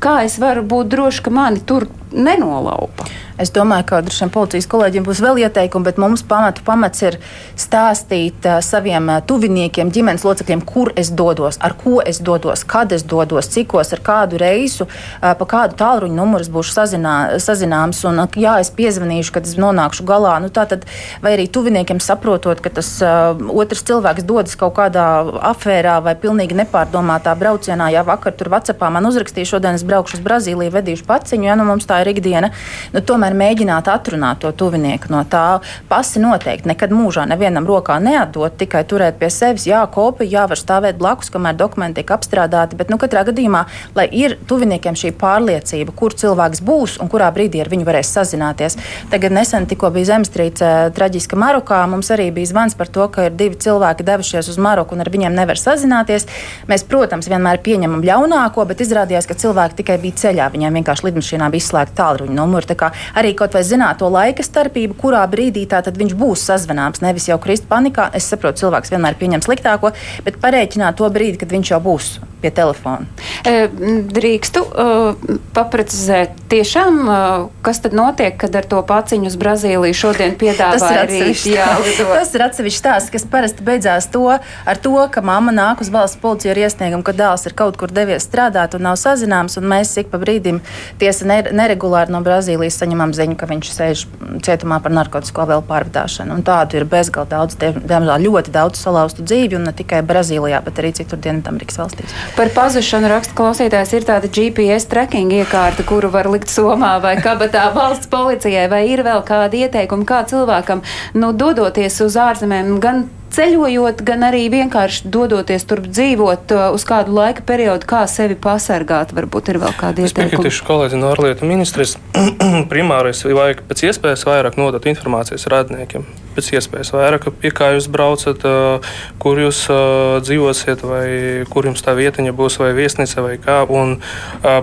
kā 0.01 0.15
es 0.25 0.39
varu 0.41 0.65
būt 0.65 0.89
droši, 0.95 1.27
ka 1.27 1.33
mani 1.33 1.61
tur 1.61 1.85
nenolaupa? 2.13 3.09
Es 3.41 3.49
domāju, 3.49 3.85
ka 3.89 3.99
šiem 4.13 4.29
policijas 4.29 4.67
kolēģiem 4.69 5.05
būs 5.07 5.19
vēl 5.23 5.39
ieteikumi, 5.41 5.87
bet 5.87 5.97
mums 6.01 6.21
pamatu 6.29 6.61
pamats 6.65 7.01
ir 7.01 7.17
stāstīt 7.57 8.45
uh, 8.45 8.59
saviem 8.61 9.09
uh, 9.09 9.23
tuviniekiem, 9.25 9.89
ģimenes 9.93 10.25
locekļiem, 10.27 10.61
kur 10.69 10.91
es 10.99 11.09
dodos, 11.09 11.57
ar 11.57 11.73
ko 11.79 11.97
es 12.05 12.21
dodos, 12.21 12.61
kad 12.69 12.93
es 12.93 13.01
dodos, 13.09 13.49
cikos, 13.49 13.89
ar 13.95 14.03
kādu 14.05 14.37
reisu, 14.37 14.85
uh, 14.85 15.31
pa 15.39 15.47
kādu 15.49 15.77
tālruņa 15.81 16.17
numuru 16.19 16.45
būšu 16.59 16.75
sazinā, 16.75 17.15
sazināms. 17.41 18.03
Un, 18.05 18.21
uh, 18.21 18.37
jā, 18.37 18.59
es 18.61 18.69
piezvanīšu, 18.77 19.33
kad 19.33 19.49
es 19.49 19.57
nonākšu 19.57 20.05
galā. 20.05 20.35
Nu, 20.43 20.51
tātad, 20.53 20.85
vai 21.25 21.33
arī 21.33 21.47
tuviniekiem 21.49 22.03
saprotot, 22.05 22.61
ka 22.61 22.69
tas 22.77 22.93
uh, 23.01 23.33
otrs 23.49 23.81
cilvēks 23.89 24.29
dodas 24.29 24.53
kaut 24.59 24.77
kādā 24.77 25.07
afērā 25.53 25.97
vai 26.05 26.13
pilnīgi 26.21 26.59
nepārdomātā 26.61 27.33
braucienā. 27.39 27.89
Jā, 27.97 28.05
vakar 28.05 28.37
tur 28.37 28.53
Vācijā 28.53 28.93
man 28.93 29.09
uzrakstīja, 29.09 29.55
šodien 29.55 29.81
es 29.81 29.87
braukšu 29.87 30.19
uz 30.19 30.23
Brazīliju, 30.25 30.77
vedīšu 30.77 31.09
paciņu, 31.09 31.49
ja 31.49 31.57
nu 31.57 31.65
mums 31.65 31.89
tā 31.89 32.02
ir 32.03 32.11
ikdiena. 32.13 32.51
Nu, 32.93 33.01
tomēr 33.01 33.35
mēģināt 33.37 33.89
atrunāt 33.91 34.43
to 34.43 34.51
tuvinieku 34.55 35.11
no 35.13 35.23
tā. 35.29 35.61
Pasi 35.89 36.21
noteikti 36.23 36.69
nekad 36.71 36.93
mūžā 36.93 37.25
nevienam 37.29 37.67
rokā 37.69 37.97
neatdot, 38.03 38.57
tikai 38.59 38.83
turēt 38.89 39.19
pie 39.21 39.31
sevis. 39.33 39.67
Jā, 39.69 39.83
kopija, 39.91 40.29
jā, 40.37 40.45
var 40.51 40.59
stāvēt 40.59 40.99
blakus, 40.99 41.31
kamēr 41.33 41.57
dokumenti 41.59 42.01
tiek 42.01 42.13
apstrādāti, 42.15 42.77
bet 42.79 42.91
nu, 42.91 42.99
katrā 43.01 43.25
gadījumā, 43.27 43.65
lai 43.97 44.07
ir 44.11 44.37
tuviniekiem 44.49 44.97
šī 44.99 45.13
pārliecība, 45.19 45.95
kur 45.95 46.15
cilvēks 46.17 46.63
būs 46.65 46.97
un 47.03 47.11
kurā 47.11 47.29
brīdī 47.33 47.61
ar 47.63 47.71
viņu 47.71 47.87
varēs 47.87 48.13
sazināties. 48.17 48.77
Tagad 49.11 49.35
nesen 49.35 49.67
tikko 49.69 49.91
bija 49.93 50.13
zemestrīce 50.13 50.71
traģiska 50.95 51.39
Marokā. 51.39 51.81
Mums 51.89 52.11
arī 52.13 52.29
bija 52.35 52.51
zvans 52.51 52.77
par 52.79 52.91
to, 52.91 53.07
ka 53.13 53.27
ir 53.29 53.37
divi 53.37 53.59
cilvēki 53.63 54.05
devušies 54.07 54.49
uz 54.51 54.59
Maroku 54.61 54.95
un 54.95 55.03
ar 55.03 55.11
viņiem 55.13 55.35
nevar 55.37 55.59
sazināties. 55.59 56.27
Mēs, 56.69 56.85
protams, 56.89 57.29
vienmēr 57.31 57.61
pieņemam 57.65 58.03
ļaunāko, 58.05 58.65
bet 58.69 58.83
izrādījās, 58.85 59.27
ka 59.29 59.37
cilvēki 59.39 59.79
tikai 59.81 59.99
bija 60.03 60.19
ceļā. 60.23 60.49
Viņiem 60.53 60.79
vienkārši 60.79 61.07
lidmašīnā 61.09 61.49
bija 61.53 61.63
izslēgta 61.63 61.92
tālruņa 61.97 62.35
numura 62.37 62.91
arī 63.19 63.33
kaut 63.37 63.53
vai 63.53 63.63
zināt 63.67 64.01
to 64.01 64.09
laika 64.11 64.43
starpību, 64.43 64.97
kurā 64.99 65.23
brīdī 65.29 65.65
viņš 65.97 66.13
būs 66.19 66.45
sazvanāms. 66.49 67.01
Nevis 67.05 67.29
jau 67.29 67.39
krist 67.39 67.69
panikā. 67.69 68.09
Es 68.13 68.29
saprotu, 68.31 68.65
cilvēks 68.65 68.93
vienmēr 68.93 69.17
pieņem 69.19 69.45
sliktāko, 69.45 69.93
bet 70.25 70.39
parēķināt 70.43 70.99
to 70.99 71.09
brīdi, 71.09 71.41
kad 71.41 71.51
viņš 71.53 71.75
jau 71.75 71.81
būs 71.83 72.13
pie 72.43 72.51
telefona. 72.55 73.07
E, 73.47 73.67
drīkstu 74.13 74.63
uh, 74.63 75.33
paprecizēt, 75.55 76.35
tiešām, 76.51 76.99
uh, 77.07 77.45
kas 77.65 77.79
tad 77.83 77.95
notiek, 77.97 78.35
kad 78.39 78.55
ar 78.59 78.67
to 78.69 78.81
paciņu 78.87 79.31
uz 79.31 79.37
Brazīliju 79.39 79.97
šodien 79.97 80.35
piedāvā 80.39 80.77
Tas 80.77 80.85
ir 80.91 81.01
atsevišķi 81.05 81.55
jālido? 81.55 82.07
Tas 82.11 82.33
ir 82.35 82.45
atsevišķi 82.47 82.81
stāsts, 82.81 83.13
kas 83.13 83.27
parasti 83.29 83.65
beidzās 83.65 84.09
to, 84.11 84.25
ar 84.33 84.81
to, 84.83 84.95
ka 85.13 85.23
mamma 85.25 85.55
nāk 85.55 85.83
uz 85.83 85.91
valsts 85.93 86.19
policiju 86.21 86.53
ar 86.53 86.61
iesniegumu, 86.65 87.05
ka 87.07 87.15
dēls 87.17 87.47
ir 87.47 87.55
kaut 87.57 87.79
kur 87.79 87.91
devies 87.93 88.27
strādāt 88.27 88.75
un 88.77 88.85
nav 88.89 88.99
sazināms, 88.99 89.57
un 89.59 89.67
mēs 89.71 89.95
ik 90.01 90.11
pa 90.11 90.19
brīdim 90.21 90.59
tiesa 91.01 91.27
neregulāri 91.27 92.13
no 92.13 92.23
Brazīlijas 92.25 92.79
saņemam 92.81 93.15
ziņu, 93.15 93.37
ka 93.39 93.49
viņš 93.49 93.71
sēž 93.73 94.05
cietumā 94.45 94.79
par 94.83 94.95
narkotiku 94.95 95.47
vēl 95.49 95.63
pārvadāšanu. 95.67 96.37
Un 96.37 96.45
tādu 96.47 96.79
ir 96.79 96.87
bezgalīgi 96.89 97.31
daudz, 97.33 97.57
diemžēl 97.59 98.25
ļoti 98.27 98.53
daudz 98.53 98.81
salauztu 98.81 99.25
dzīvi, 99.25 99.57
un 99.59 99.67
ne 99.69 99.73
tikai 99.75 100.01
Brazīlijā, 100.07 100.61
bet 100.65 100.81
arī 100.81 100.93
citur 100.97 101.21
Dienvidamerikas 101.23 101.79
valstīs. 101.81 102.15
Par 102.33 102.49
pazušanu 102.49 103.11
raksta 103.11 103.35
klausītājs 103.37 103.91
ir 103.93 104.05
tāda 104.07 104.25
GPS 104.25 104.87
tracking 104.89 105.29
iekārta, 105.37 105.83
kuru 105.85 106.09
var 106.09 106.25
likt 106.33 106.49
somā 106.49 106.95
vai 107.03 107.11
kabatā 107.21 107.67
valsts 107.75 108.09
policijai, 108.09 108.63
vai 108.71 108.87
ir 108.89 109.03
vēl 109.05 109.21
kādi 109.27 109.61
ieteikumi, 109.67 110.07
kā 110.09 110.23
cilvēkam, 110.31 110.81
nu, 111.13 111.29
dodoties 111.37 111.99
uz 112.01 112.17
ārzemēm, 112.17 112.79
gan 112.81 113.03
ceļojot, 113.33 114.01
gan 114.05 114.25
arī 114.27 114.45
vienkārši 114.53 115.09
dodoties 115.11 115.65
tur 115.69 115.81
dzīvot 115.85 116.53
uh, 116.53 116.65
uz 116.75 116.85
kādu 116.87 117.15
laika 117.15 117.43
periodu, 117.47 117.87
kā 117.89 118.03
sevi 118.09 118.37
pasargāt. 118.39 119.13
Varbūt 119.15 119.53
ir 119.53 119.59
vēl 119.63 119.73
kādi 119.79 120.05
ieteikumi. 120.05 120.29
Es 120.29 120.35
piekrītu 120.35 120.67
kolēģi 120.67 120.99
no 121.01 121.13
ārlietu 121.13 121.49
ministrijas. 121.49 121.95
Primārais 122.73 123.23
vajag 123.25 123.63
pēc 123.69 123.85
iespējas 123.89 124.25
vairāk 124.29 124.59
nodot 124.61 124.85
informācijas 124.89 125.47
radniekiem. 125.51 126.05
Pēc 126.33 126.49
iespējas 126.57 126.89
vairāk, 126.95 127.27
pie 127.41 127.51
kā 127.53 127.71
jūs 127.75 127.87
braucat, 127.93 128.45
uh, 128.49 128.93
kur 129.21 129.41
jūs 129.41 129.63
uh, 129.69 130.19
dzīvosiet, 130.25 130.85
vai 130.85 131.07
kur 131.49 131.69
jums 131.69 131.85
tā 131.85 131.93
vietiņa 131.97 132.33
būs, 132.37 132.59
vai 132.61 132.71
viesnīca, 132.77 133.25
vai 133.25 133.35
kā. 133.41 133.61
Un, 133.73 133.95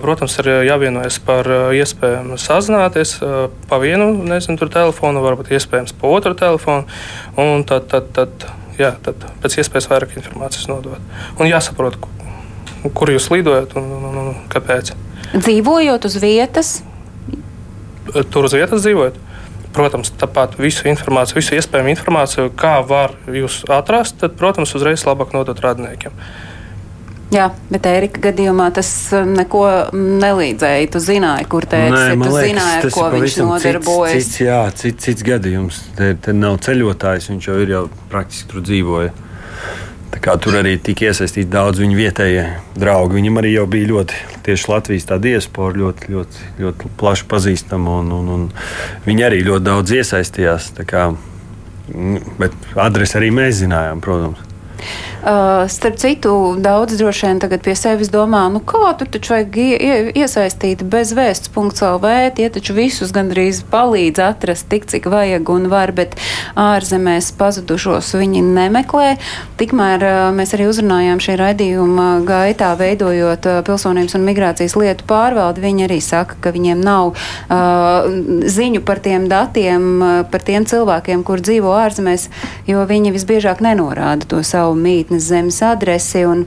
protams, 0.02 0.34
ir 0.42 0.50
jāvienojas 0.68 1.16
par 1.24 1.48
iespējām 1.74 2.34
sazināties 2.38 3.16
pa 3.70 3.78
vienu, 3.82 4.10
nezinu, 4.28 4.58
tur 4.60 4.70
telefonu, 4.72 5.22
varbūt 5.24 5.52
iespējams 5.56 5.96
pa 5.98 6.10
otru 6.10 6.36
telefonu. 6.38 6.86
Un 7.40 7.64
tad, 7.66 7.88
tad, 7.90 8.10
tad 8.14 8.50
jā, 8.78 8.92
tad 9.04 9.24
pēc 9.42 9.58
iespējas 9.62 9.88
vairāk 9.90 10.16
informācijas 10.20 10.68
nodot. 10.70 11.00
Un 11.38 11.50
jāsaprot, 11.50 11.96
kur 12.94 13.12
jūs 13.12 13.30
lidojat 13.32 13.74
un, 13.78 13.88
un, 13.96 14.06
un, 14.10 14.20
un 14.22 14.38
kāpēc. 14.52 14.92
Dzīvojot 15.34 16.06
uz 16.08 16.16
vietas? 16.22 16.70
Tur 18.10 18.48
uz 18.48 18.56
vietas 18.56 18.84
dzīvojot. 18.84 19.18
Protams, 19.70 20.10
tāpat 20.18 20.56
visu 20.58 20.88
informāciju, 20.90 21.38
visu 21.38 21.54
iespējamo 21.54 21.92
informāciju, 21.92 22.50
kā 22.58 22.80
var 22.82 23.14
jūs 23.30 23.60
atrast, 23.70 24.18
tad, 24.18 24.34
protams, 24.38 24.72
uzreiz 24.74 25.04
labāk 25.06 25.30
nodot 25.36 25.60
radniekiem. 25.62 26.16
Jā, 27.30 27.46
bet 27.70 27.86
Erika 27.86 28.24
gadījumā 28.24 28.66
tas 28.74 28.88
uh, 29.14 29.22
neko 29.22 29.62
nelīdzēja. 29.94 30.88
Tu 30.90 31.02
zināji, 31.04 31.46
kur 31.50 31.66
tēvs 31.70 31.94
ir. 31.94 32.14
Tu 32.18 32.26
liekas, 32.26 32.46
zināji, 32.48 32.78
ar 32.80 32.94
ko 32.96 33.04
viņš 33.14 33.36
nodarbojas. 33.44 34.14
Cits, 34.16 34.30
cits, 34.32 34.40
jā, 34.42 34.60
cits, 34.80 35.04
cits 35.04 35.26
gadījums. 35.26 35.78
Te, 35.98 36.12
te 36.18 36.34
nav 36.34 36.58
ceļotājs, 36.66 37.30
viņš 37.30 37.50
jau 37.50 37.58
ir 37.62 37.74
jau 37.76 37.84
praktiski 38.10 38.50
tur 38.50 38.64
dzīvoja. 38.66 39.12
Tur 40.10 40.56
arī 40.58 40.74
tika 40.82 41.06
iesaistīti 41.06 41.48
daudz 41.52 41.78
viņa 41.80 41.96
vietējie 41.96 42.44
draugi. 42.82 43.20
Viņam 43.20 43.38
arī 43.40 43.54
bija 43.70 43.92
ļoti 43.92 44.18
tieši 44.48 44.72
Latvijas 44.72 45.06
diaspora, 45.22 45.78
ļoti, 45.84 46.10
ļoti, 46.10 46.48
ļoti 46.58 46.90
plaši 46.98 47.28
pazīstama. 47.30 48.00
Un, 48.02 48.10
un, 48.18 48.32
un 48.34 48.48
viņi 49.06 49.26
arī 49.30 49.44
ļoti 49.46 49.68
daudz 49.70 49.94
iesaistījās. 50.00 50.72
Kā, 50.90 51.12
bet 52.42 52.58
adresi 52.74 53.20
arī 53.22 53.30
mēs 53.38 53.62
zinājām, 53.62 54.02
protams. 54.02 54.42
Uh, 55.20 55.68
starp 55.68 55.96
citu, 56.00 56.56
daudz 56.58 56.96
droši 56.96 57.26
vien 57.26 57.40
tagad 57.42 57.60
pie 57.60 57.74
sevis 57.76 58.08
domā, 58.08 58.46
nu 58.48 58.62
kā 58.64 58.94
tur 58.96 59.08
taču 59.12 59.34
vajag 59.34 59.56
ie, 59.60 59.96
iesaistīt 60.16 60.80
bez 60.88 61.10
vēsts.lv, 61.12 62.12
tie 62.38 62.46
taču 62.48 62.72
visus 62.72 63.12
gandrīz 63.12 63.60
palīdz 63.68 64.22
atrast 64.24 64.70
tik, 64.72 64.86
cik 64.88 65.10
vajag 65.12 65.50
un 65.52 65.66
var, 65.68 65.92
bet 65.92 66.16
ārzemēs 66.56 67.28
pazudušos 67.36 68.14
viņi 68.16 68.40
nemeklē. 68.46 69.10
Tikmēr 69.60 70.06
uh, 70.08 70.14
mēs 70.32 70.54
arī 70.56 70.70
uzrunājām 70.70 71.20
šī 71.20 71.36
raidījuma 71.42 72.08
gaitā, 72.24 72.72
veidojot 72.80 73.50
uh, 73.50 73.60
pilsonības 73.68 74.16
un 74.16 74.24
migrācijas 74.24 74.78
lietu 74.80 75.04
pārvaldi. 75.10 75.66
Viņi 75.66 75.84
arī 75.90 76.00
saka, 76.00 76.40
ka 76.40 76.54
viņiem 76.56 76.80
nav 76.80 77.12
uh, 77.12 78.08
ziņu 78.48 78.80
par 78.88 79.04
tiem 79.04 79.28
datiem, 79.28 79.86
uh, 80.00 80.16
par 80.32 80.48
tiem 80.48 80.64
cilvēkiem, 80.64 81.28
kur 81.28 81.44
dzīvo 81.44 81.76
ārzemēs, 81.84 82.30
jo 82.72 82.88
viņi 82.88 83.12
visbiežāk 83.20 83.60
nenorāda 83.68 84.32
to 84.32 84.40
savu 84.48 84.80
mītni 84.80 85.09
mītnes 85.10 85.26
zemes 85.28 85.60
adresi. 85.62 86.24
Un, 86.24 86.46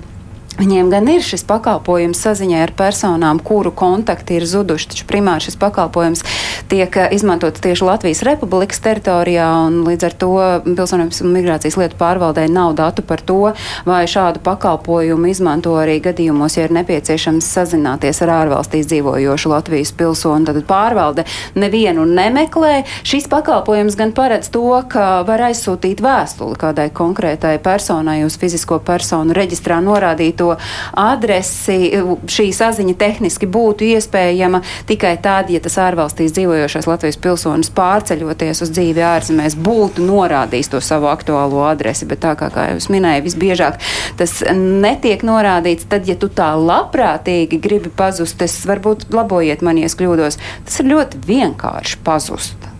Viņiem 0.53 0.91
gan 0.93 1.07
ir 1.09 1.23
šis 1.25 1.41
pakalpojums 1.49 2.19
saziņai 2.21 2.59
ar 2.61 2.71
personām, 2.77 3.39
kuru 3.41 3.71
kontakti 3.73 4.35
ir 4.37 4.43
zuduši, 4.45 4.91
taču 4.91 5.07
primāri 5.09 5.47
šis 5.47 5.57
pakalpojums 5.57 6.21
tiek 6.69 6.93
eh, 6.93 7.07
izmantots 7.15 7.63
tieši 7.63 7.87
Latvijas 7.87 8.21
Republikas 8.27 8.81
teritorijā, 8.85 9.47
un 9.65 9.79
līdz 9.87 10.05
ar 10.05 10.15
to 10.21 10.29
pilsonības 10.67 11.23
un 11.25 11.33
migrācijas 11.33 11.77
lietu 11.81 11.97
pārvaldē 11.97 12.45
nav 12.53 12.75
datu 12.77 13.01
par 13.01 13.23
to, 13.25 13.55
vai 13.89 14.03
šādu 14.09 14.43
pakalpojumu 14.45 15.31
izmanto 15.31 15.73
arī 15.81 15.97
gadījumos, 16.05 16.59
ja 16.59 16.67
ir 16.67 16.75
nepieciešams 16.77 17.49
sazināties 17.57 18.21
ar 18.21 18.35
ārvalstīs 18.43 18.85
dzīvojošu 18.91 19.53
Latvijas 19.55 19.93
pilsoni. 19.97 20.45
Tad 20.45 20.61
pārvalde 20.69 21.25
nevienu 21.57 22.05
nemeklē. 22.05 22.83
Šis 23.01 23.25
pakalpojums 23.31 23.97
gan 23.97 24.13
paredz 24.13 24.51
to, 24.53 24.67
ka 24.91 25.23
var 25.25 25.47
aizsūtīt 25.49 26.03
vēstuli 26.03 26.61
kādai 26.61 26.91
konkrētai 26.93 27.57
personai 27.63 28.21
uz 28.27 28.37
fizisko 28.37 28.77
personu 28.85 29.33
reģistrā 29.33 29.81
norādītu 29.81 30.42
to 30.43 30.55
adresi, 30.99 31.79
šī 32.27 32.49
saziņa 32.55 32.95
tehniski 32.99 33.47
būtu 33.49 33.87
iespējama 33.95 34.63
tikai 34.89 35.15
tad, 35.23 35.51
ja 35.53 35.61
tas 35.63 35.77
ārvalstīs 35.81 36.35
dzīvojošais 36.35 36.89
Latvijas 36.89 37.19
pilsonis 37.23 37.71
pārceļoties 37.75 38.63
uz 38.65 38.73
dzīvi 38.73 39.05
ārzemēs 39.07 39.57
būtu 39.63 40.05
norādījis 40.07 40.73
to 40.73 40.83
savu 40.83 41.09
aktuālo 41.11 41.63
adresi. 41.69 42.07
Bet 42.09 42.23
tā 42.25 42.35
kā, 42.39 42.51
kā 42.53 42.69
jau 42.71 42.81
es 42.81 42.89
minēju, 42.91 43.25
visbiežāk 43.29 43.79
tas 44.19 44.39
netiek 44.57 45.23
norādīts. 45.25 45.87
Tad, 45.89 46.07
ja 46.09 46.17
tu 46.19 46.29
tā 46.33 46.53
labprātīgi 46.59 47.61
gribi 47.63 47.93
pazust, 47.93 48.41
es 48.43 48.59
varbūt 48.67 49.09
labojiet 49.13 49.63
mani, 49.65 49.85
ja 49.85 49.91
es 49.91 49.97
kļūdos, 49.99 50.39
tas 50.67 50.83
ir 50.83 50.91
ļoti 50.91 51.23
vienkārši 51.27 52.03
pazust. 52.05 52.72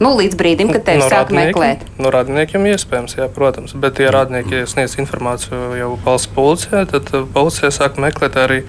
Nu, 0.00 0.12
līdz 0.18 0.36
brīdim, 0.38 0.70
kad 0.72 0.84
tevi 0.86 1.02
no 1.02 1.08
sāk 1.10 1.30
meklēt. 1.34 1.84
No 2.00 2.10
radiniekiem 2.12 2.64
iespējams, 2.72 3.16
jā, 3.18 3.28
protams. 3.32 3.74
Bet, 3.78 4.00
ja 4.02 4.10
radnieki 4.14 4.64
sniedz 4.70 4.96
informāciju 4.98 5.76
jau 5.78 5.90
valsts 6.04 6.30
policijai, 6.34 6.84
tad 6.90 7.10
uh, 7.12 7.26
policija 7.34 7.70
sāk 7.74 8.00
meklēt 8.02 8.38
arī, 8.40 8.60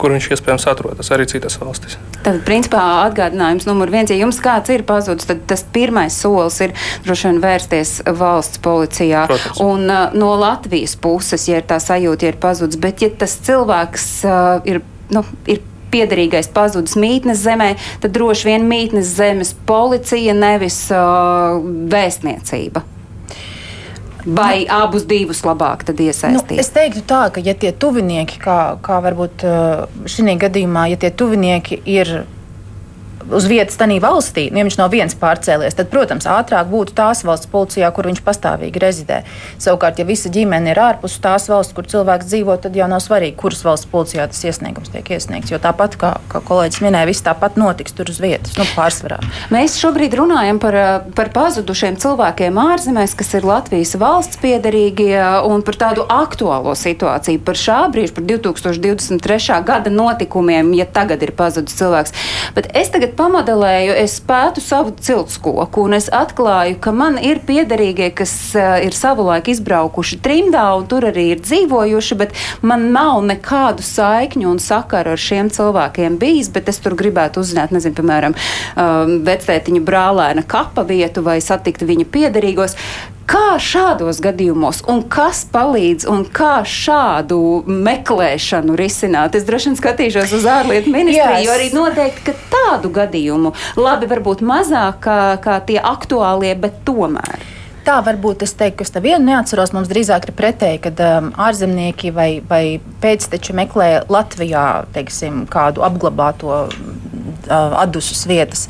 kur 0.00 0.14
viņš 0.14 0.30
iespējams 0.36 0.68
atrodas, 0.70 1.10
arī 1.14 1.28
citas 1.30 1.58
valstis. 1.60 1.98
Tad, 2.22 2.40
principā, 2.46 2.82
atgādinājums 3.08 3.68
numur 3.68 3.92
viens, 3.92 4.12
ja 4.12 4.18
jums 4.20 4.40
kāds 4.44 4.72
ir 4.72 4.86
pazudis, 4.88 5.28
tad 5.28 5.42
tas 5.50 5.64
pirmais 5.74 6.16
solis 6.16 6.60
ir 6.64 6.76
droši 7.06 7.30
vien 7.30 7.42
vērsties 7.44 7.94
valsts 8.18 8.62
policijā. 8.64 9.26
Protams. 9.30 9.62
Un 9.64 9.88
uh, 9.88 10.14
no 10.16 10.34
Latvijas 10.40 10.96
puses, 11.00 11.48
ja 11.50 11.60
ir 11.60 11.68
tā 11.68 11.80
sajūta, 11.82 12.28
ja 12.28 12.34
ir 12.34 12.40
pazudis, 12.40 12.80
bet 12.80 13.04
ja 13.04 13.10
tas 13.12 13.36
cilvēks 13.48 14.08
uh, 14.28 14.68
ir, 14.68 14.80
nu, 15.12 15.26
ir 15.50 15.60
piederīgais 15.92 16.50
pazudis 16.54 16.96
mītnes 16.98 17.42
zemē, 17.44 17.72
tad 18.02 18.14
droši 18.16 18.50
vien 18.50 18.68
mītnes 18.68 19.16
zemes 19.18 19.54
policija, 19.68 20.36
nevis 20.36 20.84
uh, 20.94 21.58
vēstniecība. 21.92 22.84
Vai 24.28 24.66
nu, 24.66 24.72
abus 24.84 25.06
divus 25.08 25.40
labāk 25.46 25.86
iesaistīt? 25.88 26.56
Nu, 26.58 26.60
es 26.60 26.68
teiktu, 26.74 27.04
tā, 27.08 27.28
ka, 27.32 27.40
ja 27.44 27.54
tie 27.56 27.70
tuvinieki, 27.72 28.40
kā, 28.42 28.58
kā 28.84 28.98
varbūt 29.04 29.44
šī 30.10 30.34
gadījumā, 30.42 30.88
ja 30.92 30.98
tie 31.00 31.10
tuvinieki 31.14 31.80
ir 31.88 32.12
uz 33.32 33.48
vietas 33.50 33.78
tajā 33.78 33.98
valstī, 34.02 34.48
ja 34.50 34.64
viņš 34.66 34.78
nav 34.80 34.92
viens 34.92 35.16
pārcēlies, 35.18 35.76
tad, 35.78 35.90
protams, 35.92 36.26
ātrāk 36.28 36.68
būtu 36.70 36.94
tās 36.98 37.24
valsts 37.26 37.50
policijā, 37.50 37.90
kur 37.94 38.08
viņš 38.08 38.22
pastāvīgi 38.26 38.82
rezidē. 38.82 39.20
Savukārt, 39.60 40.00
ja 40.00 40.06
visa 40.08 40.30
ģimene 40.32 40.72
ir 40.72 40.80
ārpus 40.82 41.18
tās 41.22 41.48
valsts, 41.50 41.74
kur 41.76 41.88
cilvēks 41.88 42.28
dzīvo, 42.28 42.56
tad 42.62 42.76
jau 42.76 42.88
nav 42.90 43.02
svarīgi, 43.04 43.36
kuras 43.40 43.64
valsts 43.66 43.88
policijā 43.90 44.26
tas 44.30 44.42
iesniegums 44.44 44.92
tiek 44.92 45.08
iesniegts. 45.14 45.52
Jo 45.52 45.60
tāpat, 45.62 45.96
kā, 46.00 46.12
kā 46.32 46.42
kolēģis 46.48 46.82
minēja, 46.84 47.08
viss 47.10 47.24
tāpat 47.26 47.58
notiks 47.60 47.96
tur 47.96 48.10
uz 48.12 48.20
vietas, 48.22 48.56
nu, 48.58 48.66
pārsvarā. 48.76 49.20
Mēs 49.54 49.78
šobrīd 49.80 50.16
runājam 50.18 50.60
par, 50.62 50.78
par 51.16 51.32
pazudušiem 51.34 51.98
cilvēkiem 52.00 52.60
ārzemēs, 52.62 53.16
kas 53.18 53.34
ir 53.38 53.48
Latvijas 53.48 53.94
valsts 54.00 54.40
piederīgie, 54.42 55.18
un 55.48 55.64
par 55.66 55.78
tādu 55.80 56.06
aktuālo 56.12 56.74
situāciju, 56.78 57.42
par 57.44 57.58
šā 57.58 57.80
brīža, 57.92 58.16
par 58.18 58.26
2023. 58.28 59.60
gada 59.68 59.92
notikumiem, 59.92 60.72
ja 60.78 60.86
tagad 60.88 61.22
ir 61.24 61.34
pazudis 61.36 61.76
cilvēks. 61.78 62.14
Bet 62.56 62.70
es 62.78 62.92
tagad 62.94 63.17
pamodelēju, 63.18 63.94
es 63.98 64.18
pētu 64.24 64.62
savu 64.62 64.94
ciltskoku 64.94 65.84
un 65.88 65.96
es 65.98 66.08
atklāju, 66.14 66.78
ka 66.82 66.92
man 66.94 67.18
ir 67.20 67.42
piederīgie, 67.48 68.10
kas 68.16 68.32
uh, 68.56 68.78
ir 68.84 68.96
savulaik 68.96 69.50
izbraukuši 69.52 70.20
trimdā 70.24 70.64
un 70.78 70.86
tur 70.90 71.08
arī 71.10 71.28
ir 71.34 71.42
dzīvojuši, 71.42 72.18
bet 72.20 72.36
man 72.62 72.88
nav 72.94 73.20
nekādu 73.28 73.84
saikņu 73.86 74.48
un 74.52 74.62
sakaru 74.62 75.16
ar 75.16 75.22
šiem 75.22 75.50
cilvēkiem 75.54 76.18
bijis, 76.20 76.52
bet 76.54 76.70
es 76.70 76.80
tur 76.84 76.96
gribētu 76.98 77.42
uzzināt, 77.44 77.74
nezinu, 77.74 77.98
piemēram, 77.98 78.38
um, 78.78 79.14
vectētiņa 79.28 79.84
brālēna 79.84 80.46
kapa 80.48 80.86
vietu 80.88 81.24
vai 81.26 81.40
satikt 81.44 81.86
viņa 81.88 82.08
piederīgos. 82.14 82.78
Kā 83.28 83.58
šādos 83.60 84.22
gadījumos, 84.24 84.78
un 84.88 85.02
kas 85.12 85.42
palīdz, 85.52 86.06
un 86.08 86.22
kā 86.32 86.62
šādu 86.64 87.38
meklēšanu 87.68 88.76
risināt? 88.78 89.36
Es 89.36 89.44
droši 89.44 89.68
vien 89.68 89.76
skatīšos 89.76 90.32
uz 90.38 90.46
ārlietu 90.48 90.94
ministriju, 90.94 91.42
jo 91.44 91.52
arī 91.52 91.68
noteikti, 91.74 92.24
ka 92.30 92.48
tādu 92.54 92.88
gadījumu 92.96 93.52
labi 93.76 94.08
varbūt 94.08 94.40
mazāk 94.48 95.02
kā, 95.04 95.20
kā 95.44 95.58
tie 95.68 95.76
aktuālie, 95.76 96.54
bet 96.56 96.80
tomēr. 96.88 97.44
Tā 97.84 97.98
varbūt 98.04 98.42
es 98.44 98.56
teiktu, 98.56 98.80
ka 98.80 98.84
es 98.84 98.92
te 98.92 99.00
vienu 99.04 99.28
neatceros. 99.28 99.74
Mums 99.76 99.88
drīzāk 99.88 100.28
ir 100.28 100.34
pretēji, 100.36 100.80
kad 100.88 100.98
um, 101.04 101.28
ārzemnieki 101.40 102.10
vai, 102.16 102.30
vai 102.48 102.62
pēcteči 103.04 103.56
meklē 103.56 103.90
Latvijā 104.12 104.64
teiksim, 104.96 105.44
kādu 105.52 105.84
apglabāto 105.84 106.66
atdušas 107.48 108.24
vietas. 108.28 108.66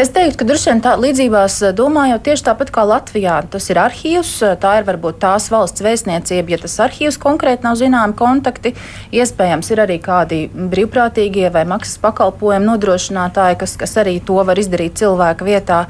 Es 0.00 0.12
teiktu, 0.14 0.40
ka 0.40 0.48
droši 0.48 0.70
vien 0.70 0.82
tā 0.84 0.94
līdzībās 1.00 1.58
domājot 1.76 2.24
tieši 2.26 2.46
tāpat 2.46 2.72
kā 2.74 2.84
Latvijā. 2.88 3.40
Tas 3.50 3.68
ir 3.72 3.80
arhīvs, 3.82 4.32
tā 4.62 4.76
ir 4.80 4.86
varbūt 4.88 5.20
tās 5.22 5.50
valsts 5.52 5.84
vēstniecība, 5.84 6.54
ja 6.54 6.60
tas 6.62 6.78
arhīvs 6.86 7.18
konkrēti 7.20 7.66
nav 7.66 7.78
zināmi 7.80 8.16
kontakti. 8.18 8.74
Iespējams, 9.14 9.70
ir 9.74 9.84
arī 9.84 9.98
kādi 10.02 10.40
brīvprātīgie 10.54 11.50
vai 11.54 11.66
maksas 11.68 12.00
pakalpojumu 12.02 12.72
nodrošinātāji, 12.72 13.58
kas, 13.60 13.76
kas 13.80 13.96
arī 14.02 14.18
to 14.24 14.38
var 14.46 14.60
izdarīt 14.60 14.98
cilvēka 15.00 15.46
vietā. 15.46 15.80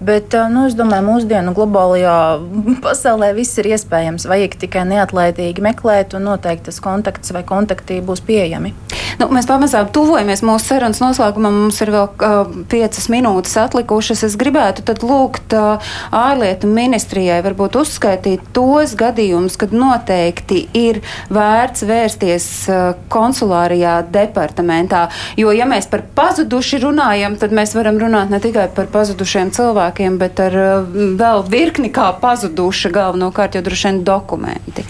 Bet 0.00 0.34
nu, 0.50 0.66
es 0.70 0.76
domāju, 0.78 1.06
mūsdienu 1.10 1.54
globālajā 1.56 2.16
pasaulē 2.86 3.32
viss 3.36 3.60
ir 3.60 3.70
iespējams. 3.74 4.28
Vajag 4.30 4.56
tikai 4.64 4.86
neatlaidīgi 4.90 5.64
meklēt, 5.64 6.16
un 6.16 6.28
noteikti 6.30 6.70
tas 6.70 6.80
kontakts 6.84 7.34
vai 7.36 7.44
kontakti 7.46 8.00
būs 8.04 8.24
pieejami. 8.26 8.74
Nu, 9.20 9.28
mēs 9.34 9.48
pamazām 9.48 9.90
tuvojamies 9.92 10.44
mūsu 10.46 10.72
sarunas 10.72 11.00
noslēgumam. 11.02 11.56
Mums 11.64 11.80
ir 11.84 11.89
vēl 11.94 12.08
uh, 12.08 12.54
piecas 12.70 13.08
minūtes 13.12 13.56
atlikušas. 13.60 14.24
Es 14.26 14.36
gribētu 14.40 14.84
tad 14.86 15.04
lūgt 15.06 15.54
uh, 15.56 15.92
ārlietu 16.14 16.70
ministrijai 16.70 17.40
varbūt 17.44 17.78
uzskaitīt 17.80 18.50
tos 18.56 18.96
gadījumus, 18.98 19.58
kad 19.60 19.74
noteikti 19.76 20.64
ir 20.76 21.00
vērts 21.32 21.86
vērsties 21.88 22.48
uh, 22.70 22.82
konsulārijā 23.12 24.00
departamentā. 24.12 25.06
Jo, 25.40 25.54
ja 25.56 25.68
mēs 25.70 25.90
par 25.90 26.04
pazuduši 26.16 26.82
runājam, 26.84 27.38
tad 27.40 27.54
mēs 27.56 27.74
varam 27.78 28.00
runāt 28.00 28.32
ne 28.32 28.42
tikai 28.42 28.68
par 28.74 28.90
pazudušiem 28.92 29.54
cilvēkiem, 29.56 30.20
bet 30.20 30.42
ar 30.42 30.60
uh, 30.60 31.00
vēl 31.20 31.46
virkni 31.50 31.92
kā 31.94 32.10
pazuduša 32.20 32.92
galvenokārt 32.94 33.58
jau 33.58 33.66
droši 33.66 33.90
vien 33.90 34.04
dokumenti. 34.06 34.86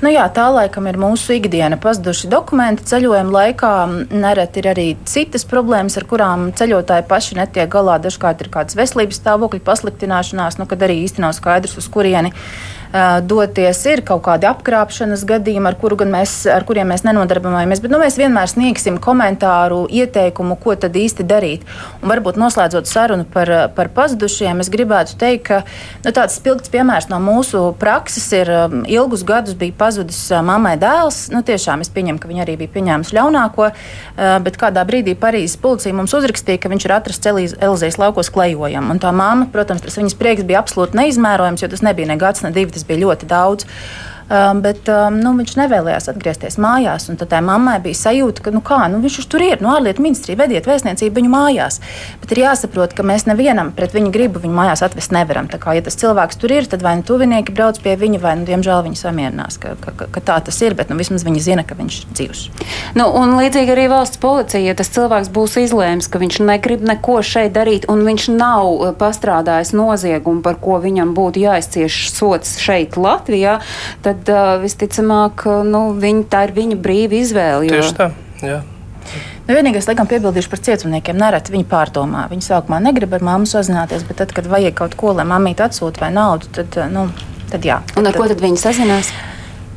Nu 0.00 0.08
jā, 0.08 0.22
tā 0.32 0.46
laikam 0.48 0.86
ir 0.88 0.96
mūsu 0.96 1.34
ikdiena. 1.36 1.76
Pazuduši 1.76 2.30
dokumenti 2.32 2.86
ceļojuma 2.88 3.34
laikā. 3.34 3.72
Nereti 4.16 4.62
ir 4.62 4.68
arī 4.72 4.86
citas 5.04 5.44
problēmas, 5.44 5.98
ar 6.00 6.06
kurām 6.08 6.46
ceļotāji 6.56 7.04
paši 7.10 7.36
netiek 7.36 7.68
galā. 7.68 7.98
Dažkārt 8.00 8.40
ir 8.40 8.48
kādas 8.54 8.78
veselības 8.80 9.20
stāvokļa 9.20 9.60
pasliktināšanās, 9.66 10.56
nu, 10.56 10.64
kad 10.70 10.86
arī 10.86 11.02
īsti 11.04 11.20
nav 11.20 11.36
skaidrs, 11.36 11.76
uz 11.82 11.90
kurieni 11.92 12.32
doties. 13.22 13.80
Ir 13.86 14.02
kaut 14.06 14.22
kādi 14.26 14.48
apkrāpšanas 14.50 15.22
gadījumi, 15.28 15.70
ar, 15.70 15.76
kuru 15.78 15.98
mēs, 16.10 16.42
ar 16.50 16.64
kuriem 16.66 16.90
mēs 16.90 17.04
nenodarbojamies. 17.06 17.82
Bet 17.82 17.92
nu, 17.92 18.00
mēs 18.02 18.18
vienmēr 18.18 18.50
sniegsim 18.50 18.98
komentāru, 19.02 19.84
ieteikumu, 19.90 20.56
ko 20.60 20.74
tad 20.74 20.96
īsti 20.98 21.26
darīt. 21.28 21.66
Un 22.02 22.10
varbūt 22.10 22.40
noslēdzot 22.40 22.90
sarunu 22.90 23.26
par, 23.30 23.52
par 23.76 23.92
pazudušiem, 23.94 24.62
es 24.64 24.72
gribētu 24.72 25.16
teikt, 25.20 25.46
ka 25.46 25.60
nu, 26.04 26.12
tāds 26.14 26.38
spilgts 26.40 26.72
piemērs 26.72 27.10
no 27.12 27.20
mūsu 27.22 27.62
prakses 27.78 28.26
ir 28.36 28.50
ilgus 28.90 29.24
gadus 29.26 29.58
bija 29.58 29.76
pazudis 29.78 30.18
mammai 30.44 30.76
dēls. 30.80 31.28
Nu, 31.34 31.44
tiešām 31.46 31.84
es 31.84 31.92
pieņemu, 31.94 32.20
ka 32.22 32.30
viņa 32.30 32.44
arī 32.46 32.56
bija 32.64 32.74
pieņēmusi 32.74 33.16
ļaunāko, 33.16 33.70
bet 34.46 34.58
kādā 34.60 34.84
brīdī 34.88 35.14
Parīzes 35.20 35.58
policija 35.60 35.94
mums 35.96 36.14
uzrakstīja, 36.16 36.62
ka 36.62 36.72
viņš 36.72 36.86
ir 36.86 36.96
atrasts 36.96 37.30
Elizējas 37.30 38.00
laukos 38.00 38.32
klejojam. 38.34 38.90
Un 38.90 39.00
tā 39.02 39.12
mamma, 39.14 39.46
protams, 39.52 39.84
tas 39.84 39.98
viņas 40.00 40.16
prieks 40.18 40.46
bija 40.48 40.62
absolūti 40.62 40.98
neizmērojams, 40.98 41.62
jo 41.62 41.70
tas 41.70 41.84
nebija 41.84 42.08
ne 42.10 42.16
gads, 42.20 42.42
ne 42.44 42.52
divi 42.54 42.79
tas 42.80 42.88
bija 42.88 43.04
ļoti 43.04 43.28
daudz. 43.30 43.68
Um, 44.30 44.60
bet 44.62 44.86
um, 44.86 45.16
nu, 45.18 45.32
viņš 45.34 45.56
nevēlējās 45.58 46.04
atgriezties 46.12 46.54
mājās. 46.62 47.08
Tad 47.18 47.32
tā 47.32 47.40
mammai 47.42 47.80
bija 47.82 47.98
sajūta, 47.98 48.44
ka 48.44 48.52
nu, 48.54 48.60
kā, 48.62 48.78
nu, 48.92 49.00
viņš 49.02 49.24
tur 49.26 49.42
ir. 49.42 49.58
Nu, 49.58 49.72
ārlietu 49.74 50.04
ministrija 50.04 50.38
vediet 50.38 50.68
vēstniecību 50.70 51.18
viņu 51.18 51.32
mājās. 51.32 51.80
Bet 52.22 52.30
ir 52.36 52.44
jāsaprot, 52.44 52.94
ka 52.94 53.02
mēs 53.02 53.26
nevienam 53.26 53.72
pret 53.74 53.90
viņa 53.96 54.12
gribu 54.14 54.38
viņu 54.44 54.54
mājās 54.54 54.84
atvest 54.86 55.10
nevaram. 55.16 55.48
Tā 55.50 55.58
kā, 55.58 55.74
ja 55.74 55.82
tas 55.82 55.98
cilvēks 55.98 56.38
tur 56.38 56.54
ir, 56.54 56.68
tad 56.70 56.84
vai 56.86 56.92
nu 57.00 57.02
tuvinieki 57.08 57.56
brauc 57.56 57.80
pie 57.82 57.96
viņa, 57.98 58.20
vai 58.22 58.36
nu, 58.38 58.46
diemžēl 58.46 58.84
viņi 58.86 59.00
samierinās, 59.00 59.58
ka, 59.58 59.74
ka, 59.82 59.96
ka, 59.98 60.06
ka 60.14 60.22
tā 60.30 60.38
tas 60.46 60.62
ir. 60.62 60.78
Bet 60.78 60.94
nu, 60.94 61.00
vismaz 61.02 61.26
viņi 61.26 61.42
zina, 61.48 61.66
ka 61.66 61.74
viņš 61.80 61.98
ir 61.98 62.14
dzīvs. 62.20 62.44
Nu, 63.00 63.08
un 63.10 63.34
līdzīgi 63.34 63.74
arī 63.74 63.88
valsts 63.90 64.22
policija, 64.22 64.62
ja 64.62 64.76
tas 64.78 64.92
cilvēks 64.94 65.32
būs 65.34 65.58
izlēms, 65.64 66.06
ka 66.06 66.22
viņš 66.22 66.38
negrib 66.46 66.86
neko 66.86 67.18
šeit 67.26 67.50
darīt, 67.58 67.90
un 67.90 68.06
viņš 68.06 68.30
nav 68.36 68.70
uh, 68.70 68.94
pastrādājis 68.94 69.74
noziegumu, 69.74 70.46
par 70.46 70.62
ko 70.62 70.78
viņam 70.86 71.16
būtu 71.18 71.42
jāizcieš 71.48 72.00
sots 72.14 72.60
šeit, 72.62 72.94
Latvijā, 72.94 73.58
tad 74.06 74.19
tad 74.26 74.60
visticamāk, 74.64 75.46
nu, 75.66 75.86
viņi, 76.00 76.26
tā 76.30 76.44
ir 76.48 76.54
viņa 76.56 76.78
brīva 76.82 77.18
izvēle. 77.20 77.66
Jo... 77.68 77.80
Tieši 77.80 77.96
tā. 77.98 78.10
Jā. 78.44 78.60
Nu, 79.48 79.56
vienīgais, 79.56 79.88
laikam, 79.88 80.06
piebildīšu 80.06 80.50
par 80.52 80.60
cietumniekiem, 80.62 81.18
nereti 81.18 81.50
viņi 81.50 81.66
pārdomā. 81.70 82.28
Viņi 82.30 82.46
sākumā 82.46 82.78
negrib 82.84 83.16
ar 83.16 83.24
mammu 83.26 83.48
sazināties, 83.50 84.04
bet 84.06 84.20
tad, 84.22 84.34
kad 84.36 84.46
vajag 84.46 84.76
kaut 84.78 84.94
ko, 85.00 85.10
lai 85.18 85.26
mammīte 85.26 85.64
atsūta 85.66 86.04
vai 86.04 86.12
naudu, 86.14 86.46
tad, 86.54 86.78
nu, 86.92 87.08
tad 87.50 87.66
jā. 87.66 87.80
Un 87.98 88.06
ar 88.06 88.14
tad, 88.14 88.20
ko 88.20 88.28
tad 88.30 88.44
viņi 88.44 88.60
sazinās? 88.62 89.10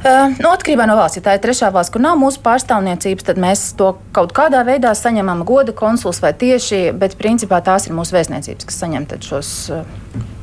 Uh, 0.03 0.35
nu, 0.35 0.49
atkarībā 0.51 0.83
no 0.85 0.97
valsts, 0.99 1.17
ja 1.17 1.23
tā 1.23 1.37
ir 1.37 1.41
trešā 1.45 1.69
valsts, 1.71 1.93
kur 1.95 2.03
nav 2.03 2.17
mūsu 2.19 2.41
pārstāvniecības, 2.43 3.23
tad 3.23 3.37
mēs 3.39 3.69
to 3.79 3.93
kaut 4.13 4.35
kādā 4.35 4.59
veidā 4.67 4.91
saņemam 4.99 5.45
goda 5.47 5.71
konsuls 5.71 6.19
vai 6.21 6.33
tieši, 6.35 6.89
bet 6.99 7.15
principā 7.17 7.61
tās 7.63 7.87
ir 7.87 7.95
mūsu 7.95 8.17
vēstniecības, 8.17 8.67
kas 8.67 8.81
saņem 8.83 9.07
šos. 9.23 9.53
Uh, 9.71 10.42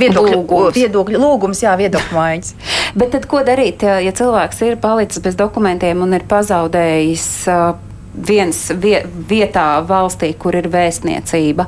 Viedokļu 0.00 0.34
lūgums. 0.38 0.74
Viedokļu 0.78 1.20
lūgums, 1.20 1.62
jā, 1.64 1.76
viedokļu 1.80 2.16
maiņas. 2.16 2.54
Bet 3.00 3.12
tad 3.14 3.28
ko 3.30 3.44
darīt, 3.46 3.84
ja 3.84 4.16
cilvēks 4.16 4.64
ir 4.66 4.80
palicis 4.82 5.22
bez 5.24 5.38
dokumentiem 5.38 6.02
un 6.04 6.16
ir 6.16 6.26
pazaudējis 6.30 7.28
viens 8.14 8.58
vietā 9.30 9.66
valstī, 9.86 10.32
kur 10.38 10.56
ir 10.58 10.66
vēstniecība, 10.70 11.66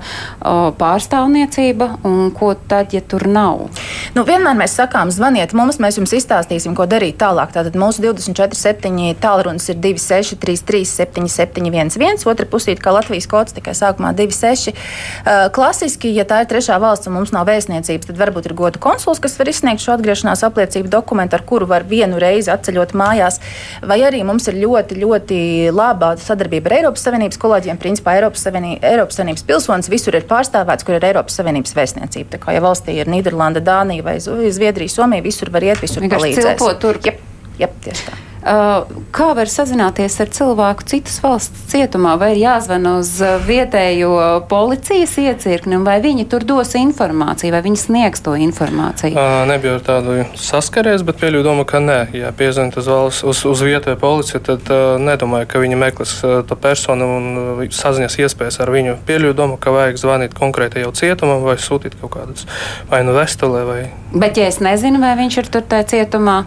pārstāvniecība, 0.78 1.88
un 2.08 2.32
ko 2.34 2.52
tad, 2.68 2.92
ja 2.96 3.02
tur 3.06 3.26
nav? 3.30 3.68
Nu, 4.16 4.24
vienmēr 4.26 4.56
mēs 4.58 4.74
sakām, 4.80 5.12
zvaniet 5.14 5.54
mums, 5.56 5.78
mēs 5.82 6.00
jums 6.00 6.14
izstāstīsim, 6.18 6.74
ko 6.78 6.86
darīt 6.90 7.20
tālāk. 7.22 7.52
Tātad 7.54 7.76
mūsu 7.78 8.02
24,7 8.04 9.14
tālrunis 9.22 9.68
ir 9.70 9.78
2633, 9.84 10.82
7711, 10.90 12.26
otra 12.30 12.48
pusīte, 12.50 12.82
kā 12.82 12.94
Latvijas 12.94 13.28
kods, 13.30 13.56
tikai 13.56 13.74
sākumā 13.78 14.12
26. 14.18 14.74
Klasiski, 15.54 16.10
ja 16.16 16.26
tā 16.28 16.42
ir 16.42 16.50
trešā 16.50 16.78
valsts 16.82 17.08
un 17.08 17.16
mums 17.16 17.32
nav 17.34 17.46
vēstniecības, 17.48 18.10
tad 18.10 18.18
varbūt 18.20 18.50
ir 18.50 18.56
goda 18.58 18.82
konsuls, 18.82 19.22
kas 19.22 19.38
var 19.38 19.52
izsniegt 19.52 19.84
šo 19.84 19.94
atgriešanās 19.96 20.42
apliecību 20.48 20.90
dokumentu, 20.92 21.38
ar 21.38 21.46
kuru 21.46 21.70
var 21.70 21.86
vienu 21.88 22.18
reizi 22.22 22.50
atceļot 22.52 22.96
mājās, 22.98 23.38
vai 23.86 24.00
arī 24.02 24.22
mums 24.26 24.48
ir 24.50 24.58
ļoti, 24.62 24.98
ļoti 25.02 25.40
laba 25.74 26.14
sadarbība 26.32 26.72
ar 26.72 26.78
Eiropas 26.80 27.06
Savienības 27.06 27.38
kolēģiem. 27.42 27.78
Principā 27.82 28.16
Eiropas, 28.18 28.42
Savienī, 28.48 28.74
Eiropas 28.82 29.20
Savienības 29.20 29.46
pilsonis 29.48 29.92
visur 29.92 30.18
ir 30.18 30.26
pārstāvēts, 30.30 30.88
kur 30.88 30.98
ir 30.98 31.06
Eiropas 31.12 31.38
Savienības 31.38 31.76
vēstniecība. 31.78 32.34
Tā 32.34 32.42
kā 32.42 32.56
ja 32.56 32.64
valstī 32.64 32.96
ir 32.98 33.12
Nīderlanda, 33.12 33.62
Dānija 33.64 34.08
vai 34.08 34.18
Zviedrija, 34.18 34.96
Somija, 34.96 35.24
visur 35.24 35.52
var 35.54 35.68
iet, 35.68 35.80
visur 35.84 36.02
palīdzēt. 36.08 36.58
Jep, 37.12 37.24
jep, 37.62 37.80
tieši 37.86 38.10
tā. 38.10 38.20
Uh, 38.42 38.88
kā 39.14 39.28
var 39.38 39.46
sazināties 39.46 40.16
ar 40.18 40.30
cilvēku 40.34 40.82
citas 40.90 41.20
valsts 41.22 41.68
cietumā, 41.70 42.16
vai 42.18 42.32
ir 42.32 42.40
jāzvan 42.40 42.88
uz 42.90 43.12
uh, 43.22 43.36
vietējo 43.46 44.16
policijas 44.50 45.12
iecirkni, 45.22 45.78
vai 45.86 46.00
viņi 46.02 46.26
tur 46.32 46.42
dos 46.42 46.74
informāciju, 46.74 47.52
vai 47.54 47.60
viņi 47.62 47.78
sniegs 47.84 48.24
to 48.24 48.34
informāciju? 48.34 49.14
Uh, 49.14 49.44
nebija 49.46 49.76
ar 49.78 49.84
tādu 49.86 50.16
saskaries, 50.34 51.04
bet 51.06 51.20
pieļauju 51.22 51.46
domu, 51.46 51.66
ka 51.68 51.78
nē. 51.84 52.00
Ja 52.18 52.32
piezvanīt 52.34 52.80
uz, 52.82 52.88
valsts, 52.90 53.22
uz, 53.30 53.44
uz 53.46 53.62
vietējo 53.62 54.00
policiju, 54.02 54.42
tad 54.50 54.74
uh, 54.74 54.96
nedomāju, 54.98 55.46
ka 55.52 55.62
viņi 55.62 55.78
meklēs 55.84 56.16
uh, 56.26 56.34
to 56.42 56.58
personu 56.58 57.08
un 57.20 57.30
uh, 57.44 57.62
saziņas 57.70 58.18
iespējas 58.26 58.58
ar 58.64 58.74
viņu. 58.74 58.96
Pieļauju 59.06 59.38
domu, 59.38 59.60
ka 59.62 59.70
vajag 59.76 60.02
zvanīt 60.02 60.34
konkrēti 60.34 60.82
jau 60.82 60.90
cietumam 60.98 61.46
vai 61.46 61.54
sūtīt 61.62 61.94
kaut 62.02 62.16
kādus 62.18 62.50
vai 62.90 63.04
nu 63.06 63.14
vestulē. 63.14 63.62
Vai... 63.70 63.80
Bet 64.18 64.42
ja 64.42 64.50
es 64.50 64.58
nezinu, 64.58 64.98
vai 65.02 65.14
viņš 65.22 65.40
ir 65.44 65.54
tur 65.54 65.66
tajā 65.70 65.88
cietumā, 65.94 66.40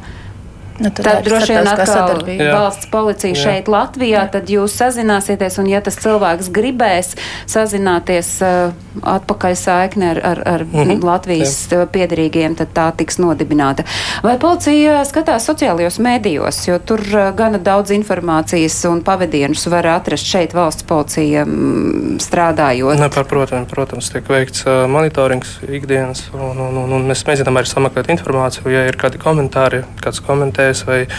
Nu, 0.79 0.89
tad 0.89 1.05
tad 1.05 1.23
droši 1.23 1.53
vien 1.53 1.67
atkal 1.67 2.17
valsts 2.51 2.89
policija 2.91 3.31
Jā. 3.31 3.41
šeit 3.43 3.69
Latvijā, 3.71 4.25
Jā. 4.25 4.31
tad 4.33 4.49
jūs 4.51 4.73
sazināsieties, 4.75 5.55
un 5.61 5.69
ja 5.71 5.79
tas 5.83 5.95
cilvēks 6.03 6.49
gribēs 6.51 7.13
sazināties 7.47 8.31
uh, 8.43 8.73
atpakaļ 8.99 9.55
saikni 9.55 10.09
ar, 10.09 10.19
ar, 10.19 10.41
ar 10.43 10.65
mm 10.65 10.83
-hmm. 10.83 11.05
Latvijas 11.07 11.53
Jā. 11.71 11.85
piedarīgiem, 11.87 12.57
tad 12.59 12.73
tā 12.75 12.89
tiks 12.97 13.19
nodibināta. 13.23 13.85
Vai 14.23 14.35
policija 14.39 15.05
skatās 15.07 15.47
sociālajos 15.47 15.99
mēdījos, 15.99 16.67
jo 16.67 16.79
tur 16.79 16.99
uh, 16.99 17.31
gana 17.35 17.57
daudz 17.57 17.95
informācijas 17.95 18.83
un 18.91 19.01
pavadienus 19.01 19.67
var 19.67 19.87
atrast 19.87 20.27
šeit 20.27 20.53
valsts 20.53 20.83
policija 20.83 21.43
um, 21.43 22.17
strādājot? 22.19 22.99
Ne, 22.99 23.09
par, 23.09 23.23
protams, 23.23 23.69
protams, 23.69 24.11
tiek 24.11 24.27
veikts 24.29 24.67
uh, 24.67 24.89
monitorings 24.91 25.59
ikdienas, 25.69 26.27
un, 26.33 26.59
un, 26.59 26.77
un, 26.83 26.91
un 26.99 27.07
mēs 27.07 27.23
mēģinām 27.23 27.57
arī 27.57 27.71
sameklēt 27.71 28.11
informāciju, 28.11 28.69
ja 28.69 28.85
ir 28.87 28.99
kādi 28.99 29.17
komentāri, 29.17 29.83
kāds 30.03 30.19
komentē 30.19 30.64
iespējas, 30.69 31.09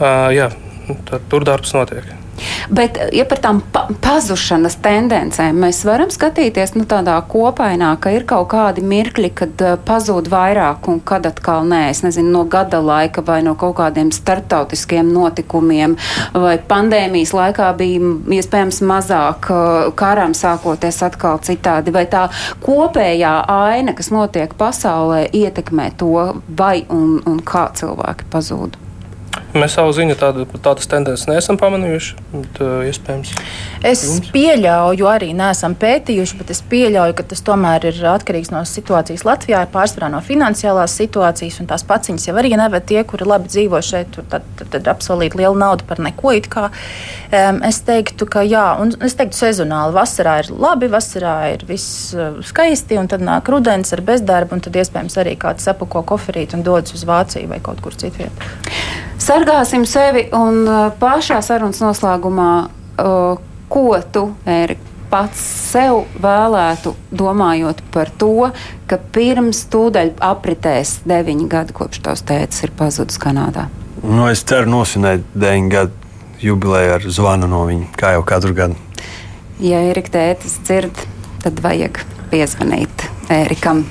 vai 0.00 0.34
jā, 0.36 0.50
tur 1.30 1.48
darbs 1.48 1.76
notiek. 1.76 2.10
Bet, 2.72 2.98
ja 3.12 3.24
par 3.28 3.40
tām 3.42 3.60
pa 3.72 3.84
pazušanas 4.02 4.78
tendencēm 4.82 5.58
mēs 5.62 5.82
varam 5.86 6.10
skatīties 6.12 6.74
nu, 6.78 6.86
tādā 6.88 7.14
kopainā, 7.28 7.92
ka 8.02 8.12
ir 8.14 8.24
kaut 8.28 8.48
kādi 8.52 8.84
mirkļi, 8.86 9.30
kad 9.36 9.64
pazūd 9.86 10.30
vairāk 10.32 10.88
un 10.90 11.00
kad 11.06 11.26
atkal 11.28 11.66
nē, 11.68 11.84
es 11.92 12.02
nezinu, 12.06 12.32
no 12.32 12.44
gada 12.48 12.80
laika 12.82 13.24
vai 13.26 13.40
no 13.46 13.54
kaut 13.58 13.76
kādiem 13.80 14.12
starptautiskiem 14.14 15.12
notikumiem 15.14 15.96
vai 16.34 16.56
pandēmijas 16.68 17.34
laikā 17.36 17.72
bija 17.78 18.12
iespējams 18.38 18.82
mazāk 18.88 19.50
karam 19.98 20.36
sākoties 20.36 21.02
atkal 21.06 21.42
citādi, 21.44 21.94
vai 21.94 22.06
tā 22.10 22.28
kopējā 22.64 23.34
aina, 23.52 23.96
kas 23.98 24.10
notiek 24.14 24.56
pasaulē, 24.58 25.26
ietekmē 25.36 25.92
to, 26.00 26.14
vai 26.48 26.82
un, 26.90 27.20
un 27.28 27.42
kā 27.44 27.68
cilvēki 27.76 28.32
pazūd. 28.32 28.81
Mēs 29.52 29.74
savu 29.76 29.92
ziņu 29.92 30.14
tādu, 30.16 30.46
tādas 30.64 30.88
tendences 30.88 31.26
neesam 31.28 31.58
pamanījuši. 31.60 32.14
Bet, 32.32 32.60
uh, 32.64 32.84
iespējams, 32.88 33.32
Es 33.84 34.04
Jums? 34.06 34.30
pieļauju, 34.32 35.08
arī 35.10 35.32
neesam 35.36 35.74
pētījuši, 35.76 36.38
bet 36.38 36.52
es 36.54 36.62
pieļauju, 36.70 37.16
ka 37.18 37.26
tas 37.32 37.44
tomēr 37.44 37.84
ir 37.90 37.98
atkarīgs 38.12 38.52
no 38.54 38.62
situācijas 38.68 39.26
Latvijā, 39.28 39.60
pārsvarā 39.74 40.08
no 40.12 40.22
finansiālās 40.24 40.94
situācijas. 40.96 41.60
un 41.60 41.68
Tās 41.68 41.84
paciņas 41.84 42.28
jau 42.28 42.36
arī 42.40 42.54
neved 42.56 42.86
tie, 42.88 43.02
kuri 43.04 43.28
labi 43.28 43.52
dzīvo 43.52 43.82
šeit, 43.84 44.14
tur 44.16 44.24
tad, 44.30 44.46
tad, 44.56 44.70
tad 44.72 44.88
apsolīt 44.94 45.36
lielu 45.36 45.58
naudu 45.58 45.84
par 45.88 46.00
neko. 46.00 46.32
Um, 46.32 47.60
es 47.68 47.82
teiktu, 47.84 48.24
ka 48.30 48.40
jā, 48.46 48.64
un 48.80 48.94
es 49.04 49.18
teiktu, 49.18 49.36
sezonāli 49.36 49.92
vasarā 49.92 50.38
ir 50.44 50.52
labi, 50.54 50.88
vasarā 50.88 51.36
ir 51.52 51.66
viss 51.68 52.14
uh, 52.16 52.40
skaisti, 52.40 52.96
un 52.96 53.10
tad 53.10 53.20
nāk 53.20 53.52
rudens 53.52 53.92
ar 53.92 54.00
bezdarbu, 54.00 54.56
un 54.56 54.64
tad 54.64 54.80
iespējams 54.80 55.18
arī 55.20 55.36
kāds 55.36 55.68
sapako 55.68 56.06
koferīt 56.14 56.56
un 56.56 56.64
dodas 56.64 56.96
uz 56.96 57.04
Vāciju 57.04 57.52
vai 57.52 57.60
kaut 57.60 57.82
kur 57.84 57.92
citur. 57.98 58.32
Sargāsim 59.22 59.84
sevi 59.86 60.24
un 60.34 60.64
uh, 60.66 60.88
pašā 60.98 61.36
sarunas 61.46 61.78
noslēgumā, 61.78 62.48
uh, 62.98 63.42
ko 63.70 63.84
tu, 64.10 64.24
Ērika, 64.50 64.82
pats 65.12 65.44
sev 65.68 66.00
vēlētu, 66.24 66.94
domājot 67.14 67.84
par 67.94 68.10
to, 68.18 68.48
ka 68.90 68.98
pirms 69.14 69.62
tūdaļ 69.70 70.16
apritēs 70.26 70.96
deviņi 71.06 71.46
gadi, 71.52 71.76
kopš 71.76 72.02
tavs 72.08 72.26
tēcis 72.26 72.66
ir 72.66 72.74
pazudis 72.78 73.20
Kanādā. 73.22 73.68
Nu, 74.02 74.26
es 74.26 74.42
ceru 74.48 74.72
nosvinēt 74.72 75.22
9 75.38 75.70
gadu 75.70 76.42
jubileju 76.42 76.98
ar 76.98 77.06
zvanu 77.06 77.46
no 77.52 77.62
viņa, 77.70 77.92
kā 77.94 78.16
jau 78.16 78.26
katru 78.26 78.58
gadu. 78.58 79.06
Ja 79.62 79.84
Erika 79.92 80.16
tētis 80.18 80.58
dzird, 80.66 81.06
tad 81.46 81.62
vajag 81.62 82.02
piezvanīt 82.34 83.11
Ērikam. 83.32 83.82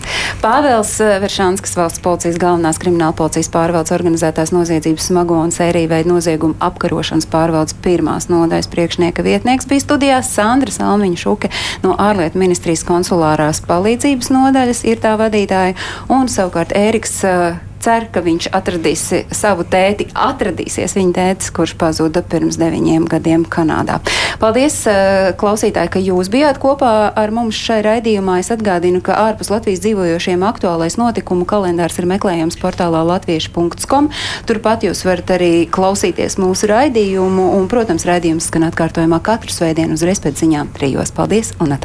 Pāvils 0.42 0.94
eh, 1.04 1.16
Veršanskis, 1.22 1.74
valsts 1.78 2.02
policijas 2.04 2.38
galvenās 2.42 2.80
krimināla 2.82 3.16
policijas 3.18 3.50
pārvaldes 3.54 3.94
organizētās 3.96 4.54
noziedzības 4.56 5.10
smago 5.12 5.40
un 5.42 5.54
sēriju 5.54 5.92
veidu 5.92 6.14
noziegumu 6.14 6.58
apkarošanas 6.64 7.30
pārvaldes 7.32 7.78
pirmās 7.84 8.30
nodaļas 8.32 8.70
priekšnieka 8.72 9.26
vietnieks, 9.26 9.70
bija 9.70 9.86
studijās 9.86 10.32
Sandra 10.36 10.74
Salmiņa 10.74 11.24
Šuke 11.24 11.52
no 11.86 11.96
ārlietu 12.00 12.42
ministrijas 12.42 12.86
konsulārās 12.88 13.64
palīdzības 13.68 14.32
nodaļas, 14.34 14.86
ir 14.90 15.02
tā 15.04 15.18
vadītāja, 15.22 15.78
un 16.12 16.30
savukārt 16.32 16.76
Ēriks 16.78 17.22
uh, 17.28 17.71
cer, 17.82 18.08
ka 18.14 18.22
viņš 18.24 18.50
atradīs 18.56 19.04
savu 19.36 19.66
tēti, 19.68 20.08
atradīsies 20.14 20.96
viņa 20.98 21.16
tētis, 21.18 21.52
kurš 21.56 21.76
pazuda 21.82 22.24
pirms 22.26 22.60
deviņiem 22.62 23.08
gadiem 23.12 23.46
Kanādā. 23.50 24.00
Paldies, 24.42 24.78
eh, 24.88 25.32
klausītāji, 25.38 25.92
ka 25.94 26.00
jūs 26.02 26.30
bijāt 26.34 26.60
kopā 26.62 27.12
ar 27.16 27.32
mums 27.32 27.56
šai 27.56 27.82
raidījumā. 27.86 28.40
Es 28.40 28.52
atgādinu, 28.54 29.02
ka 29.02 29.14
ārpus 29.14 29.52
Latvijas 29.54 29.82
dzīvojošiem 29.84 30.46
aktuālais 30.46 30.98
notikumu 30.98 31.46
kalendārs 31.46 32.00
ir 32.00 32.06
meklējams 32.06 32.58
portālā 32.62 33.04
latviešu.com. 33.06 34.10
Turpat 34.46 34.84
jūs 34.88 35.06
varat 35.06 35.38
arī 35.38 35.68
klausīties 35.70 36.38
mūsu 36.38 36.70
raidījumu, 36.72 37.52
un, 37.58 37.68
protams, 37.68 38.06
raidījums 38.06 38.50
skan 38.52 38.70
atkārtojumā 38.70 39.22
katru 39.22 39.54
svētdienu 39.54 39.98
uzreiz 39.98 40.22
pēc 40.22 40.46
ziņām 40.46 40.74
trijos. 40.78 41.12
Paldies! 41.16 41.54
Un 41.60 41.72
atā. 41.72 41.80